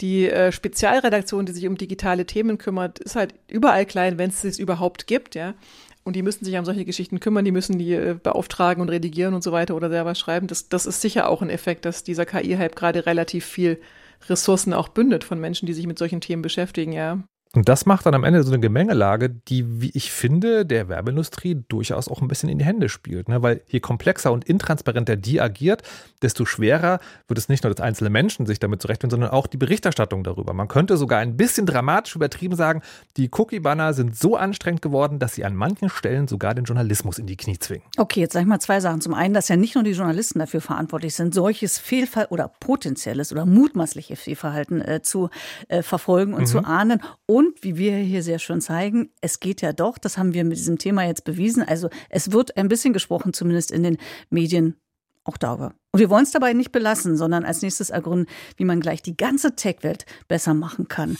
die 0.00 0.28
äh, 0.28 0.50
Spezialredaktion, 0.50 1.46
die 1.46 1.52
sich 1.52 1.68
um 1.68 1.76
digitale 1.76 2.26
Themen 2.26 2.58
kümmert, 2.58 2.98
ist 2.98 3.14
halt 3.14 3.34
überall 3.46 3.86
klein, 3.86 4.18
wenn 4.18 4.30
es 4.30 4.42
es 4.42 4.58
überhaupt 4.58 5.06
gibt, 5.06 5.36
ja. 5.36 5.54
Und 6.02 6.16
die 6.16 6.22
müssen 6.22 6.44
sich 6.44 6.58
um 6.58 6.64
solche 6.64 6.84
Geschichten 6.84 7.20
kümmern, 7.20 7.44
die 7.44 7.52
müssen 7.52 7.78
die 7.78 7.92
äh, 7.92 8.16
beauftragen 8.20 8.82
und 8.82 8.88
redigieren 8.88 9.34
und 9.34 9.44
so 9.44 9.52
weiter 9.52 9.76
oder 9.76 9.90
selber 9.90 10.16
schreiben. 10.16 10.48
Das, 10.48 10.68
das 10.68 10.86
ist 10.86 11.02
sicher 11.02 11.28
auch 11.28 11.40
ein 11.40 11.50
Effekt, 11.50 11.84
dass 11.84 12.02
dieser 12.02 12.26
KI-Hype 12.26 12.74
gerade 12.74 13.06
relativ 13.06 13.44
viel 13.44 13.80
Ressourcen 14.28 14.72
auch 14.72 14.88
bündet 14.88 15.22
von 15.22 15.38
Menschen, 15.38 15.66
die 15.66 15.72
sich 15.72 15.86
mit 15.86 15.98
solchen 15.98 16.20
Themen 16.20 16.42
beschäftigen, 16.42 16.92
ja. 16.92 17.22
Und 17.52 17.68
das 17.68 17.84
macht 17.84 18.06
dann 18.06 18.14
am 18.14 18.22
Ende 18.22 18.44
so 18.44 18.52
eine 18.52 18.60
Gemengelage, 18.60 19.28
die, 19.28 19.82
wie 19.82 19.90
ich 19.92 20.12
finde, 20.12 20.64
der 20.64 20.88
Werbeindustrie 20.88 21.64
durchaus 21.68 22.06
auch 22.06 22.22
ein 22.22 22.28
bisschen 22.28 22.48
in 22.48 22.58
die 22.58 22.64
Hände 22.64 22.88
spielt. 22.88 23.28
Ne? 23.28 23.42
Weil 23.42 23.62
je 23.66 23.80
komplexer 23.80 24.30
und 24.30 24.44
intransparenter 24.44 25.16
die 25.16 25.40
agiert, 25.40 25.82
desto 26.22 26.44
schwerer 26.44 27.00
wird 27.26 27.38
es 27.38 27.48
nicht 27.48 27.64
nur, 27.64 27.74
dass 27.74 27.82
einzelne 27.82 28.08
Menschen 28.08 28.46
sich 28.46 28.60
damit 28.60 28.80
zurechtfinden, 28.80 29.10
sondern 29.10 29.30
auch 29.30 29.48
die 29.48 29.56
Berichterstattung 29.56 30.22
darüber. 30.22 30.52
Man 30.52 30.68
könnte 30.68 30.96
sogar 30.96 31.18
ein 31.18 31.36
bisschen 31.36 31.66
dramatisch 31.66 32.14
übertrieben 32.14 32.54
sagen, 32.54 32.82
die 33.16 33.28
Cookie-Banner 33.32 33.94
sind 33.94 34.16
so 34.16 34.36
anstrengend 34.36 34.80
geworden, 34.80 35.18
dass 35.18 35.34
sie 35.34 35.44
an 35.44 35.56
manchen 35.56 35.88
Stellen 35.88 36.28
sogar 36.28 36.54
den 36.54 36.66
Journalismus 36.66 37.18
in 37.18 37.26
die 37.26 37.36
Knie 37.36 37.58
zwingen. 37.58 37.82
Okay, 37.96 38.20
jetzt 38.20 38.34
sage 38.34 38.44
ich 38.44 38.48
mal 38.48 38.60
zwei 38.60 38.78
Sachen. 38.78 39.00
Zum 39.00 39.14
einen, 39.14 39.34
dass 39.34 39.48
ja 39.48 39.56
nicht 39.56 39.74
nur 39.74 39.82
die 39.82 39.90
Journalisten 39.90 40.38
dafür 40.38 40.60
verantwortlich 40.60 41.16
sind, 41.16 41.34
solches 41.34 41.78
Fehlverhalten 41.78 42.32
oder 42.32 42.46
potenzielles 42.60 43.32
oder 43.32 43.44
mutmaßliches 43.44 44.20
Fehlverhalten 44.20 44.82
äh, 44.82 45.02
zu 45.02 45.30
äh, 45.66 45.82
verfolgen 45.82 46.32
und 46.32 46.42
mhm. 46.42 46.46
zu 46.46 46.64
ahnden. 46.64 47.02
Und 47.26 47.39
und 47.40 47.64
wie 47.64 47.78
wir 47.78 47.96
hier 47.96 48.22
sehr 48.22 48.38
schön 48.38 48.60
zeigen, 48.60 49.08
es 49.22 49.40
geht 49.40 49.62
ja 49.62 49.72
doch, 49.72 49.96
das 49.96 50.18
haben 50.18 50.34
wir 50.34 50.44
mit 50.44 50.58
diesem 50.58 50.76
Thema 50.76 51.06
jetzt 51.06 51.24
bewiesen. 51.24 51.62
Also 51.62 51.88
es 52.10 52.32
wird 52.32 52.58
ein 52.58 52.68
bisschen 52.68 52.92
gesprochen, 52.92 53.32
zumindest 53.32 53.70
in 53.70 53.82
den 53.82 53.96
Medien 54.28 54.76
auch 55.24 55.38
darüber. 55.38 55.72
Und 55.92 56.00
wir 56.00 56.10
wollen 56.10 56.24
es 56.24 56.32
dabei 56.32 56.52
nicht 56.52 56.70
belassen, 56.70 57.16
sondern 57.16 57.46
als 57.46 57.62
nächstes 57.62 57.88
ergründen, 57.88 58.26
wie 58.58 58.66
man 58.66 58.80
gleich 58.80 59.00
die 59.00 59.16
ganze 59.16 59.56
Tech-Welt 59.56 60.04
besser 60.28 60.52
machen 60.52 60.88
kann. 60.88 61.16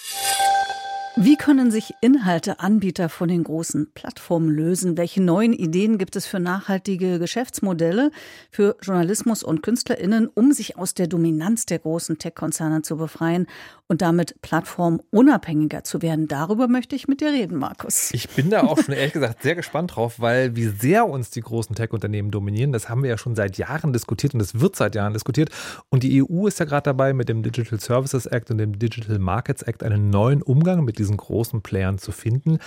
Wie 1.17 1.37
können 1.37 1.73
sich 1.73 1.93
Inhalteanbieter 2.01 3.09
von 3.09 3.29
den 3.29 3.43
großen 3.43 3.91
Plattformen 3.95 4.49
lösen? 4.49 4.97
Welche 4.97 5.21
neuen 5.21 5.53
Ideen 5.53 5.99
gibt 5.99 6.15
es 6.15 6.25
für 6.25 6.39
nachhaltige 6.39 7.19
Geschäftsmodelle 7.19 8.13
für 8.53 8.77
Journalismus 8.81 9.43
und 9.43 9.61
Künstlerinnen, 9.61 10.29
um 10.29 10.53
sich 10.53 10.79
aus 10.79 10.95
der 10.95 11.09
Dominanz 11.09 11.67
der 11.67 11.81
großen 11.81 12.19
Tech-Konzerne 12.19 12.83
zu 12.83 12.97
befreien 12.97 13.49
und 13.89 14.03
damit 14.03 14.41
plattformunabhängiger 14.41 15.83
zu 15.83 16.01
werden? 16.01 16.29
Darüber 16.29 16.69
möchte 16.69 16.95
ich 16.95 17.09
mit 17.09 17.21
dir 17.21 17.33
reden, 17.33 17.59
Markus. 17.59 18.11
Ich 18.13 18.29
bin 18.29 18.49
da 18.49 18.63
auch 18.63 18.79
schon 18.79 18.95
ehrlich 18.95 19.13
gesagt 19.13 19.43
sehr 19.43 19.57
gespannt 19.57 19.97
drauf, 19.97 20.21
weil 20.21 20.55
wie 20.55 20.69
sehr 20.69 21.09
uns 21.09 21.31
die 21.31 21.41
großen 21.41 21.75
Tech-Unternehmen 21.75 22.31
dominieren, 22.31 22.71
das 22.71 22.89
haben 22.89 23.03
wir 23.03 23.11
ja 23.11 23.19
schon 23.19 23.35
seit 23.35 23.59
Jahren 23.59 23.93
diskutiert 23.93 24.35
und 24.35 24.41
es 24.41 24.61
wird 24.61 24.77
seit 24.77 24.95
Jahren 24.95 25.13
diskutiert. 25.13 25.51
Und 25.89 26.05
die 26.05 26.23
EU 26.23 26.47
ist 26.47 26.61
ja 26.61 26.67
gerade 26.67 26.85
dabei, 26.85 27.13
mit 27.15 27.29
dem 27.29 27.43
Digital 27.43 27.81
Services 27.81 28.27
Act 28.27 28.53
und 28.53 28.59
dem 28.59 28.79
Digital 28.79 29.19
Markets 29.19 29.63
Act 29.63 29.83
einen 29.83 30.09
neuen 30.09 30.41
Umgang 30.41 30.85
mit 30.85 31.00
diesen 31.01 31.17
großen 31.17 31.63
Playern 31.63 31.99
zu 31.99 32.13
finden. 32.13 32.59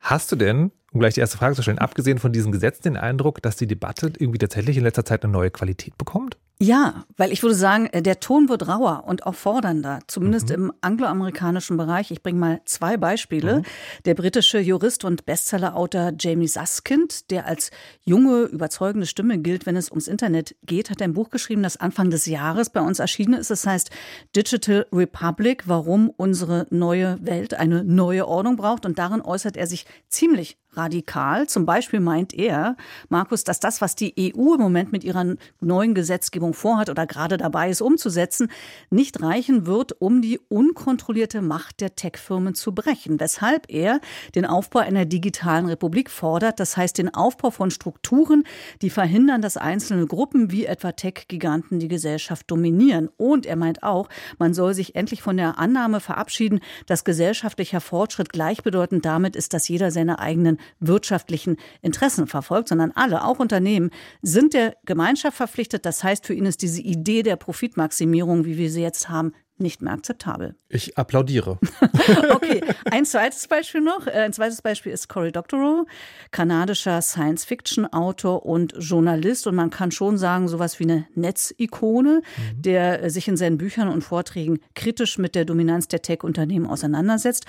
Hast 0.00 0.30
du 0.30 0.36
denn, 0.36 0.70
um 0.92 1.00
gleich 1.00 1.14
die 1.14 1.20
erste 1.20 1.38
Frage 1.38 1.54
zu 1.54 1.62
stellen, 1.62 1.78
abgesehen 1.78 2.18
von 2.18 2.32
diesen 2.32 2.52
Gesetzen 2.52 2.82
den 2.82 2.96
Eindruck, 2.96 3.42
dass 3.42 3.56
die 3.56 3.66
Debatte 3.66 4.12
irgendwie 4.18 4.38
tatsächlich 4.38 4.76
in 4.76 4.84
letzter 4.84 5.04
Zeit 5.04 5.24
eine 5.24 5.32
neue 5.32 5.50
Qualität 5.50 5.96
bekommt? 5.98 6.36
Ja, 6.60 7.04
weil 7.16 7.30
ich 7.30 7.44
würde 7.44 7.54
sagen, 7.54 7.86
äh, 7.92 8.02
der 8.02 8.18
Ton 8.18 8.48
wird 8.48 8.66
rauer 8.66 9.04
und 9.06 9.26
auch 9.26 9.36
fordernder, 9.36 10.00
zumindest 10.08 10.48
mhm. 10.48 10.54
im 10.54 10.72
angloamerikanischen 10.80 11.76
Bereich. 11.76 12.10
Ich 12.10 12.20
bringe 12.20 12.40
mal 12.40 12.60
zwei 12.64 12.96
Beispiele. 12.96 13.58
Mhm. 13.58 13.62
Der 14.06 14.14
britische 14.14 14.58
Jurist 14.58 15.04
und 15.04 15.24
Bestsellerautor 15.24 16.14
Jamie 16.18 16.48
Saskind, 16.48 17.30
der 17.30 17.46
als 17.46 17.70
junge, 18.04 18.42
überzeugende 18.42 19.06
Stimme 19.06 19.38
gilt, 19.38 19.66
wenn 19.66 19.76
es 19.76 19.90
ums 19.90 20.08
Internet 20.08 20.56
geht, 20.64 20.90
hat 20.90 21.00
ein 21.00 21.12
Buch 21.12 21.30
geschrieben, 21.30 21.62
das 21.62 21.76
Anfang 21.76 22.10
des 22.10 22.26
Jahres 22.26 22.70
bei 22.70 22.80
uns 22.80 22.98
erschienen 22.98 23.34
ist. 23.34 23.52
Das 23.52 23.64
heißt 23.64 23.90
Digital 24.34 24.86
Republic, 24.92 25.68
warum 25.68 26.10
unsere 26.10 26.66
neue 26.70 27.18
Welt 27.24 27.54
eine 27.54 27.84
neue 27.84 28.26
Ordnung 28.26 28.56
braucht. 28.56 28.84
Und 28.84 28.98
darin 28.98 29.20
äußert 29.20 29.56
er 29.56 29.68
sich 29.68 29.86
ziemlich 30.08 30.58
radikal. 30.72 31.46
Zum 31.48 31.66
Beispiel 31.66 32.00
meint 32.00 32.34
er, 32.34 32.76
Markus, 33.08 33.44
dass 33.44 33.60
das, 33.60 33.80
was 33.80 33.96
die 33.96 34.14
EU 34.34 34.54
im 34.54 34.60
Moment 34.60 34.92
mit 34.92 35.04
ihrer 35.04 35.34
neuen 35.60 35.94
Gesetzgebung 35.94 36.47
vorhat 36.54 36.90
oder 36.90 37.06
gerade 37.06 37.36
dabei 37.36 37.70
ist 37.70 37.80
umzusetzen, 37.80 38.50
nicht 38.90 39.22
reichen 39.22 39.66
wird, 39.66 40.00
um 40.00 40.22
die 40.22 40.38
unkontrollierte 40.48 41.42
Macht 41.42 41.80
der 41.80 41.94
Tech-Firmen 41.94 42.54
zu 42.54 42.74
brechen. 42.74 43.20
Weshalb 43.20 43.66
er 43.68 44.00
den 44.34 44.46
Aufbau 44.46 44.80
einer 44.80 45.04
digitalen 45.04 45.66
Republik 45.66 46.10
fordert, 46.10 46.60
das 46.60 46.76
heißt 46.76 46.98
den 46.98 47.12
Aufbau 47.14 47.50
von 47.50 47.70
Strukturen, 47.70 48.44
die 48.82 48.90
verhindern, 48.90 49.42
dass 49.42 49.56
einzelne 49.56 50.06
Gruppen 50.06 50.50
wie 50.50 50.66
etwa 50.66 50.92
Tech-Giganten 50.92 51.78
die 51.78 51.88
Gesellschaft 51.88 52.50
dominieren. 52.50 53.08
Und 53.16 53.46
er 53.46 53.56
meint 53.56 53.82
auch, 53.82 54.08
man 54.38 54.54
soll 54.54 54.74
sich 54.74 54.94
endlich 54.94 55.22
von 55.22 55.36
der 55.36 55.58
Annahme 55.58 56.00
verabschieden, 56.00 56.60
dass 56.86 57.04
gesellschaftlicher 57.04 57.80
Fortschritt 57.80 58.30
gleichbedeutend 58.32 59.04
damit 59.04 59.36
ist, 59.36 59.54
dass 59.54 59.68
jeder 59.68 59.90
seine 59.90 60.18
eigenen 60.18 60.58
wirtschaftlichen 60.80 61.56
Interessen 61.82 62.26
verfolgt, 62.26 62.68
sondern 62.68 62.92
alle, 62.94 63.24
auch 63.24 63.38
Unternehmen, 63.38 63.90
sind 64.22 64.54
der 64.54 64.76
Gemeinschaft 64.84 65.36
verpflichtet. 65.36 65.84
Das 65.86 66.02
heißt, 66.04 66.26
für 66.26 66.34
ihn 66.38 66.46
ist 66.46 66.62
diese 66.62 66.80
Idee 66.80 67.22
der 67.22 67.36
Profitmaximierung, 67.36 68.44
wie 68.44 68.56
wir 68.56 68.70
sie 68.70 68.82
jetzt 68.82 69.08
haben, 69.08 69.32
nicht 69.60 69.82
mehr 69.82 69.92
akzeptabel. 69.92 70.54
Ich 70.68 70.96
applaudiere. 70.96 71.58
okay, 72.30 72.60
ein 72.90 73.04
zweites 73.04 73.46
Beispiel 73.48 73.80
noch. 73.80 74.06
Äh, 74.06 74.12
ein 74.12 74.32
zweites 74.32 74.62
Beispiel 74.62 74.92
ist 74.92 75.08
Cory 75.08 75.32
Doctorow, 75.32 75.86
kanadischer 76.30 77.02
Science-Fiction-Autor 77.02 78.46
und 78.46 78.74
Journalist. 78.78 79.46
Und 79.46 79.56
man 79.56 79.70
kann 79.70 79.90
schon 79.90 80.16
sagen, 80.18 80.48
sowas 80.48 80.78
wie 80.78 80.84
eine 80.84 81.06
Netzikone, 81.14 82.22
mhm. 82.22 82.62
der 82.62 83.10
sich 83.10 83.28
in 83.28 83.36
seinen 83.36 83.58
Büchern 83.58 83.88
und 83.88 84.02
Vorträgen 84.02 84.60
kritisch 84.74 85.18
mit 85.18 85.34
der 85.34 85.44
Dominanz 85.44 85.88
der 85.88 86.02
Tech-Unternehmen 86.02 86.66
auseinandersetzt. 86.66 87.46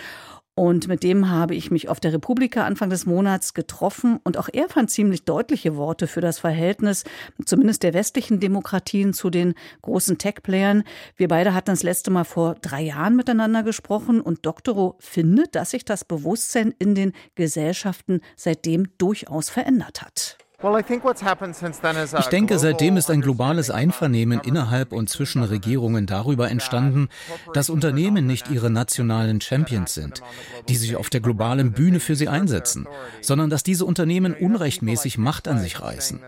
Und 0.59 0.89
mit 0.89 1.03
dem 1.03 1.29
habe 1.29 1.55
ich 1.55 1.71
mich 1.71 1.87
auf 1.87 2.01
der 2.01 2.11
Republika 2.11 2.65
Anfang 2.65 2.89
des 2.89 3.05
Monats 3.05 3.53
getroffen. 3.53 4.19
Und 4.25 4.35
auch 4.35 4.49
er 4.51 4.67
fand 4.67 4.91
ziemlich 4.91 5.23
deutliche 5.23 5.77
Worte 5.77 6.05
für 6.05 6.19
das 6.19 6.37
Verhältnis, 6.37 7.05
zumindest 7.45 7.81
der 7.81 7.93
westlichen 7.93 8.41
Demokratien 8.41 9.13
zu 9.13 9.29
den 9.29 9.53
großen 9.83 10.17
Tech-Playern. 10.17 10.83
Wir 11.15 11.29
beide 11.29 11.53
hatten 11.53 11.71
das 11.71 11.81
letzte 11.81 12.11
Mal 12.11 12.25
vor 12.25 12.55
drei 12.55 12.81
Jahren 12.81 13.15
miteinander 13.15 13.63
gesprochen. 13.63 14.19
Und 14.19 14.45
Doktoro 14.45 14.97
findet, 14.99 15.55
dass 15.55 15.69
sich 15.69 15.85
das 15.85 16.03
Bewusstsein 16.03 16.75
in 16.77 16.93
den 16.93 17.13
Gesellschaften 17.35 18.19
seitdem 18.35 18.89
durchaus 18.97 19.49
verändert 19.49 20.01
hat. 20.01 20.39
Ich 20.61 22.27
denke, 22.27 22.59
seitdem 22.59 22.97
ist 22.97 23.09
ein 23.09 23.21
globales 23.21 23.69
Einvernehmen 23.69 24.41
innerhalb 24.41 24.91
und 24.91 25.09
zwischen 25.09 25.41
Regierungen 25.41 26.05
darüber 26.05 26.51
entstanden, 26.51 27.07
dass 27.53 27.69
Unternehmen 27.69 28.27
nicht 28.27 28.49
ihre 28.49 28.69
nationalen 28.69 29.39
Champions 29.39 29.93
sind, 29.93 30.21
die 30.67 30.75
sich 30.75 30.97
auf 30.97 31.09
der 31.09 31.21
globalen 31.21 31.71
Bühne 31.71 32.01
für 32.01 32.17
sie 32.17 32.27
einsetzen, 32.27 32.87
sondern 33.21 33.49
dass 33.49 33.63
diese 33.63 33.85
Unternehmen 33.85 34.33
unrechtmäßig 34.33 35.17
Macht 35.17 35.47
an 35.47 35.59
sich 35.59 35.81
reißen. 35.81 36.19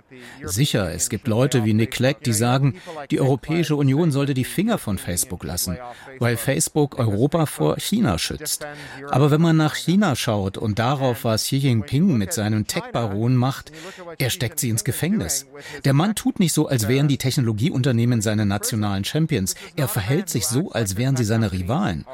Sicher, 0.44 0.94
es 0.94 1.10
gibt 1.10 1.28
Leute 1.28 1.66
wie 1.66 1.74
Nick 1.74 1.92
Clegg, 1.92 2.22
die 2.24 2.34
sagen, 2.34 2.76
die 3.10 3.20
Europäische 3.20 3.76
Union 3.76 4.12
sollte 4.12 4.34
die 4.34 4.46
Finger 4.46 4.78
von 4.78 4.98
Facebook 4.98 5.44
lassen, 5.44 5.78
weil 6.20 6.38
Facebook 6.38 6.98
Europa 7.00 7.48
vor 7.48 7.78
China 7.80 8.18
schützt. 8.18 8.66
Aber 9.10 9.30
wenn 9.30 9.42
man 9.42 9.58
nach 9.58 9.76
China 9.76 10.16
schaut 10.16 10.58
und 10.58 10.80
darauf, 10.80 11.26
was 11.26 11.44
Xi 11.44 11.58
Jinping 11.58 12.18
mit 12.18 12.32
seinen 12.32 12.66
Tech-Baronen 12.66 13.36
macht, 13.36 13.74
er 14.22 14.30
steckt 14.30 14.60
sie 14.60 14.70
ins 14.70 14.84
Gefängnis. 14.84 15.48
Der 15.84 15.94
Mann 15.94 16.16
tut 16.16 16.40
nicht 16.40 16.54
so, 16.54 16.68
als 16.68 16.88
wären 16.88 17.08
die 17.08 17.18
Technologieunternehmen 17.18 18.22
seine 18.22 18.46
nationalen 18.46 19.04
Champions. 19.04 19.56
Er 19.76 19.88
verhält 19.88 20.30
sich 20.30 20.46
so, 20.48 20.72
als 20.72 20.96
wären 20.98 21.18
sie 21.18 21.24
seine 21.24 21.52
Rivalen. 21.52 22.06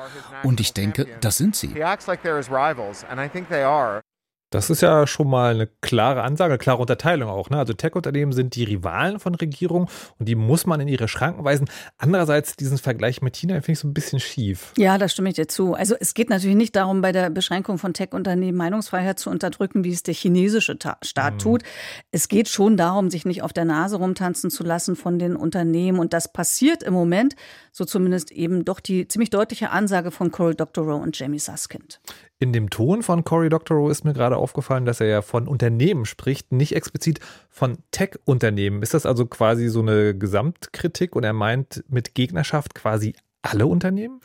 Und 0.43 0.60
ich 0.60 0.74
denke, 0.74 1.08
das 1.22 1.38
sind 1.38 1.56
sie. 1.56 1.74
Das 4.50 4.70
ist 4.70 4.82
ja 4.82 5.06
schon 5.08 5.30
mal 5.30 5.54
eine 5.54 5.68
klare 5.68 6.22
Ansage, 6.22 6.54
eine 6.54 6.58
klare 6.58 6.80
Unterteilung 6.80 7.30
auch. 7.30 7.50
Ne? 7.50 7.58
Also 7.58 7.74
Tech-Unternehmen 7.74 8.32
sind 8.32 8.56
die 8.56 8.64
Rivalen 8.64 9.20
von 9.20 9.36
Regierungen 9.36 9.88
und 10.20 10.30
die 10.30 10.36
muss 10.36 10.66
man 10.66 10.80
in 10.80 10.88
ihre 10.88 11.10
Schranken 11.10 11.44
weisen. 11.44 11.70
Andererseits 11.98 12.56
diesen 12.56 12.78
Vergleich 12.78 13.22
mit 13.22 13.36
China 13.36 13.56
finde 13.56 13.74
ich 13.74 13.80
so 13.80 13.88
ein 13.90 13.94
bisschen 13.94 14.22
schief. 14.22 14.72
Ja, 14.78 14.98
da 14.98 15.10
stimme 15.10 15.30
ich 15.30 15.36
dir 15.36 15.50
zu. 15.50 15.74
Also 15.74 15.96
es 16.00 16.14
geht 16.14 16.30
natürlich 16.30 16.56
nicht 16.56 16.78
darum, 16.78 17.02
bei 17.02 17.12
der 17.12 17.30
Beschränkung 17.30 17.78
von 17.78 17.94
Tech-Unternehmen 17.94 18.58
Meinungsfreiheit 18.58 19.20
zu 19.20 19.30
unterdrücken, 19.30 19.84
wie 19.84 19.92
es 19.92 20.04
der 20.04 20.14
chinesische 20.14 20.78
Staat 21.02 21.34
mhm. 21.34 21.40
tut. 21.40 21.64
Es 22.12 22.30
geht 22.30 22.48
schon 22.48 22.78
darum, 22.78 23.10
sich 23.10 23.26
nicht 23.26 23.42
auf 23.42 23.52
der 23.52 23.66
Nase 23.66 23.98
rumtanzen 23.98 24.50
zu 24.50 24.64
lassen 24.64 24.96
von 24.96 25.20
den 25.20 25.36
Unternehmen. 25.36 26.00
Und 26.00 26.14
das 26.14 26.32
passiert 26.32 26.84
im 26.84 26.94
Moment, 26.94 27.36
so 27.78 27.86
zumindest 27.86 28.32
eben 28.32 28.66
doch 28.66 28.80
die 28.80 29.08
ziemlich 29.08 29.30
deutliche 29.30 29.70
Ansage 29.70 30.10
von 30.10 30.32
Cory 30.32 30.56
Doctorow 30.56 31.00
und 31.00 31.18
Jamie 31.18 31.38
Suskind. 31.38 32.02
In 32.40 32.52
dem 32.52 32.72
Ton 32.72 33.04
von 33.04 33.24
Cory 33.24 33.50
Doctorow 33.50 33.92
ist 33.92 34.04
mir 34.04 34.13
gerade 34.13 34.36
aufgefallen, 34.36 34.86
dass 34.86 35.00
er 35.00 35.06
ja 35.08 35.22
von 35.22 35.48
Unternehmen 35.48 36.06
spricht, 36.06 36.52
nicht 36.52 36.76
explizit 36.76 37.20
von 37.52 37.78
Tech-Unternehmen. 37.92 38.82
Ist 38.82 38.96
das 38.96 39.06
also 39.06 39.28
quasi 39.28 39.68
so 39.68 39.82
eine 39.82 40.18
Gesamtkritik 40.18 41.16
und 41.16 41.24
er 41.24 41.34
meint 41.34 41.84
mit 41.88 42.16
Gegnerschaft 42.16 42.74
quasi 42.74 43.13
alle 43.44 43.68
Unternehmen? 43.68 44.22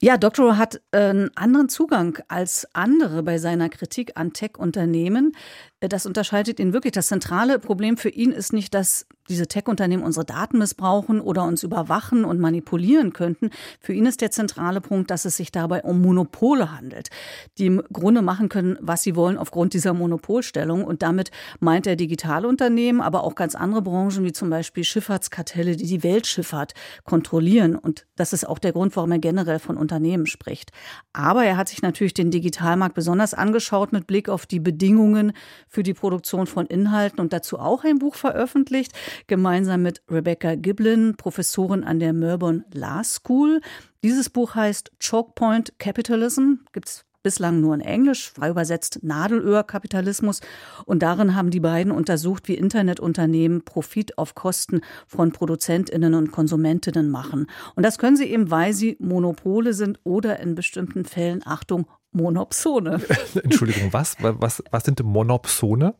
Ja, 0.00 0.16
Doctorow 0.16 0.56
hat 0.56 0.80
äh, 0.92 1.08
einen 1.08 1.36
anderen 1.36 1.68
Zugang 1.68 2.18
als 2.28 2.68
andere 2.72 3.22
bei 3.22 3.36
seiner 3.38 3.68
Kritik 3.68 4.12
an 4.14 4.32
Tech-Unternehmen. 4.32 5.36
Äh, 5.80 5.88
das 5.88 6.06
unterscheidet 6.06 6.58
ihn 6.60 6.72
wirklich. 6.72 6.92
Das 6.92 7.08
zentrale 7.08 7.58
Problem 7.58 7.98
für 7.98 8.08
ihn 8.08 8.30
ist 8.30 8.52
nicht, 8.52 8.72
dass 8.74 9.06
diese 9.28 9.46
Tech-Unternehmen 9.46 10.02
unsere 10.02 10.24
Daten 10.24 10.58
missbrauchen 10.58 11.20
oder 11.20 11.44
uns 11.44 11.62
überwachen 11.62 12.24
und 12.24 12.40
manipulieren 12.40 13.12
könnten. 13.12 13.50
Für 13.80 13.92
ihn 13.92 14.06
ist 14.06 14.20
der 14.20 14.30
zentrale 14.30 14.80
Punkt, 14.80 15.10
dass 15.10 15.24
es 15.24 15.36
sich 15.36 15.52
dabei 15.52 15.82
um 15.82 16.00
Monopole 16.00 16.72
handelt, 16.72 17.10
die 17.58 17.66
im 17.66 17.82
Grunde 17.92 18.22
machen 18.22 18.48
können, 18.48 18.76
was 18.80 19.02
sie 19.02 19.16
wollen 19.16 19.38
aufgrund 19.38 19.74
dieser 19.74 19.94
Monopolstellung. 19.94 20.84
Und 20.84 21.02
damit 21.02 21.30
meint 21.60 21.86
er 21.86 21.96
digitale 21.96 22.48
Unternehmen, 22.48 23.00
aber 23.00 23.24
auch 23.24 23.34
ganz 23.34 23.54
andere 23.54 23.82
Branchen, 23.82 24.24
wie 24.24 24.32
zum 24.32 24.50
Beispiel 24.50 24.84
Schifffahrtskartelle, 24.84 25.76
die 25.76 25.86
die 25.86 26.02
Weltschifffahrt 26.02 26.74
kontrollieren. 27.04 27.76
Und 27.76 28.06
das 28.16 28.32
ist 28.32 28.48
auch 28.48 28.58
der 28.58 28.72
Grund, 28.72 28.96
warum 28.96 29.12
er 29.12 29.18
generell 29.18 29.58
von 29.58 29.76
Unternehmen 29.76 30.26
spricht. 30.26 30.70
Aber 31.12 31.44
er 31.44 31.56
hat 31.56 31.68
sich 31.68 31.82
natürlich 31.82 32.14
den 32.14 32.30
Digitalmarkt 32.30 32.94
besonders 32.94 33.34
angeschaut 33.34 33.92
mit 33.92 34.06
Blick 34.06 34.28
auf 34.28 34.46
die 34.46 34.60
Bedingungen 34.60 35.32
für 35.68 35.82
die 35.82 35.94
Produktion 35.94 36.46
von 36.46 36.66
Inhalten 36.66 37.20
und 37.20 37.32
dazu 37.32 37.58
auch 37.58 37.84
ein 37.84 37.98
Buch 37.98 38.14
veröffentlicht, 38.14 38.92
gemeinsam 39.26 39.82
mit 39.82 40.02
Rebecca 40.10 40.54
Giblin, 40.54 41.16
Professorin 41.16 41.84
an 41.84 41.98
der 41.98 42.12
Melbourne 42.12 42.64
Law 42.72 43.02
School. 43.04 43.60
Dieses 44.02 44.30
Buch 44.30 44.54
heißt 44.54 44.92
Choke 45.00 45.32
Capitalism, 45.78 46.60
gibt 46.72 46.88
es 46.88 47.04
bislang 47.22 47.60
nur 47.60 47.74
in 47.74 47.80
Englisch, 47.80 48.30
frei 48.30 48.50
übersetzt 48.50 49.00
Nadelöhrkapitalismus. 49.02 50.40
Und 50.86 51.02
darin 51.02 51.34
haben 51.34 51.50
die 51.50 51.60
beiden 51.60 51.92
untersucht, 51.92 52.48
wie 52.48 52.54
Internetunternehmen 52.54 53.64
Profit 53.64 54.16
auf 54.18 54.34
Kosten 54.34 54.80
von 55.06 55.32
Produzentinnen 55.32 56.14
und 56.14 56.32
Konsumentinnen 56.32 57.10
machen. 57.10 57.46
Und 57.74 57.84
das 57.84 57.98
können 57.98 58.16
sie 58.16 58.26
eben, 58.26 58.50
weil 58.50 58.72
sie 58.72 58.96
Monopole 59.00 59.74
sind 59.74 59.98
oder 60.04 60.40
in 60.40 60.54
bestimmten 60.54 61.04
Fällen, 61.04 61.42
Achtung, 61.44 61.86
Monopsone. 62.12 63.00
Entschuldigung, 63.42 63.92
was? 63.92 64.16
was? 64.20 64.62
Was 64.70 64.84
sind 64.84 65.02
Monopsone? 65.02 65.94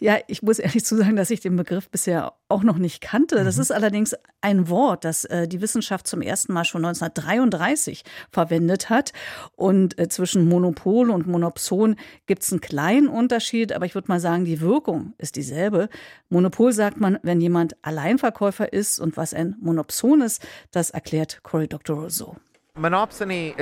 Ja, 0.00 0.16
ich 0.26 0.42
muss 0.42 0.58
ehrlich 0.58 0.84
zu 0.84 0.96
sagen, 0.96 1.16
dass 1.16 1.30
ich 1.30 1.40
den 1.40 1.56
Begriff 1.56 1.88
bisher 1.90 2.32
auch 2.48 2.62
noch 2.62 2.78
nicht 2.78 3.00
kannte. 3.00 3.44
Das 3.44 3.56
mhm. 3.56 3.62
ist 3.62 3.70
allerdings 3.70 4.14
ein 4.40 4.68
Wort, 4.68 5.04
das 5.04 5.24
äh, 5.26 5.46
die 5.46 5.60
Wissenschaft 5.60 6.06
zum 6.06 6.22
ersten 6.22 6.52
Mal 6.52 6.64
schon 6.64 6.84
1933 6.84 8.04
verwendet 8.30 8.90
hat. 8.90 9.12
Und 9.54 9.98
äh, 9.98 10.08
zwischen 10.08 10.48
Monopol 10.48 11.10
und 11.10 11.26
Monopson 11.26 11.96
gibt 12.26 12.42
es 12.42 12.50
einen 12.50 12.60
kleinen 12.60 13.08
Unterschied, 13.08 13.72
aber 13.72 13.86
ich 13.86 13.94
würde 13.94 14.08
mal 14.08 14.20
sagen, 14.20 14.44
die 14.44 14.60
Wirkung 14.60 15.12
ist 15.18 15.36
dieselbe. 15.36 15.88
Monopol 16.30 16.72
sagt 16.72 16.98
man, 16.98 17.18
wenn 17.22 17.40
jemand 17.40 17.76
Alleinverkäufer 17.82 18.72
ist 18.72 18.98
und 18.98 19.16
was 19.16 19.34
ein 19.34 19.56
Monopson 19.60 20.22
ist, 20.22 20.44
das 20.70 20.90
erklärt 20.90 21.42
Cory 21.42 21.68
Doctorow 21.68 22.10
so. 22.10 22.36
Monopsony 22.76 23.54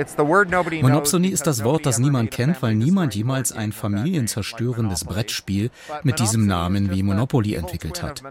ist 1.27 1.45
das 1.45 1.63
Wort, 1.63 1.85
das 1.85 1.99
niemand 1.99 2.31
kennt, 2.31 2.63
weil 2.63 2.73
niemand 2.73 3.13
jemals 3.13 3.51
ein 3.51 3.71
familienzerstörendes 3.71 5.05
Brettspiel 5.05 5.69
mit 6.01 6.19
diesem 6.19 6.47
Namen 6.47 6.89
wie 6.89 7.03
Monopoly 7.03 7.53
entwickelt 7.53 8.01
hat. 8.01 8.23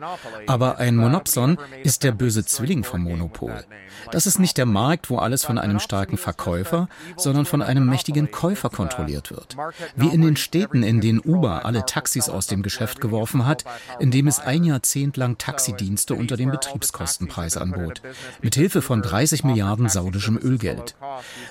Aber 0.48 0.78
ein 0.78 0.96
Monopson 0.96 1.56
ist 1.84 2.02
der 2.02 2.10
böse 2.10 2.44
Zwilling 2.44 2.82
vom 2.82 3.02
Monopol. 3.04 3.64
Das 4.10 4.26
ist 4.26 4.40
nicht 4.40 4.58
der 4.58 4.66
Markt, 4.66 5.08
wo 5.08 5.18
alles 5.18 5.44
von 5.44 5.56
einem 5.56 5.78
starken 5.78 6.16
Verkäufer, 6.16 6.88
sondern 7.16 7.44
von 7.44 7.62
einem 7.62 7.88
mächtigen 7.88 8.32
Käufer 8.32 8.68
kontrolliert 8.68 9.30
wird. 9.30 9.56
Wie 9.94 10.08
in 10.08 10.22
den 10.22 10.34
Städten, 10.34 10.82
in 10.82 11.00
denen 11.00 11.20
Uber 11.20 11.64
alle 11.64 11.86
Taxis 11.86 12.28
aus 12.28 12.48
dem 12.48 12.64
Geschäft 12.64 13.00
geworfen 13.00 13.46
hat, 13.46 13.62
indem 14.00 14.26
es 14.26 14.40
ein 14.40 14.64
Jahrzehnt 14.64 15.16
lang 15.16 15.38
Taxidienste 15.38 16.16
unter 16.16 16.36
dem 16.36 16.50
Betriebskostenpreis 16.50 17.56
anbot. 17.56 18.02
Mit 18.40 18.56
Hilfe 18.56 18.82
von 18.82 19.00
30 19.00 19.44
Milliarden 19.44 19.88
saudischem 19.88 20.40
Ölgeld. 20.42 20.71
Geld. 20.74 20.94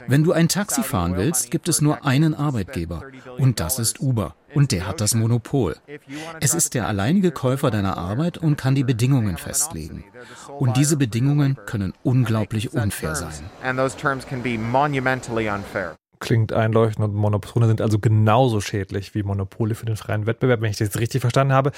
Wenn 0.07 0.23
du 0.23 0.31
ein 0.33 0.47
Taxi 0.47 0.83
fahren 0.83 1.15
willst, 1.15 1.51
gibt 1.51 1.67
es 1.69 1.81
nur 1.81 2.05
einen 2.05 2.33
Arbeitgeber 2.33 3.03
und 3.37 3.59
das 3.59 3.79
ist 3.79 4.01
Uber 4.01 4.35
und 4.53 4.71
der 4.71 4.87
hat 4.87 5.01
das 5.01 5.15
Monopol. 5.15 5.75
Es 6.39 6.53
ist 6.53 6.73
der 6.73 6.87
alleinige 6.87 7.31
Käufer 7.31 7.71
deiner 7.71 7.97
Arbeit 7.97 8.37
und 8.37 8.57
kann 8.57 8.75
die 8.75 8.83
Bedingungen 8.83 9.37
festlegen. 9.37 10.03
Und 10.59 10.77
diese 10.77 10.97
Bedingungen 10.97 11.57
können 11.65 11.93
unglaublich 12.03 12.73
unfair 12.73 13.15
sein 13.15 13.31
klingt 16.21 16.53
einleuchtend 16.53 17.03
und 17.03 17.13
Monopole 17.13 17.67
sind 17.67 17.81
also 17.81 17.99
genauso 17.99 18.61
schädlich 18.61 19.13
wie 19.13 19.23
Monopole 19.23 19.75
für 19.75 19.85
den 19.85 19.97
freien 19.97 20.25
Wettbewerb, 20.25 20.61
wenn 20.61 20.69
ich 20.69 20.77
das 20.77 20.87
jetzt 20.87 20.99
richtig 20.99 21.19
verstanden 21.19 21.53
habe. 21.53 21.71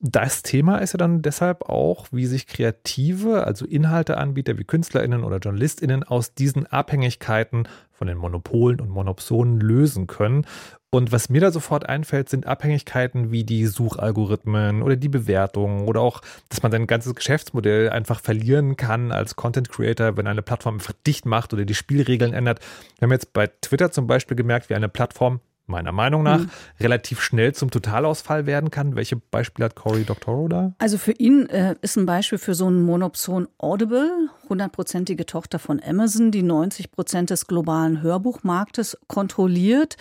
Das 0.00 0.42
Thema 0.42 0.78
ist 0.78 0.94
ja 0.94 0.96
dann 0.96 1.20
deshalb 1.20 1.68
auch, 1.68 2.06
wie 2.10 2.24
sich 2.24 2.46
Kreative, 2.46 3.46
also 3.46 3.66
Inhalteanbieter 3.66 4.56
wie 4.56 4.64
KünstlerInnen 4.64 5.24
oder 5.24 5.38
JournalistInnen 5.38 6.04
aus 6.04 6.32
diesen 6.32 6.66
Abhängigkeiten 6.66 7.64
von 8.00 8.06
den 8.06 8.16
Monopolen 8.16 8.80
und 8.80 8.88
Monopsonen 8.88 9.60
lösen 9.60 10.06
können 10.06 10.46
und 10.92 11.12
was 11.12 11.28
mir 11.28 11.40
da 11.40 11.52
sofort 11.52 11.88
einfällt, 11.88 12.28
sind 12.28 12.46
Abhängigkeiten 12.46 13.30
wie 13.30 13.44
die 13.44 13.66
Suchalgorithmen 13.66 14.82
oder 14.82 14.96
die 14.96 15.08
Bewertungen 15.08 15.86
oder 15.86 16.00
auch, 16.00 16.20
dass 16.48 16.64
man 16.64 16.72
sein 16.72 16.88
ganzes 16.88 17.14
Geschäftsmodell 17.14 17.90
einfach 17.90 18.20
verlieren 18.20 18.76
kann 18.76 19.12
als 19.12 19.36
Content 19.36 19.68
Creator, 19.68 20.16
wenn 20.16 20.26
eine 20.26 20.42
Plattform 20.42 20.74
einfach 20.74 20.94
dicht 21.06 21.26
macht 21.26 21.52
oder 21.52 21.64
die 21.64 21.76
Spielregeln 21.76 22.32
ändert. 22.32 22.58
Wir 22.98 23.06
haben 23.06 23.12
jetzt 23.12 23.32
bei 23.32 23.46
Twitter 23.60 23.92
zum 23.92 24.08
Beispiel 24.08 24.36
gemerkt, 24.36 24.68
wie 24.68 24.74
eine 24.74 24.88
Plattform 24.88 25.40
meiner 25.70 25.92
Meinung 25.92 26.22
nach, 26.22 26.40
mhm. 26.40 26.50
relativ 26.80 27.20
schnell 27.20 27.54
zum 27.54 27.70
Totalausfall 27.70 28.46
werden 28.46 28.70
kann. 28.70 28.96
Welche 28.96 29.16
Beispiele 29.16 29.66
hat 29.66 29.76
Cory 29.76 30.04
Doctorow 30.04 30.48
da? 30.48 30.72
Also 30.78 30.98
für 30.98 31.12
ihn 31.12 31.48
äh, 31.48 31.76
ist 31.80 31.96
ein 31.96 32.06
Beispiel 32.06 32.38
für 32.38 32.54
so 32.54 32.66
einen 32.66 32.82
Monopson 32.82 33.48
Audible, 33.58 34.10
hundertprozentige 34.48 35.26
Tochter 35.26 35.58
von 35.58 35.80
Amazon, 35.82 36.30
die 36.30 36.42
90 36.42 36.90
Prozent 36.92 37.30
des 37.30 37.46
globalen 37.46 38.02
Hörbuchmarktes 38.02 38.98
kontrolliert 39.06 39.96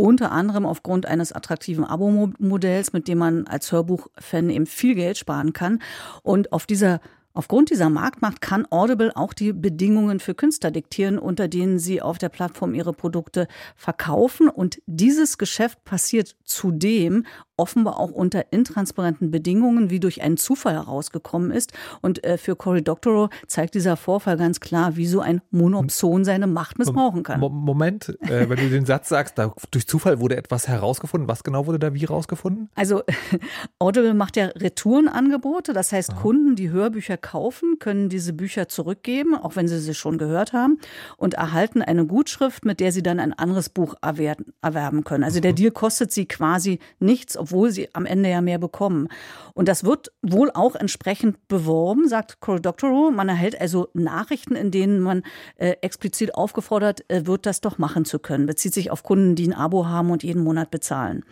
unter 0.00 0.32
anderem 0.32 0.64
aufgrund 0.64 1.04
eines 1.04 1.32
attraktiven 1.32 1.84
Abo-Modells, 1.84 2.94
mit 2.94 3.06
dem 3.06 3.18
man 3.18 3.46
als 3.46 3.70
Hörbuchfan 3.70 4.48
eben 4.48 4.66
viel 4.66 4.94
Geld 4.94 5.18
sparen 5.18 5.52
kann. 5.52 5.80
Und 6.22 6.52
auf 6.52 6.64
dieser 6.64 7.00
Aufgrund 7.32 7.70
dieser 7.70 7.90
Marktmacht 7.90 8.40
kann 8.40 8.66
Audible 8.70 9.12
auch 9.14 9.32
die 9.32 9.52
Bedingungen 9.52 10.18
für 10.18 10.34
Künstler 10.34 10.72
diktieren, 10.72 11.18
unter 11.18 11.46
denen 11.46 11.78
sie 11.78 12.02
auf 12.02 12.18
der 12.18 12.28
Plattform 12.28 12.74
ihre 12.74 12.92
Produkte 12.92 13.46
verkaufen. 13.76 14.48
Und 14.48 14.82
dieses 14.86 15.38
Geschäft 15.38 15.84
passiert 15.84 16.36
zudem 16.44 17.24
offenbar 17.60 18.00
auch 18.00 18.10
unter 18.10 18.52
intransparenten 18.52 19.30
Bedingungen, 19.30 19.90
wie 19.90 20.00
durch 20.00 20.22
einen 20.22 20.38
Zufall 20.38 20.74
herausgekommen 20.74 21.50
ist. 21.50 21.72
Und 22.00 22.24
äh, 22.24 22.38
für 22.38 22.56
Cory 22.56 22.82
Doctorow 22.82 23.28
zeigt 23.46 23.74
dieser 23.74 23.96
Vorfall 23.96 24.38
ganz 24.38 24.60
klar, 24.60 24.96
wie 24.96 25.06
so 25.06 25.20
ein 25.20 25.42
Monopson 25.50 26.24
seine 26.24 26.46
Macht 26.46 26.78
missbrauchen 26.78 27.22
kann. 27.22 27.40
Moment, 27.40 28.16
äh, 28.22 28.48
wenn 28.48 28.56
du 28.56 28.70
den 28.70 28.86
Satz 28.86 29.10
sagst, 29.10 29.38
da, 29.38 29.52
durch 29.70 29.86
Zufall 29.86 30.20
wurde 30.20 30.36
etwas 30.36 30.68
herausgefunden. 30.68 31.28
Was 31.28 31.44
genau 31.44 31.66
wurde 31.66 31.78
da 31.78 31.92
wie 31.92 32.00
herausgefunden? 32.00 32.70
Also 32.74 33.02
Audible 33.78 34.14
macht 34.14 34.36
ja 34.36 34.46
Retourenangebote. 34.46 35.74
Das 35.74 35.92
heißt, 35.92 36.12
Aha. 36.12 36.20
Kunden, 36.20 36.56
die 36.56 36.70
Hörbücher 36.70 37.18
kaufen, 37.18 37.78
können 37.78 38.08
diese 38.08 38.32
Bücher 38.32 38.68
zurückgeben, 38.68 39.34
auch 39.34 39.56
wenn 39.56 39.68
sie 39.68 39.78
sie 39.78 39.94
schon 39.94 40.16
gehört 40.16 40.54
haben, 40.54 40.78
und 41.18 41.34
erhalten 41.34 41.82
eine 41.82 42.06
Gutschrift, 42.06 42.64
mit 42.64 42.80
der 42.80 42.92
sie 42.92 43.02
dann 43.02 43.20
ein 43.20 43.32
anderes 43.32 43.68
Buch 43.68 43.94
erwerben 44.00 45.04
können. 45.04 45.24
Also 45.24 45.40
der 45.40 45.52
Deal 45.52 45.70
kostet 45.70 46.12
sie 46.12 46.26
quasi 46.26 46.78
nichts, 46.98 47.36
obwohl 47.36 47.49
obwohl 47.50 47.70
sie 47.70 47.92
am 47.94 48.06
Ende 48.06 48.30
ja 48.30 48.40
mehr 48.40 48.58
bekommen. 48.58 49.08
Und 49.54 49.66
das 49.66 49.84
wird 49.84 50.12
wohl 50.22 50.50
auch 50.54 50.76
entsprechend 50.76 51.48
beworben, 51.48 52.08
sagt 52.08 52.40
Cory 52.40 52.62
Doctorow. 52.62 53.10
Man 53.10 53.28
erhält 53.28 53.60
also 53.60 53.88
Nachrichten, 53.92 54.54
in 54.54 54.70
denen 54.70 55.00
man 55.00 55.22
äh, 55.56 55.74
explizit 55.82 56.34
aufgefordert 56.34 57.04
äh, 57.08 57.26
wird, 57.26 57.46
das 57.46 57.60
doch 57.60 57.78
machen 57.78 58.04
zu 58.04 58.18
können. 58.20 58.46
Bezieht 58.46 58.72
sich 58.72 58.90
auf 58.90 59.02
Kunden, 59.02 59.34
die 59.34 59.48
ein 59.48 59.54
Abo 59.54 59.86
haben 59.86 60.10
und 60.10 60.22
jeden 60.22 60.44
Monat 60.44 60.70
bezahlen. 60.70 61.24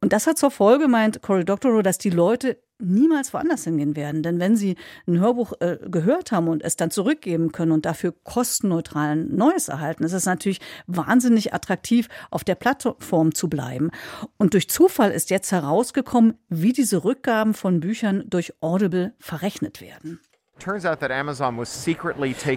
Und 0.00 0.12
das 0.12 0.26
hat 0.26 0.36
zur 0.36 0.50
Folge, 0.50 0.88
meint 0.88 1.22
Cory 1.22 1.44
Doctorow, 1.44 1.82
dass 1.82 1.98
die 1.98 2.10
Leute 2.10 2.58
niemals 2.82 3.32
woanders 3.32 3.64
hingehen 3.64 3.96
werden. 3.96 4.22
Denn 4.22 4.40
wenn 4.40 4.56
Sie 4.56 4.76
ein 5.06 5.20
Hörbuch 5.20 5.54
äh, 5.60 5.78
gehört 5.88 6.32
haben 6.32 6.48
und 6.48 6.62
es 6.62 6.76
dann 6.76 6.90
zurückgeben 6.90 7.52
können 7.52 7.72
und 7.72 7.86
dafür 7.86 8.12
kostenneutral 8.24 9.16
ein 9.16 9.34
neues 9.34 9.68
erhalten, 9.68 10.04
ist 10.04 10.12
es 10.12 10.26
natürlich 10.26 10.60
wahnsinnig 10.86 11.54
attraktiv, 11.54 12.08
auf 12.30 12.44
der 12.44 12.54
Plattform 12.54 13.34
zu 13.34 13.48
bleiben. 13.48 13.90
Und 14.38 14.54
durch 14.54 14.68
Zufall 14.68 15.10
ist 15.10 15.30
jetzt 15.30 15.52
herausgekommen, 15.52 16.34
wie 16.48 16.72
diese 16.72 17.04
Rückgaben 17.04 17.54
von 17.54 17.80
Büchern 17.80 18.24
durch 18.28 18.54
Audible 18.60 19.14
verrechnet 19.18 19.80
werden. 19.80 20.20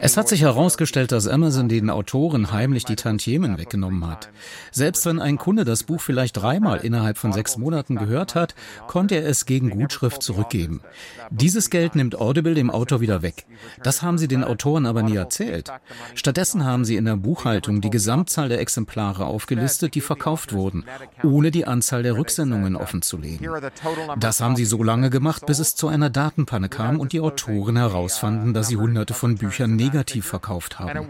Es 0.01 0.17
hat 0.17 0.27
sich 0.27 0.41
herausgestellt, 0.41 1.11
dass 1.11 1.27
Amazon 1.27 1.69
den 1.69 1.89
Autoren 1.89 2.51
heimlich 2.51 2.85
die 2.85 2.95
Tantiemen 2.95 3.57
weggenommen 3.57 4.07
hat. 4.07 4.29
Selbst 4.71 5.05
wenn 5.05 5.19
ein 5.19 5.37
Kunde 5.37 5.65
das 5.65 5.83
Buch 5.83 6.01
vielleicht 6.01 6.37
dreimal 6.37 6.79
innerhalb 6.79 7.17
von 7.17 7.33
sechs 7.33 7.57
Monaten 7.57 7.95
gehört 7.95 8.35
hat, 8.35 8.53
konnte 8.87 9.15
er 9.15 9.27
es 9.27 9.45
gegen 9.45 9.71
Gutschrift 9.71 10.21
zurückgeben. 10.21 10.81
Dieses 11.31 11.71
Geld 11.71 11.95
nimmt 11.95 12.15
Audible 12.15 12.53
dem 12.53 12.69
Autor 12.69 13.01
wieder 13.01 13.23
weg. 13.23 13.45
Das 13.81 14.03
haben 14.03 14.19
sie 14.19 14.27
den 14.27 14.43
Autoren 14.43 14.85
aber 14.85 15.01
nie 15.01 15.15
erzählt. 15.15 15.71
Stattdessen 16.13 16.63
haben 16.63 16.85
sie 16.85 16.97
in 16.97 17.05
der 17.05 17.17
Buchhaltung 17.17 17.81
die 17.81 17.89
Gesamtzahl 17.89 18.49
der 18.49 18.59
Exemplare 18.59 19.25
aufgelistet, 19.25 19.95
die 19.95 20.01
verkauft 20.01 20.53
wurden, 20.53 20.85
ohne 21.23 21.49
die 21.49 21.65
Anzahl 21.65 22.03
der 22.03 22.17
Rücksendungen 22.17 22.75
offenzulegen. 22.75 23.49
Das 24.19 24.41
haben 24.41 24.55
sie 24.55 24.65
so 24.65 24.83
lange 24.83 25.09
gemacht, 25.09 25.45
bis 25.47 25.57
es 25.57 25.75
zu 25.75 25.87
einer 25.87 26.11
Datenpanne 26.11 26.69
kam 26.69 26.99
und 26.99 27.11
die 27.11 27.19
Autoren 27.19 27.77
heraus 27.77 27.94
herausfanden, 27.95 28.53
dass 28.53 28.67
sie 28.67 28.77
hunderte 28.77 29.13
von 29.13 29.35
Büchern 29.35 29.75
negativ 29.75 30.25
verkauft 30.25 30.79
haben. 30.79 31.09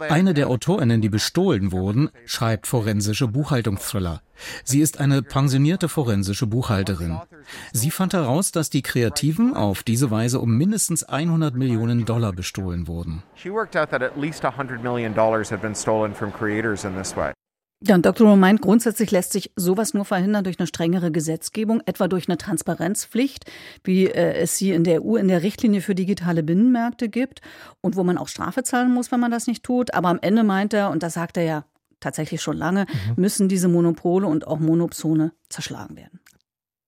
Eine 0.00 0.34
der 0.34 0.48
Autorinnen, 0.48 1.00
die 1.00 1.08
bestohlen 1.08 1.72
wurden, 1.72 2.10
schreibt 2.24 2.66
forensische 2.66 3.28
Buchhaltungsthriller. 3.28 4.22
Sie 4.64 4.80
ist 4.80 5.00
eine 5.00 5.22
pensionierte 5.22 5.88
forensische 5.88 6.46
Buchhalterin. 6.46 7.18
Sie 7.72 7.90
fand 7.90 8.12
heraus, 8.12 8.52
dass 8.52 8.68
die 8.68 8.82
Kreativen 8.82 9.54
auf 9.54 9.82
diese 9.82 10.10
Weise 10.10 10.40
um 10.40 10.56
mindestens 10.56 11.04
100 11.04 11.54
Millionen 11.54 12.04
Dollar 12.04 12.32
bestohlen 12.32 12.86
wurden. 12.86 13.22
She 17.86 17.92
worked 17.92 17.94
out 17.94 17.94
that 17.94 17.94
at 17.94 17.94
least 17.94 17.94
100 17.94 17.94
million 17.94 17.94
dollars 17.94 17.94
had 17.94 17.94
been 17.94 17.94
stolen 17.94 17.94
from 17.94 17.94
creators 17.94 17.94
in 17.94 17.94
this 17.94 17.94
way. 17.94 17.94
Ja, 17.94 17.94
und 17.94 18.06
Dr. 18.06 18.26
Rowe 18.28 18.36
meint, 18.36 18.62
grundsätzlich 18.62 19.10
lässt 19.10 19.32
sich 19.32 19.52
sowas 19.56 19.94
nur 19.94 20.04
verhindern 20.04 20.44
durch 20.44 20.58
eine 20.58 20.66
strengere 20.66 21.10
Gesetzgebung, 21.10 21.82
etwa 21.86 22.08
durch 22.08 22.28
eine 22.28 22.38
Transparenzpflicht, 22.38 23.44
wie 23.84 24.06
äh, 24.06 24.34
es 24.34 24.56
sie 24.56 24.72
in 24.72 24.84
der 24.84 25.04
EU 25.04 25.16
in 25.16 25.28
der 25.28 25.42
Richtlinie 25.42 25.80
für 25.80 25.94
digitale 25.94 26.42
Binnenmärkte 26.42 27.08
gibt 27.08 27.40
und 27.80 27.96
wo 27.96 28.04
man 28.04 28.18
auch 28.18 28.28
Strafe 28.28 28.62
zahlen 28.62 28.92
muss, 28.92 29.12
wenn 29.12 29.20
man 29.20 29.30
das 29.30 29.46
nicht 29.46 29.62
tut. 29.62 29.94
Aber 29.94 30.08
am 30.08 30.18
Ende 30.20 30.44
meint 30.44 30.74
er, 30.74 30.90
und 30.90 31.02
das 31.02 31.14
sagt 31.14 31.36
er 31.36 31.44
ja 31.44 31.64
tatsächlich 32.00 32.42
schon 32.42 32.56
lange, 32.56 32.82
mhm. 32.82 33.22
müssen 33.22 33.48
diese 33.48 33.68
Monopole 33.68 34.26
und 34.26 34.46
auch 34.46 34.58
Monopsone 34.58 35.32
zerschlagen 35.48 35.96
werden. 35.96 36.20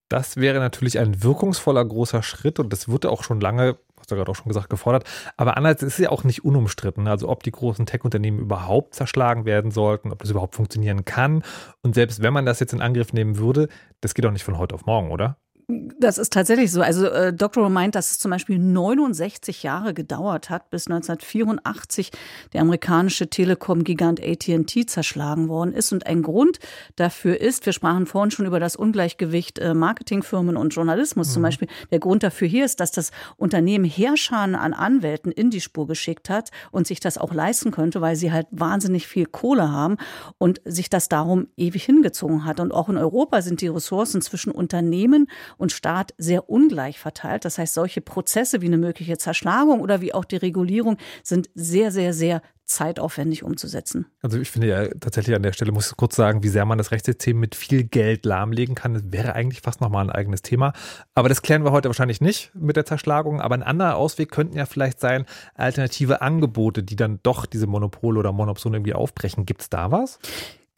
Das 0.08 0.36
wäre 0.36 0.58
natürlich 0.58 0.98
ein 0.98 1.22
wirkungsvoller 1.22 1.84
großer 1.84 2.22
Schritt 2.22 2.58
und 2.58 2.72
das 2.72 2.88
wird 2.88 3.04
auch 3.04 3.22
schon 3.22 3.40
lange 3.40 3.78
hast 4.08 4.12
du 4.12 4.16
gerade 4.16 4.30
auch 4.30 4.36
schon 4.36 4.48
gesagt, 4.48 4.70
gefordert. 4.70 5.04
Aber 5.36 5.58
andererseits 5.58 5.82
ist 5.82 5.92
es 5.94 5.98
ja 5.98 6.08
auch 6.08 6.24
nicht 6.24 6.42
unumstritten. 6.42 7.06
Also 7.08 7.28
ob 7.28 7.42
die 7.42 7.50
großen 7.50 7.84
Tech-Unternehmen 7.84 8.38
überhaupt 8.38 8.94
zerschlagen 8.94 9.44
werden 9.44 9.70
sollten, 9.70 10.12
ob 10.12 10.20
das 10.20 10.30
überhaupt 10.30 10.54
funktionieren 10.54 11.04
kann. 11.04 11.42
Und 11.82 11.94
selbst 11.94 12.22
wenn 12.22 12.32
man 12.32 12.46
das 12.46 12.58
jetzt 12.58 12.72
in 12.72 12.80
Angriff 12.80 13.12
nehmen 13.12 13.36
würde, 13.36 13.68
das 14.00 14.14
geht 14.14 14.24
auch 14.24 14.30
nicht 14.30 14.44
von 14.44 14.56
heute 14.56 14.74
auf 14.74 14.86
morgen, 14.86 15.10
oder? 15.10 15.36
Das 15.70 16.16
ist 16.16 16.32
tatsächlich 16.32 16.72
so. 16.72 16.80
Also 16.80 17.08
äh, 17.08 17.30
Dr. 17.30 17.68
meint, 17.68 17.94
dass 17.94 18.10
es 18.10 18.18
zum 18.18 18.30
Beispiel 18.30 18.58
69 18.58 19.62
Jahre 19.62 19.92
gedauert 19.92 20.48
hat, 20.48 20.70
bis 20.70 20.86
1984 20.86 22.10
der 22.54 22.62
amerikanische 22.62 23.28
Telekom-Gigant 23.28 24.18
AT&T 24.22 24.86
zerschlagen 24.86 25.50
worden 25.50 25.74
ist. 25.74 25.92
Und 25.92 26.06
ein 26.06 26.22
Grund 26.22 26.58
dafür 26.96 27.38
ist, 27.38 27.66
wir 27.66 27.74
sprachen 27.74 28.06
vorhin 28.06 28.30
schon 28.30 28.46
über 28.46 28.60
das 28.60 28.76
Ungleichgewicht 28.76 29.58
äh, 29.58 29.74
Marketingfirmen 29.74 30.56
und 30.56 30.70
Journalismus 30.70 31.28
mhm. 31.28 31.32
zum 31.32 31.42
Beispiel. 31.42 31.68
Der 31.90 31.98
Grund 31.98 32.22
dafür 32.22 32.48
hier 32.48 32.64
ist, 32.64 32.80
dass 32.80 32.90
das 32.90 33.10
Unternehmen 33.36 33.84
Heerscharen 33.84 34.54
an 34.54 34.72
Anwälten 34.72 35.30
in 35.30 35.50
die 35.50 35.60
Spur 35.60 35.86
geschickt 35.86 36.30
hat 36.30 36.50
und 36.70 36.86
sich 36.86 37.00
das 37.00 37.18
auch 37.18 37.34
leisten 37.34 37.72
könnte, 37.72 38.00
weil 38.00 38.16
sie 38.16 38.32
halt 38.32 38.46
wahnsinnig 38.52 39.06
viel 39.06 39.26
Kohle 39.26 39.70
haben 39.70 39.98
und 40.38 40.62
sich 40.64 40.88
das 40.88 41.10
darum 41.10 41.48
ewig 41.58 41.84
hingezogen 41.84 42.46
hat. 42.46 42.58
Und 42.58 42.72
auch 42.72 42.88
in 42.88 42.96
Europa 42.96 43.42
sind 43.42 43.60
die 43.60 43.68
Ressourcen 43.68 44.22
zwischen 44.22 44.50
Unternehmen 44.50 45.28
und 45.58 45.72
Staat 45.72 46.14
sehr 46.16 46.48
ungleich 46.48 46.98
verteilt. 46.98 47.44
Das 47.44 47.58
heißt, 47.58 47.74
solche 47.74 48.00
Prozesse 48.00 48.62
wie 48.62 48.66
eine 48.66 48.78
mögliche 48.78 49.18
Zerschlagung 49.18 49.80
oder 49.80 50.00
wie 50.00 50.14
auch 50.14 50.24
die 50.24 50.36
Regulierung 50.36 50.96
sind 51.22 51.50
sehr, 51.54 51.90
sehr, 51.90 52.14
sehr 52.14 52.42
zeitaufwendig 52.68 53.42
umzusetzen. 53.42 54.06
Also 54.20 54.38
ich 54.38 54.50
finde 54.50 54.68
ja 54.68 54.88
tatsächlich 55.00 55.34
an 55.34 55.42
der 55.42 55.52
Stelle 55.52 55.72
muss 55.72 55.90
ich 55.90 55.96
kurz 55.96 56.14
sagen, 56.14 56.42
wie 56.42 56.48
sehr 56.48 56.66
man 56.66 56.78
das 56.78 56.90
Rechtssystem 56.90 57.38
mit 57.40 57.54
viel 57.54 57.82
Geld 57.82 58.26
lahmlegen 58.26 58.74
kann. 58.74 58.94
Das 58.94 59.04
wäre 59.06 59.34
eigentlich 59.34 59.62
fast 59.62 59.80
nochmal 59.80 60.04
ein 60.04 60.10
eigenes 60.10 60.42
Thema. 60.42 60.74
Aber 61.14 61.30
das 61.30 61.42
klären 61.42 61.64
wir 61.64 61.72
heute 61.72 61.88
wahrscheinlich 61.88 62.20
nicht 62.20 62.52
mit 62.54 62.76
der 62.76 62.84
Zerschlagung. 62.84 63.40
Aber 63.40 63.54
ein 63.54 63.62
anderer 63.62 63.96
Ausweg 63.96 64.30
könnten 64.30 64.56
ja 64.56 64.66
vielleicht 64.66 65.00
sein, 65.00 65.24
alternative 65.54 66.20
Angebote, 66.20 66.82
die 66.82 66.96
dann 66.96 67.20
doch 67.22 67.46
diese 67.46 67.66
Monopole 67.66 68.20
oder 68.20 68.32
Monopsone 68.32 68.76
irgendwie 68.76 68.94
aufbrechen. 68.94 69.46
Gibt 69.46 69.62
es 69.62 69.70
da 69.70 69.90
was? 69.90 70.18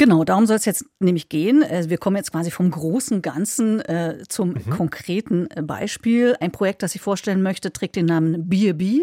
Genau, 0.00 0.24
darum 0.24 0.46
soll 0.46 0.56
es 0.56 0.64
jetzt 0.64 0.86
nämlich 0.98 1.28
gehen. 1.28 1.60
Äh, 1.60 1.90
wir 1.90 1.98
kommen 1.98 2.16
jetzt 2.16 2.32
quasi 2.32 2.50
vom 2.50 2.70
großen 2.70 3.20
Ganzen 3.20 3.80
äh, 3.80 4.22
zum 4.30 4.54
mhm. 4.54 4.70
konkreten 4.70 5.46
äh, 5.50 5.60
Beispiel. 5.60 6.36
Ein 6.40 6.52
Projekt, 6.52 6.82
das 6.82 6.94
ich 6.94 7.02
vorstellen 7.02 7.42
möchte, 7.42 7.70
trägt 7.70 7.96
den 7.96 8.06
Namen 8.06 8.48
B&B. 8.48 9.02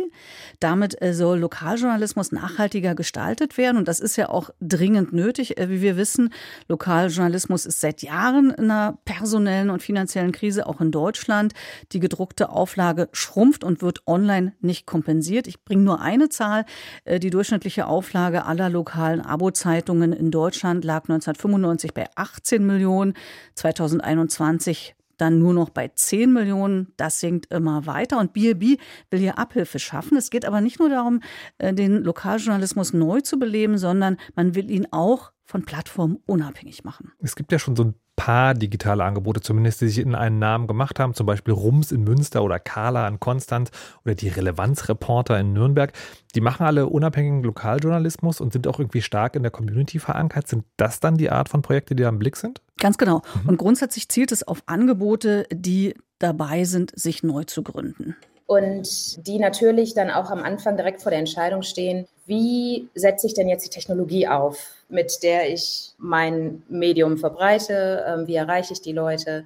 Damit 0.60 1.00
äh, 1.00 1.14
soll 1.14 1.38
Lokaljournalismus 1.38 2.32
nachhaltiger 2.32 2.96
gestaltet 2.96 3.60
werden. 3.60 3.78
Und 3.78 3.88
das 3.88 4.00
ist 4.00 4.16
ja 4.16 4.30
auch 4.30 4.50
dringend 4.60 5.14
nötig. 5.14 5.60
Äh, 5.60 5.70
wie 5.70 5.82
wir 5.84 5.98
wissen, 5.98 6.34
Lokaljournalismus 6.68 7.68
ist 7.68 7.80
seit 7.80 8.02
Jahren 8.02 8.50
in 8.50 8.72
einer 8.72 8.98
personellen 9.06 9.70
und 9.70 9.84
finanziellen 9.84 10.32
Krise, 10.32 10.66
auch 10.66 10.82
in 10.82 10.90
Deutschland. 10.90 11.54
Die 11.92 12.00
gedruckte 12.00 12.50
Auflage 12.50 13.08
schrumpft 13.12 13.64
und 13.64 13.84
wird 13.84 14.02
online 14.08 14.54
nicht 14.62 14.88
kompensiert. 14.88 15.46
Ich 15.46 15.64
bringe 15.64 15.84
nur 15.84 16.02
eine 16.02 16.30
Zahl. 16.30 16.66
Äh, 17.06 17.20
die 17.20 17.30
durchschnittliche 17.30 17.86
Auflage 17.86 18.46
aller 18.46 18.72
lokalen 18.72 19.22
Abo-Zeitungen 19.22 20.12
in 20.12 20.32
Deutschland 20.32 20.87
lag 20.88 21.04
1995 21.04 21.94
bei 21.94 22.06
18 22.16 22.66
Millionen, 22.66 23.14
2021 23.56 24.96
dann 25.18 25.40
nur 25.40 25.54
noch 25.54 25.70
bei 25.70 25.88
10 25.88 26.32
Millionen. 26.32 26.94
Das 26.98 27.20
sinkt 27.20 27.52
immer 27.52 27.86
weiter. 27.86 28.20
Und 28.20 28.34
BLB 28.34 28.80
will 29.10 29.20
hier 29.20 29.38
Abhilfe 29.38 29.80
schaffen. 29.80 30.18
Es 30.18 30.30
geht 30.30 30.46
aber 30.46 30.62
nicht 30.62 30.80
nur 30.80 30.90
darum, 30.90 31.22
äh, 31.58 31.74
den 31.74 32.04
Lokaljournalismus 32.04 32.94
neu 32.94 33.22
zu 33.22 33.40
beleben, 33.40 33.78
sondern 33.78 34.18
man 34.36 34.56
will 34.56 34.70
ihn 34.70 34.88
auch 34.92 35.32
von 35.44 35.64
Plattformen 35.64 36.20
unabhängig 36.26 36.84
machen. 36.84 37.14
Es 37.20 37.36
gibt 37.36 37.52
ja 37.52 37.60
schon 37.60 37.76
so 37.76 37.86
ein 37.86 37.96
paar 38.18 38.54
digitale 38.54 39.06
Angebote, 39.06 39.40
zumindest 39.40 39.80
die 39.80 39.88
sich 39.88 40.00
in 40.00 40.14
einen 40.14 40.40
Namen 40.40 40.68
gemacht 40.68 41.00
haben, 41.00 41.14
zum 41.14 41.26
Beispiel 41.26 41.54
Rums 41.54 41.94
in 41.94 42.04
Münster 42.04 42.44
oder 42.44 42.60
Carla 42.60 43.08
in 43.08 43.22
Konstanz 43.22 43.72
oder 44.04 44.16
die 44.16 44.28
Relevanzreporter 44.28 45.40
in 45.40 45.54
Nürnberg. 45.54 45.94
Die 46.36 46.42
machen 46.42 46.66
alle 46.66 46.88
unabhängigen 46.88 47.44
Lokaljournalismus 47.44 48.42
und 48.42 48.52
sind 48.52 48.68
auch 48.68 48.80
irgendwie 48.80 49.02
stark 49.02 49.36
in 49.36 49.44
der 49.44 49.52
Community 49.52 50.00
verankert. 50.00 50.48
Sind 50.48 50.66
das 50.76 51.00
dann 51.00 51.16
die 51.16 51.30
Art 51.30 51.48
von 51.48 51.62
Projekte, 51.62 51.96
die 51.96 52.04
da 52.04 52.10
im 52.10 52.20
Blick 52.20 52.36
sind? 52.36 52.62
Ganz 52.80 52.98
genau. 52.98 53.22
Mhm. 53.44 53.50
Und 53.50 53.58
grundsätzlich 53.58 54.10
zielt 54.10 54.34
es 54.34 54.46
auf 54.46 54.64
Angebote, 54.66 55.46
die 55.54 55.94
dabei 56.20 56.66
sind, 56.66 56.92
sich 57.00 57.24
neu 57.24 57.46
zu 57.46 57.64
gründen 57.64 58.16
und 58.48 59.28
die 59.28 59.40
natürlich 59.40 59.94
dann 59.94 60.10
auch 60.10 60.32
am 60.32 60.42
Anfang 60.42 60.78
direkt 60.78 61.02
vor 61.02 61.12
der 61.12 61.20
Entscheidung 61.20 61.62
stehen, 61.64 62.08
wie 62.26 62.90
setze 62.96 63.28
ich 63.28 63.34
denn 63.34 63.50
jetzt 63.50 63.66
die 63.66 63.70
Technologie 63.70 64.28
auf, 64.28 64.58
mit 64.90 65.22
der 65.22 65.52
ich 65.54 65.92
mein 65.98 66.64
Medium 66.70 67.18
verbreite, 67.18 68.06
ähm, 68.08 68.28
wie 68.28 68.36
erreiche 68.36 68.74
ich 68.74 68.82
die 68.82 68.94
Leute 68.94 69.46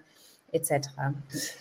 etc. 0.51 0.89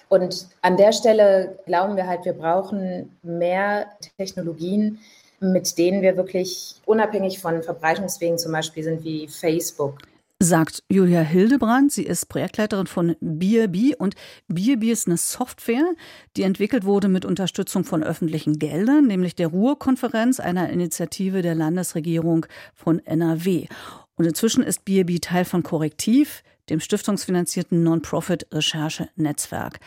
Und 0.09 0.49
an 0.63 0.77
der 0.77 0.93
Stelle 0.93 1.59
glauben 1.65 1.97
wir 1.97 2.07
halt, 2.07 2.25
wir 2.25 2.35
brauchen 2.35 3.17
mehr 3.23 3.87
Technologien, 4.19 4.99
mit 5.41 5.79
denen 5.79 6.03
wir 6.03 6.17
wirklich 6.17 6.75
unabhängig 6.85 7.39
von 7.41 7.63
Verbreitungswegen 7.63 8.37
zum 8.37 8.53
Beispiel 8.53 8.83
sind 8.83 9.03
wie 9.05 9.29
Facebook 9.29 9.99
sagt 10.43 10.83
Julia 10.89 11.21
Hildebrand. 11.21 11.93
Sie 11.93 12.05
ist 12.05 12.31
Projektleiterin 12.31 12.87
von 12.87 13.15
BRB 13.21 13.95
und 13.99 14.15
BRB 14.49 14.85
ist 14.85 15.07
eine 15.07 15.19
Software, 15.19 15.95
die 16.37 16.43
entwickelt 16.43 16.85
wurde 16.85 17.09
mit 17.09 17.27
Unterstützung 17.27 17.85
von 17.85 18.03
öffentlichen 18.03 18.59
Geldern, 18.59 19.07
nämlich 19.07 19.35
der 19.35 19.49
Ruhrkonferenz, 19.49 20.41
einer 20.41 20.71
Initiative 20.71 21.43
der 21.43 21.55
Landesregierung 21.55 22.47
von 22.75 23.05
NRW. 23.05 23.67
Und 24.17 24.25
inzwischen 24.25 24.63
ist 24.63 24.87
BRB 24.87 25.21
Teil 25.21 25.45
von 25.45 25.63
Korrektiv, 25.63 26.43
dem 26.71 26.81
stiftungsfinanzierten 26.81 27.83
Non-Profit-Recherche-Netzwerk. 27.83 29.79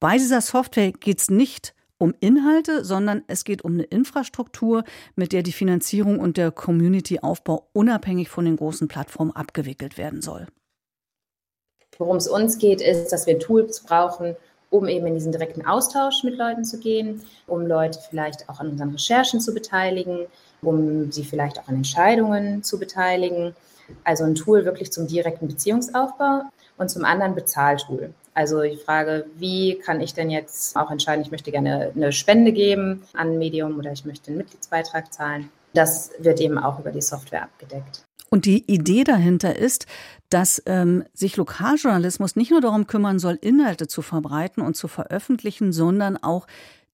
Bei 0.00 0.16
dieser 0.16 0.40
Software 0.40 0.92
geht 0.92 1.20
es 1.20 1.28
nicht 1.28 1.74
um 1.98 2.14
Inhalte, 2.20 2.84
sondern 2.84 3.22
es 3.26 3.44
geht 3.44 3.62
um 3.62 3.74
eine 3.74 3.82
Infrastruktur, 3.82 4.84
mit 5.16 5.32
der 5.32 5.42
die 5.42 5.52
Finanzierung 5.52 6.20
und 6.20 6.36
der 6.36 6.50
Community-Aufbau 6.50 7.68
unabhängig 7.72 8.28
von 8.28 8.44
den 8.44 8.56
großen 8.56 8.88
Plattformen 8.88 9.32
abgewickelt 9.32 9.98
werden 9.98 10.22
soll. 10.22 10.46
Worum 11.98 12.16
es 12.16 12.28
uns 12.28 12.58
geht, 12.58 12.80
ist, 12.80 13.12
dass 13.12 13.26
wir 13.26 13.38
Tools 13.38 13.80
brauchen, 13.80 14.36
um 14.70 14.86
eben 14.86 15.06
in 15.06 15.14
diesen 15.14 15.32
direkten 15.32 15.66
Austausch 15.66 16.22
mit 16.22 16.36
Leuten 16.36 16.64
zu 16.64 16.78
gehen, 16.78 17.22
um 17.46 17.66
Leute 17.66 17.98
vielleicht 18.08 18.48
auch 18.48 18.60
an 18.60 18.70
unseren 18.70 18.90
Recherchen 18.90 19.40
zu 19.40 19.52
beteiligen, 19.52 20.26
um 20.62 21.10
sie 21.10 21.24
vielleicht 21.24 21.58
auch 21.58 21.68
an 21.68 21.76
Entscheidungen 21.76 22.62
zu 22.62 22.78
beteiligen. 22.78 23.54
Also 24.04 24.24
ein 24.24 24.34
Tool 24.34 24.64
wirklich 24.64 24.92
zum 24.92 25.06
direkten 25.06 25.48
Beziehungsaufbau 25.48 26.42
und 26.76 26.90
zum 26.90 27.04
anderen 27.04 27.34
Bezahltool. 27.34 28.12
Also 28.38 28.62
die 28.62 28.76
Frage, 28.76 29.26
wie 29.36 29.80
kann 29.80 30.00
ich 30.00 30.14
denn 30.14 30.30
jetzt 30.30 30.76
auch 30.76 30.92
entscheiden, 30.92 31.22
ich 31.22 31.32
möchte 31.32 31.50
gerne 31.50 31.90
eine 31.96 32.12
Spende 32.12 32.52
geben 32.52 33.02
an 33.12 33.36
Medium 33.36 33.76
oder 33.76 33.90
ich 33.90 34.04
möchte 34.04 34.28
einen 34.28 34.36
Mitgliedsbeitrag 34.36 35.12
zahlen. 35.12 35.48
Das 35.74 36.12
wird 36.20 36.40
eben 36.40 36.56
auch 36.56 36.78
über 36.78 36.92
die 36.92 37.02
Software 37.02 37.42
abgedeckt. 37.42 38.04
Und 38.30 38.44
die 38.44 38.62
Idee 38.72 39.02
dahinter 39.02 39.56
ist, 39.56 39.86
dass 40.28 40.62
ähm, 40.66 41.02
sich 41.14 41.36
Lokaljournalismus 41.36 42.36
nicht 42.36 42.52
nur 42.52 42.60
darum 42.60 42.86
kümmern 42.86 43.18
soll, 43.18 43.40
Inhalte 43.40 43.88
zu 43.88 44.02
verbreiten 44.02 44.62
und 44.62 44.76
zu 44.76 44.86
veröffentlichen, 44.86 45.72
sondern 45.72 46.16
auch 46.16 46.46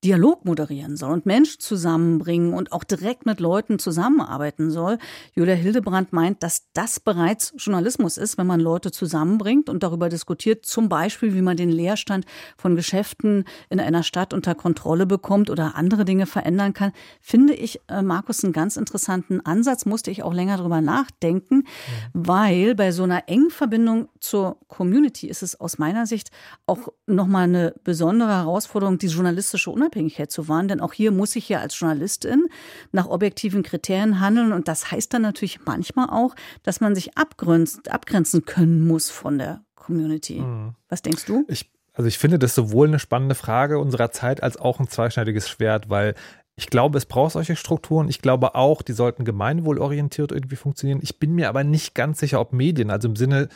Dialog 0.05 0.45
moderieren 0.45 0.99
soll 0.99 1.13
und 1.13 1.25
Menschen 1.25 1.61
zusammenbringen 1.61 2.53
und 2.53 2.73
auch 2.73 2.85
direkt 2.85 3.25
mit 3.25 3.41
Leuten 3.41 3.79
zusammenarbeiten 3.79 4.71
soll. 4.71 4.99
Julia 5.35 5.55
Hildebrand 5.55 6.13
meint, 6.13 6.43
dass 6.43 6.67
das 6.75 7.01
bereits 7.01 7.55
Journalismus 7.57 8.19
ist, 8.19 8.37
wenn 8.37 8.47
man 8.47 8.61
Leute 8.61 8.93
zusammenbringt 8.93 9.71
und 9.71 9.83
darüber 9.83 10.11
diskutiert, 10.11 10.67
zum 10.67 10.91
Beispiel, 10.91 11.33
wie 11.33 11.41
man 11.41 11.57
den 11.57 11.71
Leerstand 11.71 12.27
von 12.59 12.77
Geschäften 12.77 13.45
in 13.71 13.81
einer 13.81 14.03
Stadt 14.03 14.35
unter 14.35 14.55
Kontrolle 14.55 15.07
bekommt 15.07 15.49
oder 15.49 15.75
andere 15.75 16.05
Dinge 16.05 16.27
verändern 16.27 16.75
kann. 16.75 16.93
Finde 17.23 17.55
ich, 17.55 17.81
äh, 17.89 18.03
Markus, 18.03 18.45
einen 18.45 18.53
ganz 18.53 18.77
interessanten 18.77 19.41
Ansatz, 19.47 19.87
musste 19.87 20.11
ich 20.11 20.23
auch 20.23 20.35
länger 20.35 20.59
darüber 20.59 20.83
nachdenken, 20.83 21.57
mhm. 21.57 21.65
weil 22.13 22.75
bei 22.75 22.93
so 22.93 23.05
einer 23.05 23.27
engen 23.31 23.51
Verbindung 23.51 24.09
zur 24.21 24.59
Community 24.69 25.29
ist 25.29 25.43
es 25.43 25.59
aus 25.59 25.79
meiner 25.79 26.05
Sicht 26.05 26.31
auch 26.67 26.89
nochmal 27.07 27.45
eine 27.45 27.75
besondere 27.85 28.33
Herausforderung, 28.33 28.99
die 28.99 29.07
journalistische 29.07 29.71
Unabhängigkeit 29.71 29.94
Unabhängigkeit 29.95 30.31
zu 30.31 30.49
wahren. 30.49 30.69
Denn 30.69 30.81
auch 30.81 30.93
hier 30.93 31.13
muss 31.13 31.37
ich 31.37 31.49
ja 31.49 31.61
als 31.61 31.79
Journalistin 31.79 32.49
nach 32.93 33.07
objektiven 33.07 33.63
Kriterien 33.63 34.21
handeln. 34.21 34.53
Und 34.53 34.69
das 34.69 34.91
heißt 34.91 35.15
dann 35.15 35.23
natürlich 35.23 35.61
manchmal 35.65 36.11
auch, 36.11 36.35
dass 36.63 36.81
man 36.81 36.95
sich 36.95 37.17
abgrenzt, 37.17 37.91
abgrenzen 37.91 38.45
können 38.45 38.87
muss 38.87 39.11
von 39.11 39.39
der 39.39 39.65
Community. 39.75 40.41
Mhm. 40.41 40.75
Was 40.89 41.03
denkst 41.03 41.25
du? 41.27 41.45
Ich, 41.49 41.71
also 41.93 42.09
ich 42.09 42.19
finde 42.19 42.39
das 42.39 42.55
sowohl 42.55 42.89
eine 42.89 42.99
spannende 42.99 43.35
Frage 43.35 43.79
unserer 43.79 44.11
Zeit 44.11 44.43
als 44.43 44.57
auch 44.57 44.81
ein 44.81 44.89
zweischneidiges 44.89 45.49
Schwert, 45.49 45.89
weil 45.89 46.15
ich 46.57 46.71
glaube, 46.71 46.99
es 46.99 47.07
braucht 47.07 47.33
solche 47.33 47.57
Strukturen. 47.57 48.09
Ich 48.09 48.23
glaube 48.23 48.55
auch, 48.55 48.83
die 48.83 48.93
sollten 48.93 49.25
gemeinwohlorientiert 49.25 50.31
irgendwie 50.31 50.55
funktionieren. 50.55 51.01
Ich 51.03 51.19
bin 51.19 51.35
mir 51.35 51.49
aber 51.49 51.65
nicht 51.65 51.97
ganz 51.97 52.21
sicher, 52.21 52.41
ob 52.41 52.53
Medien, 52.53 52.91
also 52.91 53.09
im 53.09 53.17
Sinne 53.17 53.49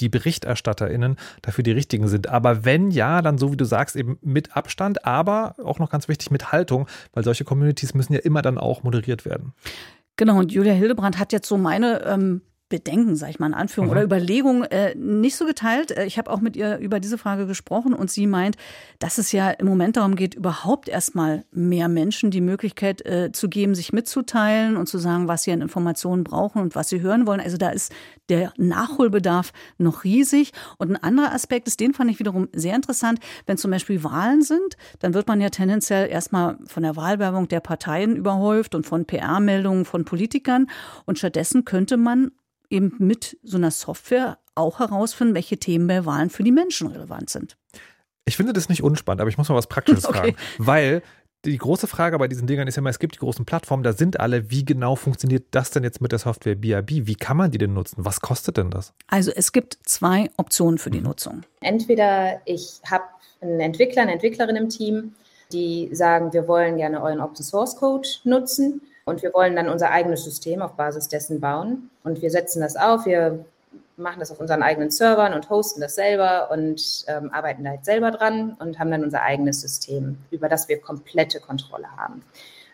die 0.00 0.08
BerichterstatterInnen 0.08 1.16
dafür 1.42 1.64
die 1.64 1.72
richtigen 1.72 2.08
sind. 2.08 2.28
Aber 2.28 2.64
wenn 2.64 2.90
ja, 2.90 3.22
dann 3.22 3.38
so 3.38 3.52
wie 3.52 3.56
du 3.56 3.64
sagst, 3.64 3.96
eben 3.96 4.18
mit 4.22 4.56
Abstand, 4.56 5.04
aber 5.04 5.54
auch 5.62 5.78
noch 5.78 5.90
ganz 5.90 6.08
wichtig 6.08 6.30
mit 6.30 6.52
Haltung, 6.52 6.88
weil 7.12 7.24
solche 7.24 7.44
Communities 7.44 7.94
müssen 7.94 8.12
ja 8.12 8.20
immer 8.20 8.42
dann 8.42 8.58
auch 8.58 8.82
moderiert 8.82 9.24
werden. 9.24 9.52
Genau, 10.16 10.38
und 10.38 10.52
Julia 10.52 10.72
Hildebrand 10.72 11.18
hat 11.18 11.32
jetzt 11.32 11.48
so 11.48 11.56
meine 11.56 12.04
ähm, 12.04 12.42
Bedenken, 12.70 13.14
sage 13.14 13.30
ich 13.30 13.38
mal 13.38 13.46
in 13.46 13.54
Anführung, 13.54 13.88
mhm. 13.88 13.92
oder 13.92 14.02
Überlegungen 14.02 14.64
äh, 14.64 14.94
nicht 14.94 15.36
so 15.36 15.44
geteilt. 15.44 15.90
Äh, 15.90 16.06
ich 16.06 16.16
habe 16.16 16.30
auch 16.30 16.40
mit 16.40 16.56
ihr 16.56 16.78
über 16.78 16.98
diese 16.98 17.18
Frage 17.18 17.46
gesprochen 17.46 17.92
und 17.92 18.10
sie 18.10 18.26
meint, 18.26 18.56
dass 18.98 19.18
es 19.18 19.32
ja 19.32 19.50
im 19.50 19.66
Moment 19.66 19.96
darum 19.96 20.16
geht, 20.16 20.34
überhaupt 20.34 20.88
erstmal 20.88 21.44
mehr 21.50 21.88
Menschen 21.88 22.30
die 22.30 22.40
Möglichkeit 22.40 23.04
äh, 23.04 23.32
zu 23.32 23.50
geben, 23.50 23.74
sich 23.74 23.92
mitzuteilen 23.92 24.76
und 24.76 24.88
zu 24.88 24.96
sagen, 24.96 25.28
was 25.28 25.42
sie 25.42 25.52
an 25.52 25.60
Informationen 25.60 26.24
brauchen 26.24 26.62
und 26.62 26.74
was 26.74 26.88
sie 26.88 27.02
hören 27.02 27.26
wollen. 27.26 27.40
Also 27.40 27.58
da 27.58 27.68
ist 27.68 27.92
der 28.30 28.52
Nachholbedarf 28.56 29.52
noch 29.76 30.04
riesig. 30.04 30.52
Und 30.78 30.90
ein 30.90 31.02
anderer 31.02 31.32
Aspekt 31.32 31.68
ist, 31.68 31.80
den 31.80 31.92
fand 31.92 32.10
ich 32.10 32.18
wiederum 32.18 32.48
sehr 32.54 32.74
interessant, 32.74 33.20
wenn 33.46 33.58
zum 33.58 33.70
Beispiel 33.70 34.02
Wahlen 34.02 34.42
sind, 34.42 34.76
dann 35.00 35.12
wird 35.12 35.28
man 35.28 35.40
ja 35.40 35.50
tendenziell 35.50 36.08
erstmal 36.08 36.58
von 36.66 36.82
der 36.82 36.96
Wahlwerbung 36.96 37.46
der 37.48 37.60
Parteien 37.60 38.16
überhäuft 38.16 38.74
und 38.74 38.86
von 38.86 39.04
PR-Meldungen 39.04 39.84
von 39.84 40.06
Politikern. 40.06 40.66
Und 41.04 41.18
stattdessen 41.18 41.66
könnte 41.66 41.98
man 41.98 42.30
eben 42.74 42.94
mit 42.98 43.38
so 43.42 43.56
einer 43.56 43.70
Software 43.70 44.38
auch 44.54 44.80
herausfinden, 44.80 45.34
welche 45.34 45.58
Themen 45.58 45.86
bei 45.86 46.04
Wahlen 46.04 46.30
für 46.30 46.42
die 46.42 46.52
Menschen 46.52 46.88
relevant 46.88 47.30
sind. 47.30 47.56
Ich 48.24 48.36
finde 48.36 48.52
das 48.52 48.68
nicht 48.68 48.82
unspannend, 48.82 49.20
aber 49.20 49.30
ich 49.30 49.38
muss 49.38 49.48
mal 49.48 49.54
was 49.54 49.66
Praktisches 49.66 50.04
okay. 50.08 50.18
fragen. 50.18 50.36
Weil 50.58 51.02
die 51.44 51.58
große 51.58 51.86
Frage 51.86 52.18
bei 52.18 52.26
diesen 52.26 52.46
Dingern 52.46 52.68
ist 52.68 52.76
ja 52.76 52.80
immer, 52.80 52.90
es 52.90 52.98
gibt 52.98 53.16
die 53.16 53.18
großen 53.18 53.44
Plattformen, 53.44 53.82
da 53.82 53.92
sind 53.92 54.18
alle. 54.18 54.50
Wie 54.50 54.64
genau 54.64 54.96
funktioniert 54.96 55.46
das 55.50 55.70
denn 55.70 55.84
jetzt 55.84 56.00
mit 56.00 56.10
der 56.12 56.18
Software 56.18 56.54
BRB? 56.54 57.06
Wie 57.06 57.14
kann 57.14 57.36
man 57.36 57.50
die 57.50 57.58
denn 57.58 57.74
nutzen? 57.74 58.04
Was 58.04 58.20
kostet 58.20 58.56
denn 58.56 58.70
das? 58.70 58.94
Also 59.08 59.30
es 59.34 59.52
gibt 59.52 59.78
zwei 59.84 60.30
Optionen 60.36 60.78
für 60.78 60.90
die 60.90 61.00
mhm. 61.00 61.06
Nutzung. 61.06 61.42
Entweder 61.60 62.40
ich 62.46 62.80
habe 62.90 63.04
einen 63.40 63.60
Entwickler, 63.60 64.02
eine 64.02 64.12
Entwicklerin 64.12 64.56
im 64.56 64.68
Team, 64.68 65.14
die 65.52 65.90
sagen, 65.92 66.32
wir 66.32 66.48
wollen 66.48 66.78
gerne 66.78 67.02
euren 67.02 67.20
Open 67.20 67.44
Source 67.44 67.76
Code 67.76 68.08
nutzen 68.24 68.80
und 69.04 69.22
wir 69.22 69.32
wollen 69.34 69.56
dann 69.56 69.68
unser 69.68 69.90
eigenes 69.90 70.24
System 70.24 70.62
auf 70.62 70.72
Basis 70.72 71.08
dessen 71.08 71.40
bauen. 71.40 71.90
Und 72.02 72.22
wir 72.22 72.30
setzen 72.30 72.60
das 72.60 72.76
auf, 72.76 73.06
wir 73.06 73.44
machen 73.96 74.20
das 74.20 74.32
auf 74.32 74.40
unseren 74.40 74.62
eigenen 74.62 74.90
Servern 74.90 75.34
und 75.34 75.50
hosten 75.50 75.80
das 75.80 75.94
selber 75.94 76.50
und 76.50 77.04
ähm, 77.06 77.30
arbeiten 77.32 77.64
da 77.64 77.70
halt 77.70 77.84
selber 77.84 78.10
dran 78.10 78.56
und 78.58 78.78
haben 78.78 78.90
dann 78.90 79.04
unser 79.04 79.22
eigenes 79.22 79.60
System, 79.60 80.18
über 80.30 80.48
das 80.48 80.68
wir 80.68 80.80
komplette 80.80 81.38
Kontrolle 81.40 81.88
haben. 81.96 82.22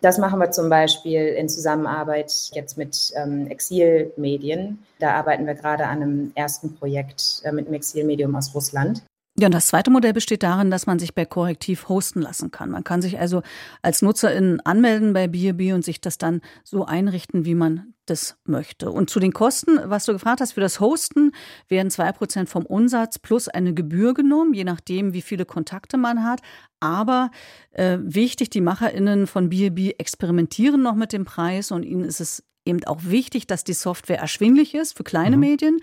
Das 0.03 0.17
machen 0.17 0.41
wir 0.41 0.51
zum 0.51 0.71
Beispiel 0.71 1.27
in 1.27 1.51
Zusammenarbeit 1.51 2.33
jetzt 2.53 2.79
mit 2.79 3.13
ähm, 3.17 3.49
Exilmedien. 3.49 4.79
Da 4.99 5.13
arbeiten 5.13 5.47
wir 5.47 5.55
gerade 5.55 5.87
an 5.87 6.03
einem 6.03 6.33
ersten 6.35 6.75
Projekt 6.77 7.43
äh, 7.45 7.53
mit 7.53 7.67
einem 7.67 7.75
Exilmedium 7.75 8.35
aus 8.35 8.55
Russland. 8.55 9.03
Ja, 9.41 9.47
und 9.47 9.55
das 9.55 9.69
zweite 9.69 9.91
Modell 9.91 10.13
besteht 10.13 10.43
darin, 10.43 10.71
dass 10.71 10.87
man 10.87 10.99
sich 10.99 11.15
bei 11.15 11.25
Korrektiv 11.25 11.89
hosten 11.89 12.21
lassen 12.21 12.51
kann. 12.51 12.69
Man 12.69 12.85
kann 12.85 13.01
sich 13.01 13.19
also 13.19 13.41
als 13.81 14.03
Nutzerin 14.03 14.61
anmelden 14.67 15.15
bei 15.15 15.29
BNB 15.29 15.73
und 15.73 15.83
sich 15.83 16.03
das 16.03 16.19
dann 16.19 16.43
so 16.63 16.85
einrichten, 16.85 17.47
wie 17.47 17.55
man 17.55 17.95
das 18.05 18.37
möchte. 18.45 18.91
Und 18.91 19.09
zu 19.09 19.19
den 19.19 19.33
Kosten, 19.33 19.81
was 19.85 20.05
du 20.05 20.13
gefragt 20.13 20.43
hast, 20.43 20.53
für 20.53 20.61
das 20.61 20.79
Hosten 20.79 21.33
werden 21.69 21.91
zwei 21.91 22.13
Prozent 22.13 22.51
vom 22.51 22.67
Umsatz 22.67 23.19
plus 23.19 23.49
eine 23.49 23.73
Gebühr 23.73 24.13
genommen, 24.13 24.53
je 24.53 24.65
nachdem, 24.65 25.15
wie 25.15 25.23
viele 25.23 25.47
Kontakte 25.47 25.97
man 25.97 26.23
hat. 26.23 26.43
Aber 26.79 27.31
äh, 27.71 27.97
wichtig, 28.03 28.51
die 28.51 28.61
MacherInnen 28.61 29.27
von 29.27 29.49
BNB 29.49 29.99
experimentieren 29.99 30.83
noch 30.83 30.95
mit 30.95 31.15
dem 31.15 31.25
Preis 31.25 31.71
und 31.71 31.85
ihnen 31.85 32.05
ist 32.05 32.21
es 32.21 32.45
eben 32.67 32.85
auch 32.85 33.01
wichtig, 33.05 33.47
dass 33.47 33.65
die 33.65 33.73
Software 33.73 34.19
erschwinglich 34.19 34.75
ist 34.75 34.99
für 34.99 35.05
kleine 35.05 35.37
mhm. 35.37 35.41
Medien 35.41 35.81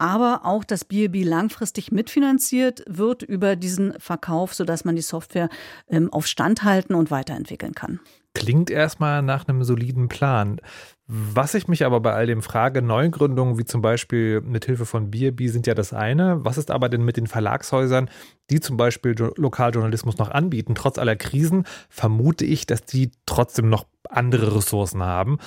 aber 0.00 0.40
auch, 0.44 0.64
dass 0.64 0.84
BNB 0.84 1.24
langfristig 1.24 1.92
mitfinanziert 1.92 2.82
wird 2.88 3.22
über 3.22 3.54
diesen 3.54 3.92
Verkauf, 3.98 4.54
sodass 4.54 4.84
man 4.84 4.96
die 4.96 5.02
Software 5.02 5.48
ähm, 5.88 6.12
auf 6.12 6.26
Stand 6.26 6.64
halten 6.64 6.94
und 6.94 7.10
weiterentwickeln 7.10 7.74
kann. 7.74 8.00
Klingt 8.34 8.70
erstmal 8.70 9.22
nach 9.22 9.48
einem 9.48 9.64
soliden 9.64 10.08
Plan. 10.08 10.60
Was 11.06 11.54
ich 11.54 11.66
mich 11.66 11.84
aber 11.84 11.98
bei 11.98 12.12
all 12.12 12.26
dem 12.26 12.40
frage, 12.40 12.80
Neugründungen 12.80 13.58
wie 13.58 13.64
zum 13.64 13.82
Beispiel 13.82 14.40
mit 14.40 14.64
Hilfe 14.64 14.86
von 14.86 15.10
BNB 15.10 15.48
sind 15.48 15.66
ja 15.66 15.74
das 15.74 15.92
eine. 15.92 16.44
Was 16.44 16.56
ist 16.56 16.70
aber 16.70 16.88
denn 16.88 17.04
mit 17.04 17.16
den 17.16 17.26
Verlagshäusern, 17.26 18.08
die 18.48 18.60
zum 18.60 18.76
Beispiel 18.76 19.16
Lokaljournalismus 19.36 20.18
noch 20.18 20.30
anbieten? 20.30 20.76
Trotz 20.76 20.98
aller 20.98 21.16
Krisen 21.16 21.64
vermute 21.88 22.44
ich, 22.44 22.64
dass 22.64 22.84
die 22.84 23.10
trotzdem 23.26 23.68
noch 23.68 23.86
andere 24.08 24.54
Ressourcen 24.54 25.02
haben. 25.02 25.38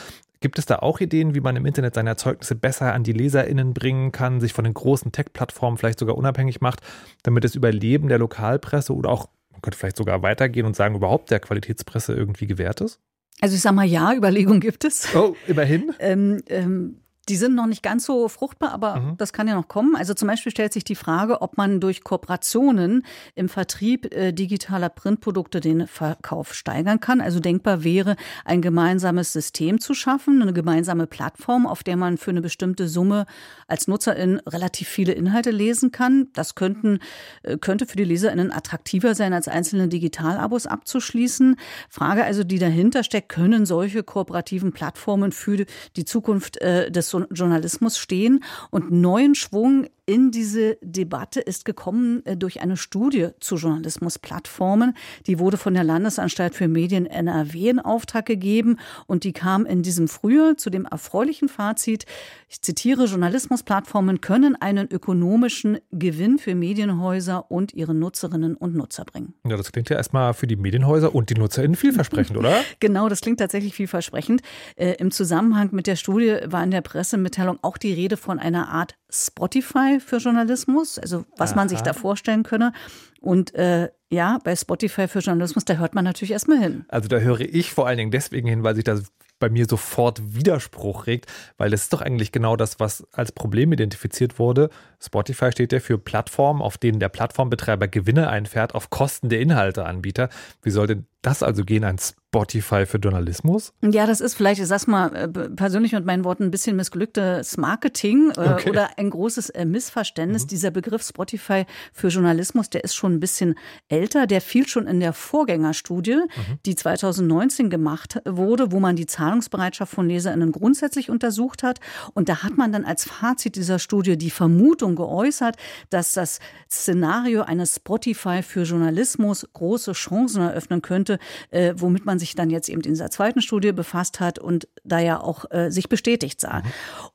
Gibt 0.44 0.60
es 0.60 0.66
da 0.66 0.80
auch 0.80 1.00
Ideen, 1.00 1.36
wie 1.36 1.40
man 1.40 1.56
im 1.56 1.66
Internet 1.66 1.96
seine 1.96 2.10
Erzeugnisse 2.10 2.54
besser 2.56 2.94
an 2.94 3.06
die 3.06 3.14
LeserInnen 3.14 3.74
bringen 3.74 4.12
kann, 4.12 4.42
sich 4.42 4.52
von 4.52 4.66
den 4.66 4.74
großen 4.74 5.14
Tech-Plattformen 5.14 5.78
vielleicht 5.78 6.00
sogar 6.00 6.18
unabhängig 6.18 6.60
macht, 6.60 6.82
damit 7.24 7.46
das 7.46 7.56
Überleben 7.56 8.10
der 8.10 8.18
Lokalpresse 8.18 8.94
oder 8.94 9.10
auch, 9.10 9.30
man 9.54 9.62
könnte 9.62 9.78
vielleicht 9.80 9.96
sogar 9.96 10.22
weitergehen 10.22 10.66
und 10.66 10.76
sagen, 10.76 10.96
überhaupt 10.96 11.32
der 11.32 11.40
Qualitätspresse 11.40 12.14
irgendwie 12.14 12.46
gewährt 12.46 12.82
ist? 12.82 13.00
Also 13.40 13.56
ich 13.56 13.62
sag 13.62 13.72
mal 13.72 13.86
ja, 13.86 14.14
Überlegung 14.14 14.60
gibt 14.60 14.84
es. 14.84 15.16
Oh, 15.16 15.34
immerhin. 15.48 15.94
ähm, 16.00 16.44
ähm, 16.50 16.98
die 17.30 17.38
sind 17.38 17.56
noch 17.56 17.68
nicht 17.68 17.84
ganz 17.84 18.06
so 18.06 18.28
fruchtbar, 18.28 18.72
aber 18.72 19.00
mhm. 19.00 19.18
das 19.18 19.32
kann 19.32 19.48
ja 19.48 19.56
noch 19.56 19.70
kommen. 19.70 19.96
Also 19.96 20.14
zum 20.14 20.28
Beispiel 20.28 20.52
stellt 20.52 20.74
sich 20.74 20.84
die 20.84 20.96
Frage, 20.96 21.42
ob 21.42 21.58
man 21.58 21.80
durch 21.80 22.04
Kooperationen 22.04 23.06
im 23.36 23.48
Vertrieb 23.48 24.14
äh, 24.14 24.34
digitaler 24.34 24.90
Printprodukte 24.90 25.62
den 25.62 25.88
Verkauf 25.88 26.54
steigern 26.54 27.00
kann. 27.00 27.22
Also 27.22 27.40
denkbar 27.40 27.86
wäre, 27.86 28.18
ein 28.44 28.62
gemeinsames 28.62 29.32
System 29.32 29.80
zu 29.80 29.94
schaffen, 29.94 30.42
eine 30.42 30.52
gemeinsame 30.52 31.08
Plattform, 31.08 31.66
auf 31.66 31.84
der 31.84 31.96
man 31.96 32.18
für 32.18 32.32
eine 32.32 32.42
bestimmte 32.42 32.90
Summe 32.90 33.26
als 33.68 33.88
Nutzerin 33.88 34.42
relativ 34.46 34.90
viele 34.90 35.14
Inhalte 35.14 35.52
lesen 35.52 35.92
kann. 35.92 36.28
Das 36.34 36.56
könnten, 36.56 37.00
äh, 37.44 37.58
könnte 37.58 37.86
für 37.86 37.96
die 37.96 38.04
LeserInnen 38.04 38.52
attraktiver 38.52 39.16
sein, 39.16 39.32
als 39.32 39.48
einzelne 39.48 39.88
Digitalabos 39.88 40.68
abzuschließen. 40.68 41.56
Frage 41.88 42.26
also, 42.26 42.44
die 42.44 42.60
dahinter 42.60 43.04
steckt, 43.04 43.30
können 43.30 43.66
solche 43.66 44.04
kooperativen 44.04 44.74
Plattformen 44.74 45.32
für 45.32 45.66
die 45.96 46.06
Zukunft 46.06 46.58
äh, 46.58 46.92
des 46.92 47.13
Journalismus 47.32 47.98
stehen 47.98 48.44
und 48.72 48.92
neuen 48.92 49.36
Schwung 49.36 49.88
in 50.06 50.32
diese 50.32 50.78
Debatte 50.82 51.40
ist 51.40 51.64
gekommen 51.66 52.26
äh, 52.26 52.36
durch 52.36 52.62
eine 52.62 52.76
Studie 52.76 53.30
zu 53.40 53.56
Journalismusplattformen. 53.56 54.96
Die 55.28 55.40
wurde 55.40 55.58
von 55.58 55.74
der 55.74 55.84
Landesanstalt 55.84 56.56
für 56.56 56.68
Medien 56.68 57.06
NRW 57.06 57.70
in 57.70 57.80
Auftrag 57.80 58.26
gegeben 58.26 58.78
und 59.08 59.24
die 59.24 59.32
kam 59.32 59.66
in 59.66 59.82
diesem 59.82 60.08
Frühjahr 60.08 60.58
zu 60.58 60.70
dem 60.70 60.86
erfreulichen 60.86 61.48
Fazit, 61.48 62.06
ich 62.50 62.62
zitiere, 62.62 63.06
Journalismusplattformen 63.06 64.22
können 64.22 64.56
einen 64.56 64.92
ökonomischen 64.92 65.80
Gewinn 65.92 66.38
für 66.38 66.54
Medienhäuser 66.54 67.50
und 67.50 67.74
ihre 67.74 67.96
Nutzerinnen 67.96 68.56
und 68.56 68.76
Nutzer 68.76 69.06
bringen. 69.06 69.34
Ja, 69.48 69.58
das 69.58 69.72
klingt 69.72 69.90
ja 69.90 69.96
erstmal 69.96 70.34
für 70.34 70.48
die 70.48 70.56
Medienhäuser 70.56 71.16
und 71.16 71.30
die 71.30 71.36
NutzerInnen 71.36 71.76
vielversprechend, 71.76 72.38
oder? 72.38 72.62
genau, 72.80 73.10
das 73.10 73.22
klingt 73.22 73.40
tatsächlich 73.40 73.74
vielversprechend. 73.74 74.42
Äh, 74.76 74.96
Im 75.00 75.12
Zusammenhang 75.12 75.70
mit 75.72 75.88
der 75.88 75.96
Studie 75.96 76.38
war 76.46 76.64
in 76.64 76.72
der 76.72 76.82
Pressemitteilung 76.82 77.58
auch 77.62 77.78
die 77.78 77.94
Rede 77.94 78.18
von 78.18 78.38
einer 78.38 78.68
Art 78.70 78.96
Spotify 79.14 80.00
für 80.00 80.18
Journalismus, 80.18 80.98
also 80.98 81.26
was 81.38 81.52
Aha. 81.52 81.58
man 81.58 81.70
sich 81.70 81.82
da 81.82 81.94
vorstellen 81.94 82.44
könne. 82.44 82.74
Und 83.22 83.54
äh, 83.54 83.90
ja, 84.10 84.40
bei 84.44 84.56
Spotify 84.56 85.08
für 85.08 85.20
Journalismus, 85.20 85.66
da 85.66 85.76
hört 85.76 85.96
man 85.96 86.04
natürlich 86.04 86.32
erstmal 86.32 86.60
hin. 86.60 86.86
Also 86.90 87.08
da 87.08 87.20
höre 87.20 87.42
ich 87.42 87.72
vor 87.72 87.88
allen 87.88 87.98
Dingen 87.98 88.12
deswegen 88.12 88.48
hin, 88.48 88.64
weil 88.64 88.76
sich 88.76 88.84
das 88.84 89.04
bei 89.40 89.50
mir 89.50 89.66
sofort 89.66 90.36
Widerspruch 90.36 91.06
regt, 91.06 91.26
weil 91.58 91.70
das 91.70 91.84
ist 91.84 91.94
doch 91.94 92.02
eigentlich 92.02 92.32
genau 92.32 92.56
das, 92.56 92.80
was 92.80 93.06
als 93.12 93.32
Problem 93.32 93.74
identifiziert 93.74 94.40
wurde. 94.40 94.70
Spotify 95.02 95.52
steht 95.52 95.74
ja 95.74 95.80
für 95.80 95.98
Plattformen, 95.98 96.62
auf 96.62 96.78
denen 96.78 97.00
der 97.00 97.10
Plattformbetreiber 97.10 97.88
Gewinne 97.88 98.30
einfährt 98.30 98.74
auf 98.74 98.90
Kosten 98.90 99.30
der 99.30 99.42
Inhalteanbieter. 99.42 100.30
Wie 100.62 100.72
soll 100.72 100.88
denn 100.88 101.08
das 101.24 101.42
also 101.42 101.64
gehen, 101.64 101.84
ein 101.84 101.98
Spotify 102.34 102.88
für 102.88 102.98
Journalismus? 102.98 103.74
Ja, 103.82 104.08
das 104.08 104.20
ist 104.20 104.34
vielleicht, 104.34 104.60
ich 104.60 104.68
sag's 104.68 104.88
mal 104.88 105.16
äh, 105.16 105.28
persönlich 105.28 105.94
mit 105.94 106.04
meinen 106.04 106.24
Worten, 106.24 106.44
ein 106.44 106.52
bisschen 106.52 106.76
missglücktes 106.76 107.58
Marketing 107.58 108.32
äh, 108.36 108.54
okay. 108.54 108.70
oder 108.72 108.98
ein 108.98 109.12
großes 109.12 109.52
äh, 109.52 109.66
Missverständnis. 109.66 110.44
Mhm. 110.44 110.48
Dieser 110.48 110.72
Begriff 110.72 111.04
Spotify 111.04 111.66
für 111.94 112.08
Journalismus, 112.08 112.72
der 112.72 112.84
ist 112.84 112.96
schon 112.96 113.14
ein 113.14 113.20
bisschen 113.20 113.56
älter. 113.88 114.26
Der 114.26 114.42
fiel 114.42 114.68
schon 114.68 114.88
in 114.88 115.00
der 115.00 115.14
Vorgängerstudie, 115.14 116.16
mhm. 116.16 116.60
die 116.66 116.76
2019 116.76 117.70
gemacht 117.70 118.20
wurde, 118.26 118.72
wo 118.72 118.80
man 118.80 118.96
die 118.96 119.06
Zahlungsbereitschaft 119.06 119.94
von 119.94 120.10
LeserInnen 120.10 120.52
grundsätzlich 120.52 121.10
untersucht 121.10 121.62
hat. 121.62 121.80
Und 122.16 122.30
da 122.30 122.44
hat 122.44 122.58
man 122.58 122.72
dann 122.72 122.84
als 122.84 123.06
Fazit 123.06 123.56
dieser 123.56 123.78
Studie 123.78 124.18
die 124.18 124.32
Vermutung 124.32 124.96
geäußert, 124.96 125.56
dass 125.92 126.14
das 126.14 126.40
Szenario 126.70 127.44
eines 127.44 127.76
Spotify 127.76 128.42
für 128.42 128.64
Journalismus 128.64 129.48
große 129.54 129.94
Chancen 129.94 130.42
eröffnen 130.42 130.82
könnte, 130.82 131.13
Punkte, 131.14 131.20
äh, 131.52 131.74
womit 131.78 132.06
man 132.06 132.20
sich 132.20 132.36
dann 132.36 132.50
jetzt 132.50 132.70
eben 132.70 132.82
in 132.82 132.94
dieser 132.94 133.10
zweiten 133.10 133.42
Studie 133.42 133.72
befasst 133.72 134.20
hat 134.20 134.40
und 134.40 134.68
da 134.84 135.00
ja 135.00 135.20
auch 135.20 135.46
äh, 135.52 135.70
sich 135.70 135.90
bestätigt 135.90 136.42
sah. 136.42 136.60
Mhm. 136.60 136.64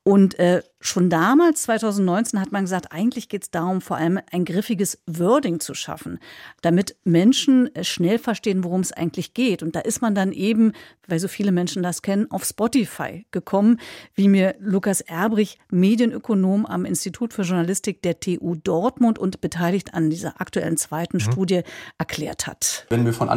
Und 0.02 0.38
äh, 0.38 0.62
schon 0.80 1.10
damals, 1.10 1.62
2019, 1.62 2.40
hat 2.40 2.52
man 2.52 2.64
gesagt, 2.64 2.92
eigentlich 2.92 3.28
geht 3.28 3.42
es 3.44 3.50
darum, 3.50 3.80
vor 3.80 3.96
allem 3.96 4.20
ein 4.30 4.44
griffiges 4.44 4.98
Wording 5.06 5.60
zu 5.60 5.74
schaffen, 5.74 6.18
damit 6.62 6.96
Menschen 7.04 7.74
äh, 7.74 7.84
schnell 7.84 8.18
verstehen, 8.18 8.64
worum 8.64 8.80
es 8.80 8.92
eigentlich 8.92 9.34
geht. 9.34 9.62
Und 9.62 9.74
da 9.74 9.80
ist 9.80 10.00
man 10.02 10.14
dann 10.14 10.32
eben, 10.32 10.72
weil 11.06 11.18
so 11.18 11.28
viele 11.28 11.52
Menschen 11.52 11.82
das 11.82 12.02
kennen, 12.02 12.30
auf 12.30 12.44
Spotify 12.44 13.26
gekommen, 13.30 13.80
wie 14.14 14.28
mir 14.28 14.54
Lukas 14.60 15.00
Erbrich, 15.00 15.58
Medienökonom 15.70 16.66
am 16.66 16.84
Institut 16.84 17.32
für 17.32 17.42
Journalistik 17.42 18.02
der 18.02 18.20
TU 18.20 18.54
Dortmund 18.54 19.18
und 19.18 19.40
beteiligt 19.40 19.94
an 19.94 20.10
dieser 20.10 20.40
aktuellen 20.40 20.76
zweiten 20.76 21.16
mhm. 21.16 21.20
Studie, 21.20 21.62
erklärt 21.98 22.46
hat. 22.46 22.86
Wenn 22.88 23.04
wir 23.04 23.12
von 23.12 23.28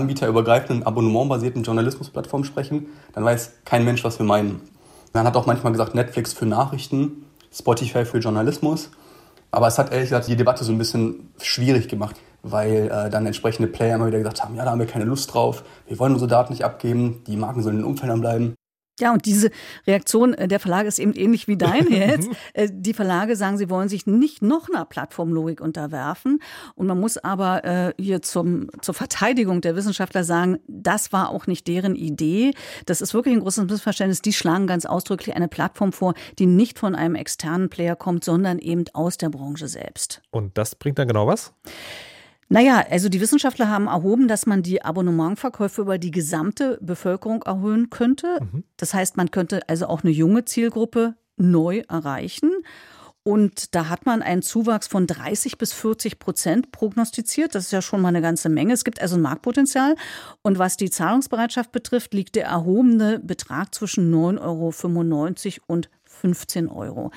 anbieterübergreifenden, 0.52 0.86
abonnementbasierten 0.86 1.64
Journalismusplattformen 1.64 2.46
sprechen, 2.46 2.88
dann 3.14 3.24
weiß 3.24 3.54
kein 3.66 3.86
Mensch, 3.86 4.04
was 4.04 4.20
wir 4.20 4.26
meinen. 4.26 4.62
Man 5.14 5.26
hat 5.26 5.36
auch 5.36 5.46
manchmal 5.46 5.72
gesagt, 5.72 5.96
Netflix 5.96 6.34
für 6.34 6.46
Nachrichten, 6.46 7.26
Spotify 7.54 8.06
für 8.06 8.20
Journalismus. 8.20 8.92
Aber 9.52 9.68
es 9.68 9.78
hat 9.78 9.92
ehrlich 9.92 10.10
gesagt 10.10 10.28
die 10.28 10.36
Debatte 10.38 10.64
so 10.64 10.72
ein 10.72 10.78
bisschen 10.78 11.30
schwierig 11.42 11.90
gemacht, 11.90 12.16
weil 12.42 12.90
äh, 12.90 13.10
dann 13.10 13.26
entsprechende 13.26 13.68
Player 13.68 13.96
immer 13.96 14.08
wieder 14.08 14.20
gesagt 14.20 14.44
haben, 14.44 14.56
ja, 14.56 14.64
da 14.64 14.72
haben 14.72 14.80
wir 14.80 14.88
keine 14.88 15.04
Lust 15.04 15.34
drauf, 15.34 15.64
wir 15.88 16.00
wollen 16.00 16.14
unsere 16.14 16.30
Daten 16.30 16.54
nicht 16.54 16.64
abgeben, 16.64 17.22
die 17.28 17.36
Marken 17.36 17.62
sollen 17.62 17.76
in 17.76 17.82
den 17.82 17.88
Umfeldern 17.90 18.22
bleiben. 18.22 18.56
Ja, 19.02 19.12
und 19.12 19.26
diese 19.26 19.52
Reaktion 19.88 20.34
äh, 20.34 20.48
der 20.48 20.60
Verlage 20.60 20.88
ist 20.88 21.00
eben 21.00 21.14
ähnlich 21.14 21.48
wie 21.48 21.58
deine 21.58 21.90
jetzt. 21.90 22.30
Äh, 22.54 22.70
die 22.72 22.94
Verlage 22.94 23.36
sagen, 23.36 23.58
sie 23.58 23.70
wollen 23.70 23.90
sich 23.90 24.06
nicht 24.06 24.42
noch 24.42 24.70
einer 24.70 24.86
Plattformlogik 24.86 25.60
unterwerfen. 25.60 26.40
Und 26.76 26.88
man 26.88 27.00
muss 27.00 27.18
aber 27.18 27.64
äh, 27.66 27.94
hier 27.98 28.22
zum, 28.22 28.70
zur 28.82 28.94
Verteidigung 28.94 29.62
der 29.62 29.76
Wissenschaftler 29.76 30.24
sagen, 30.24 30.60
das 30.68 31.12
war 31.12 31.30
auch 31.30 31.48
nicht 31.48 31.68
deren 31.68 31.96
Idee. 31.96 32.54
Das 32.86 33.02
ist 33.02 33.14
wirklich 33.14 33.36
ein 33.36 33.42
großes 33.42 33.66
Missverständnis. 33.66 34.22
Die 34.22 34.34
schlagen 34.34 34.68
ganz 34.68 34.86
ausdrücklich 34.86 35.36
eine 35.36 35.48
Plattform 35.48 35.92
vor, 35.92 36.14
die 36.40 36.46
nicht 36.46 36.80
von 36.80 36.96
einem 36.96 37.16
externen 37.16 37.70
Player 37.70 37.96
kommt, 37.96 38.24
sondern 38.24 38.60
eben 38.60 38.86
aus 38.94 39.18
der 39.18 39.30
Branche 39.30 39.68
selbst. 39.68 40.22
Und 40.30 40.58
das 40.58 40.76
bringt 40.76 41.00
dann 41.00 41.08
genau 41.08 41.26
was? 41.28 41.54
Naja, 42.52 42.86
also 42.90 43.08
die 43.08 43.22
Wissenschaftler 43.22 43.70
haben 43.70 43.88
erhoben, 43.88 44.28
dass 44.28 44.46
man 44.46 44.62
die 44.62 44.84
Abonnementverkäufe 44.84 45.84
über 45.84 45.98
die 45.98 46.12
gesamte 46.12 46.78
Bevölkerung 46.82 47.44
erhöhen 47.44 47.90
könnte. 47.90 48.40
Mhm. 48.42 48.66
Das 48.76 48.94
heißt, 48.94 49.16
man 49.16 49.32
könnte 49.32 49.62
also 49.70 49.88
auch 49.88 50.04
eine 50.04 50.12
junge 50.12 50.44
Zielgruppe 50.44 51.16
neu 51.38 51.84
erreichen. 51.88 52.52
Und 53.24 53.74
da 53.74 53.88
hat 53.88 54.06
man 54.06 54.22
einen 54.22 54.42
Zuwachs 54.42 54.88
von 54.88 55.08
30 55.08 55.58
bis 55.60 55.72
40 55.72 56.20
Prozent 56.20 56.72
prognostiziert. 56.74 57.56
Das 57.56 57.66
ist 57.66 57.72
ja 57.72 57.82
schon 57.82 58.02
mal 58.02 58.10
eine 58.10 58.22
ganze 58.22 58.50
Menge. 58.50 58.74
Es 58.74 58.84
gibt 58.84 59.02
also 59.02 59.16
ein 59.16 59.22
Marktpotenzial. 59.22 59.96
Und 60.42 60.60
was 60.60 60.76
die 60.76 60.90
Zahlungsbereitschaft 60.90 61.72
betrifft, 61.72 62.14
liegt 62.14 62.36
der 62.36 62.48
erhobene 62.48 63.20
Betrag 63.20 63.74
zwischen 63.74 64.14
9,95 64.14 64.42
Euro 64.42 65.64
und 65.68 65.90
15 66.04 66.68
Euro. 66.68 67.12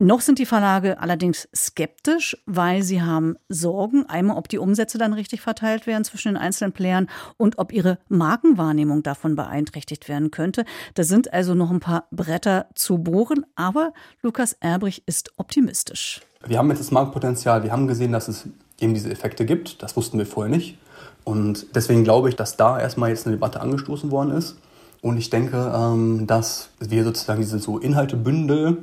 Noch 0.00 0.20
sind 0.20 0.40
die 0.40 0.46
Verlage 0.46 0.98
allerdings 0.98 1.48
skeptisch, 1.54 2.36
weil 2.46 2.82
sie 2.82 3.00
haben 3.00 3.36
Sorgen, 3.48 4.06
einmal 4.06 4.36
ob 4.36 4.48
die 4.48 4.58
Umsätze 4.58 4.98
dann 4.98 5.12
richtig 5.12 5.40
verteilt 5.40 5.86
werden 5.86 6.02
zwischen 6.02 6.30
den 6.30 6.36
einzelnen 6.36 6.72
Playern 6.72 7.08
und 7.36 7.58
ob 7.58 7.72
ihre 7.72 7.98
Markenwahrnehmung 8.08 9.04
davon 9.04 9.36
beeinträchtigt 9.36 10.08
werden 10.08 10.32
könnte. 10.32 10.64
Da 10.94 11.04
sind 11.04 11.32
also 11.32 11.54
noch 11.54 11.70
ein 11.70 11.78
paar 11.78 12.08
Bretter 12.10 12.66
zu 12.74 12.98
bohren, 12.98 13.46
aber 13.54 13.92
Lukas 14.20 14.54
Erbrich 14.58 15.04
ist 15.06 15.30
optimistisch. 15.36 16.22
Wir 16.44 16.58
haben 16.58 16.70
jetzt 16.70 16.80
das 16.80 16.90
Marktpotenzial, 16.90 17.62
wir 17.62 17.70
haben 17.70 17.86
gesehen, 17.86 18.10
dass 18.10 18.26
es 18.26 18.48
eben 18.80 18.94
diese 18.94 19.10
Effekte 19.10 19.46
gibt, 19.46 19.80
das 19.80 19.96
wussten 19.96 20.18
wir 20.18 20.26
vorher 20.26 20.54
nicht. 20.54 20.76
Und 21.22 21.74
deswegen 21.76 22.02
glaube 22.02 22.28
ich, 22.28 22.34
dass 22.34 22.56
da 22.56 22.80
erstmal 22.80 23.10
jetzt 23.10 23.26
eine 23.26 23.36
Debatte 23.36 23.60
angestoßen 23.60 24.10
worden 24.10 24.32
ist. 24.32 24.56
Und 25.02 25.18
ich 25.18 25.30
denke, 25.30 25.72
ähm, 25.72 26.26
dass 26.26 26.70
wir 26.80 27.04
sozusagen 27.04 27.40
diese 27.40 27.60
so 27.60 27.78
Inhaltebündel 27.78 28.78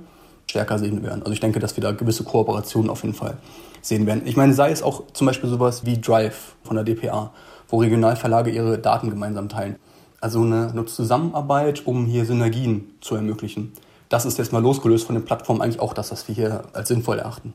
stärker 0.50 0.80
sehen 0.80 1.04
werden. 1.04 1.22
Also 1.22 1.32
ich 1.32 1.40
denke, 1.40 1.60
dass 1.60 1.76
wir 1.78 1.82
da 1.82 1.92
gewisse 1.92 2.24
Kooperationen 2.24 2.90
auf 2.90 3.04
jeden 3.04 3.16
Fall 3.16 3.38
sehen 3.82 4.06
werden. 4.06 4.24
Ich 4.26 4.38
meine, 4.38 4.54
sei 4.54 4.72
es 4.72 4.84
auch 4.84 5.04
zum 5.14 5.28
Beispiel 5.28 5.50
sowas 5.50 5.86
wie 5.86 6.00
Drive 6.00 6.56
von 6.64 6.76
der 6.76 6.86
DPA, 6.86 7.32
wo 7.70 7.78
Regionalverlage 7.78 8.52
ihre 8.52 8.78
Daten 8.78 9.10
gemeinsam 9.10 9.50
teilen. 9.50 9.78
Also 10.20 10.42
eine, 10.42 10.70
eine 10.70 10.86
Zusammenarbeit, 10.86 11.88
um 11.88 12.06
hier 12.06 12.26
Synergien 12.26 12.94
zu 13.02 13.16
ermöglichen. 13.16 13.74
Das 14.10 14.26
ist 14.26 14.38
jetzt 14.38 14.52
mal 14.52 14.62
losgelöst 14.62 15.06
von 15.06 15.16
den 15.16 15.26
Plattformen 15.26 15.62
eigentlich 15.62 15.80
auch 15.80 15.94
das, 15.94 16.12
was 16.12 16.28
wir 16.28 16.36
hier 16.36 16.64
als 16.74 16.90
sinnvoll 16.90 17.20
erachten. 17.20 17.54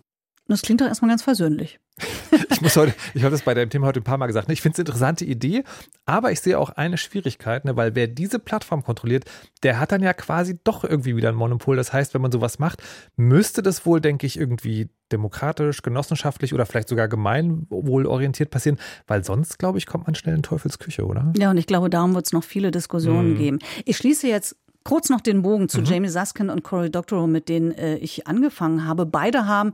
Das 0.48 0.62
klingt 0.62 0.80
doch 0.80 0.86
erstmal 0.86 1.08
ganz 1.08 1.22
versöhnlich. 1.22 1.80
ich 2.50 2.60
muss 2.60 2.76
heute, 2.76 2.94
ich 3.14 3.22
habe 3.22 3.32
das 3.32 3.42
bei 3.42 3.54
dem 3.54 3.70
Thema 3.70 3.86
heute 3.86 4.00
ein 4.00 4.04
paar 4.04 4.18
Mal 4.18 4.26
gesagt. 4.26 4.48
Ne? 4.48 4.54
Ich 4.54 4.60
finde 4.60 4.74
es 4.74 4.78
eine 4.78 4.82
interessante 4.82 5.24
Idee, 5.24 5.64
aber 6.04 6.30
ich 6.30 6.40
sehe 6.40 6.58
auch 6.58 6.70
eine 6.70 6.98
Schwierigkeit, 6.98 7.64
ne? 7.64 7.74
weil 7.76 7.94
wer 7.94 8.06
diese 8.06 8.38
Plattform 8.38 8.84
kontrolliert, 8.84 9.24
der 9.62 9.80
hat 9.80 9.92
dann 9.92 10.02
ja 10.02 10.12
quasi 10.12 10.58
doch 10.62 10.84
irgendwie 10.84 11.16
wieder 11.16 11.30
ein 11.30 11.34
Monopol. 11.34 11.76
Das 11.76 11.92
heißt, 11.92 12.14
wenn 12.14 12.20
man 12.20 12.30
sowas 12.30 12.58
macht, 12.58 12.82
müsste 13.16 13.62
das 13.62 13.86
wohl, 13.86 14.00
denke 14.00 14.26
ich, 14.26 14.38
irgendwie 14.38 14.88
demokratisch, 15.10 15.82
genossenschaftlich 15.82 16.52
oder 16.52 16.66
vielleicht 16.66 16.88
sogar 16.88 17.08
gemeinwohlorientiert 17.08 18.50
passieren, 18.50 18.78
weil 19.06 19.24
sonst, 19.24 19.58
glaube 19.58 19.78
ich, 19.78 19.86
kommt 19.86 20.06
man 20.06 20.14
schnell 20.14 20.36
in 20.36 20.42
Teufels 20.42 20.78
Küche, 20.78 21.06
oder? 21.06 21.32
Ja, 21.36 21.50
und 21.50 21.56
ich 21.56 21.66
glaube, 21.66 21.90
darum 21.90 22.14
wird 22.14 22.26
es 22.26 22.32
noch 22.32 22.44
viele 22.44 22.70
Diskussionen 22.70 23.34
mhm. 23.34 23.38
geben. 23.38 23.58
Ich 23.84 23.96
schließe 23.96 24.28
jetzt 24.28 24.56
kurz 24.84 25.08
noch 25.08 25.20
den 25.20 25.42
Bogen 25.42 25.68
zu 25.68 25.80
mhm. 25.80 25.84
Jamie 25.84 26.08
Saskin 26.08 26.50
und 26.50 26.62
Cory 26.62 26.90
Doctorow, 26.90 27.26
mit 27.26 27.48
denen 27.48 27.72
äh, 27.72 27.96
ich 27.96 28.26
angefangen 28.26 28.86
habe. 28.86 29.06
Beide 29.06 29.46
haben 29.46 29.72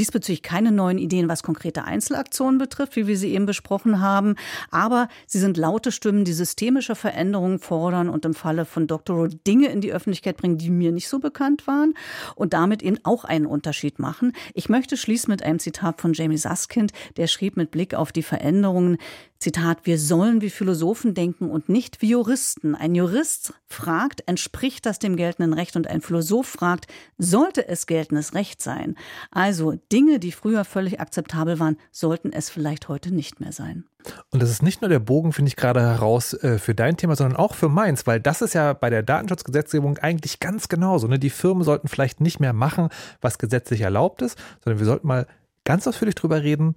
diesbezüglich 0.00 0.42
keine 0.42 0.72
neuen 0.72 0.98
Ideen, 0.98 1.28
was 1.28 1.42
konkrete 1.42 1.84
Einzelaktionen 1.84 2.58
betrifft, 2.58 2.96
wie 2.96 3.06
wir 3.06 3.16
sie 3.16 3.32
eben 3.34 3.46
besprochen 3.46 4.00
haben. 4.00 4.34
Aber 4.70 5.08
sie 5.26 5.38
sind 5.38 5.56
laute 5.56 5.92
Stimmen, 5.92 6.24
die 6.24 6.32
systemische 6.32 6.94
Veränderungen 6.94 7.58
fordern 7.58 8.08
und 8.08 8.24
im 8.24 8.34
Falle 8.34 8.64
von. 8.64 8.88
Rowe 8.90 9.28
Dinge 9.28 9.68
in 9.68 9.80
die 9.80 9.92
Öffentlichkeit 9.92 10.36
bringen, 10.36 10.58
die 10.58 10.70
mir 10.70 10.92
nicht 10.92 11.08
so 11.08 11.18
bekannt 11.18 11.66
waren 11.66 11.94
und 12.34 12.52
damit 12.52 12.82
eben 12.82 12.98
auch 13.04 13.24
einen 13.24 13.46
Unterschied 13.46 13.98
machen. 13.98 14.32
Ich 14.54 14.68
möchte 14.68 14.96
schließen 14.96 15.30
mit 15.30 15.42
einem 15.42 15.58
Zitat 15.58 16.00
von 16.00 16.12
Jamie 16.12 16.38
Saskind, 16.38 16.92
der 17.16 17.26
schrieb 17.26 17.56
mit 17.56 17.70
Blick 17.70 17.94
auf 17.94 18.12
die 18.12 18.22
Veränderungen, 18.22 18.98
Zitat, 19.40 19.86
wir 19.86 19.98
sollen 19.98 20.42
wie 20.42 20.50
Philosophen 20.50 21.14
denken 21.14 21.50
und 21.50 21.70
nicht 21.70 22.02
wie 22.02 22.10
Juristen. 22.10 22.74
Ein 22.74 22.94
Jurist 22.94 23.54
fragt, 23.66 24.22
entspricht 24.26 24.84
das 24.84 24.98
dem 24.98 25.16
geltenden 25.16 25.54
Recht? 25.54 25.76
Und 25.76 25.86
ein 25.86 26.02
Philosoph 26.02 26.46
fragt, 26.46 26.88
sollte 27.16 27.66
es 27.66 27.86
geltendes 27.86 28.34
Recht 28.34 28.60
sein? 28.60 28.96
Also 29.30 29.78
Dinge, 29.90 30.18
die 30.18 30.32
früher 30.32 30.66
völlig 30.66 31.00
akzeptabel 31.00 31.58
waren, 31.58 31.78
sollten 31.90 32.34
es 32.34 32.50
vielleicht 32.50 32.88
heute 32.88 33.14
nicht 33.14 33.40
mehr 33.40 33.52
sein. 33.52 33.86
Und 34.28 34.42
das 34.42 34.50
ist 34.50 34.62
nicht 34.62 34.82
nur 34.82 34.90
der 34.90 34.98
Bogen, 34.98 35.32
finde 35.32 35.48
ich 35.48 35.56
gerade 35.56 35.80
heraus 35.80 36.34
äh, 36.34 36.58
für 36.58 36.74
dein 36.74 36.98
Thema, 36.98 37.16
sondern 37.16 37.38
auch 37.38 37.54
für 37.54 37.70
meins, 37.70 38.06
weil 38.06 38.20
das 38.20 38.42
ist 38.42 38.52
ja 38.52 38.74
bei 38.74 38.90
der 38.90 39.02
Datenschutzgesetzgebung 39.02 39.96
eigentlich 39.96 40.40
ganz 40.40 40.68
genauso. 40.68 41.06
Ne? 41.06 41.18
Die 41.18 41.30
Firmen 41.30 41.64
sollten 41.64 41.88
vielleicht 41.88 42.20
nicht 42.20 42.40
mehr 42.40 42.52
machen, 42.52 42.90
was 43.22 43.38
gesetzlich 43.38 43.80
erlaubt 43.80 44.20
ist, 44.20 44.38
sondern 44.62 44.80
wir 44.80 44.86
sollten 44.86 45.06
mal 45.06 45.26
ganz 45.64 45.86
ausführlich 45.86 46.14
drüber 46.14 46.42
reden, 46.42 46.74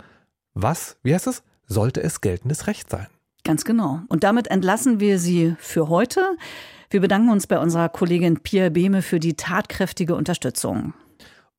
was, 0.54 0.96
wie 1.04 1.14
heißt 1.14 1.28
es? 1.28 1.44
Sollte 1.68 2.02
es 2.02 2.22
geltendes 2.22 2.68
Recht 2.68 2.90
sein. 2.90 3.08
Ganz 3.44 3.66
genau. 3.66 4.02
Und 4.08 4.24
damit 4.24 4.48
entlassen 4.48 5.00
wir 5.00 5.20
Sie 5.20 5.56
für 5.60 5.90
heute. 5.90 6.38
Wir 6.90 7.02
bedanken 7.02 7.30
uns 7.30 7.48
bei 7.48 7.60
unserer 7.60 7.90
Kollegin 7.90 8.40
Pia 8.40 8.70
Behme 8.70 9.02
für 9.02 9.20
die 9.20 9.34
tatkräftige 9.34 10.16
Unterstützung. 10.16 10.94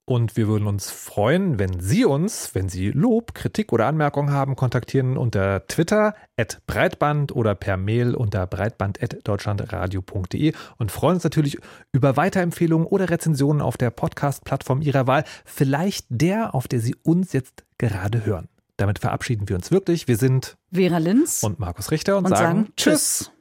Und 0.06 0.36
wir 0.36 0.48
würden 0.48 0.66
uns 0.66 0.90
freuen, 0.90 1.58
wenn 1.58 1.80
Sie 1.80 2.04
uns, 2.04 2.54
wenn 2.54 2.68
Sie 2.68 2.90
Lob, 2.90 3.34
Kritik 3.34 3.72
oder 3.72 3.86
Anmerkungen 3.86 4.32
haben, 4.32 4.54
kontaktieren 4.54 5.16
unter 5.16 5.66
Twitter 5.66 6.14
at 6.36 6.60
breitband 6.66 7.34
oder 7.34 7.54
per 7.54 7.78
Mail 7.78 8.14
unter 8.14 8.46
breitband.deutschlandradio.de 8.46 10.52
und 10.76 10.92
freuen 10.92 11.14
uns 11.14 11.24
natürlich 11.24 11.56
über 11.90 12.18
Weiterempfehlungen 12.18 12.86
oder 12.86 13.08
Rezensionen 13.08 13.62
auf 13.62 13.78
der 13.78 13.88
Podcast-Plattform 13.88 14.82
Ihrer 14.82 15.06
Wahl. 15.06 15.24
Vielleicht 15.46 16.04
der, 16.10 16.54
auf 16.54 16.68
der 16.68 16.80
Sie 16.80 16.94
uns 17.02 17.32
jetzt 17.32 17.64
gerade 17.78 18.26
hören. 18.26 18.50
Damit 18.84 18.98
verabschieden 18.98 19.48
wir 19.48 19.56
uns 19.56 19.70
wirklich. 19.70 20.08
Wir 20.08 20.18
sind 20.18 20.58
Vera 20.70 20.98
Linz 20.98 21.42
und 21.42 21.58
Markus 21.58 21.90
Richter 21.90 22.18
und, 22.18 22.26
und 22.26 22.36
sagen, 22.36 22.64
sagen 22.64 22.72
Tschüss. 22.76 23.32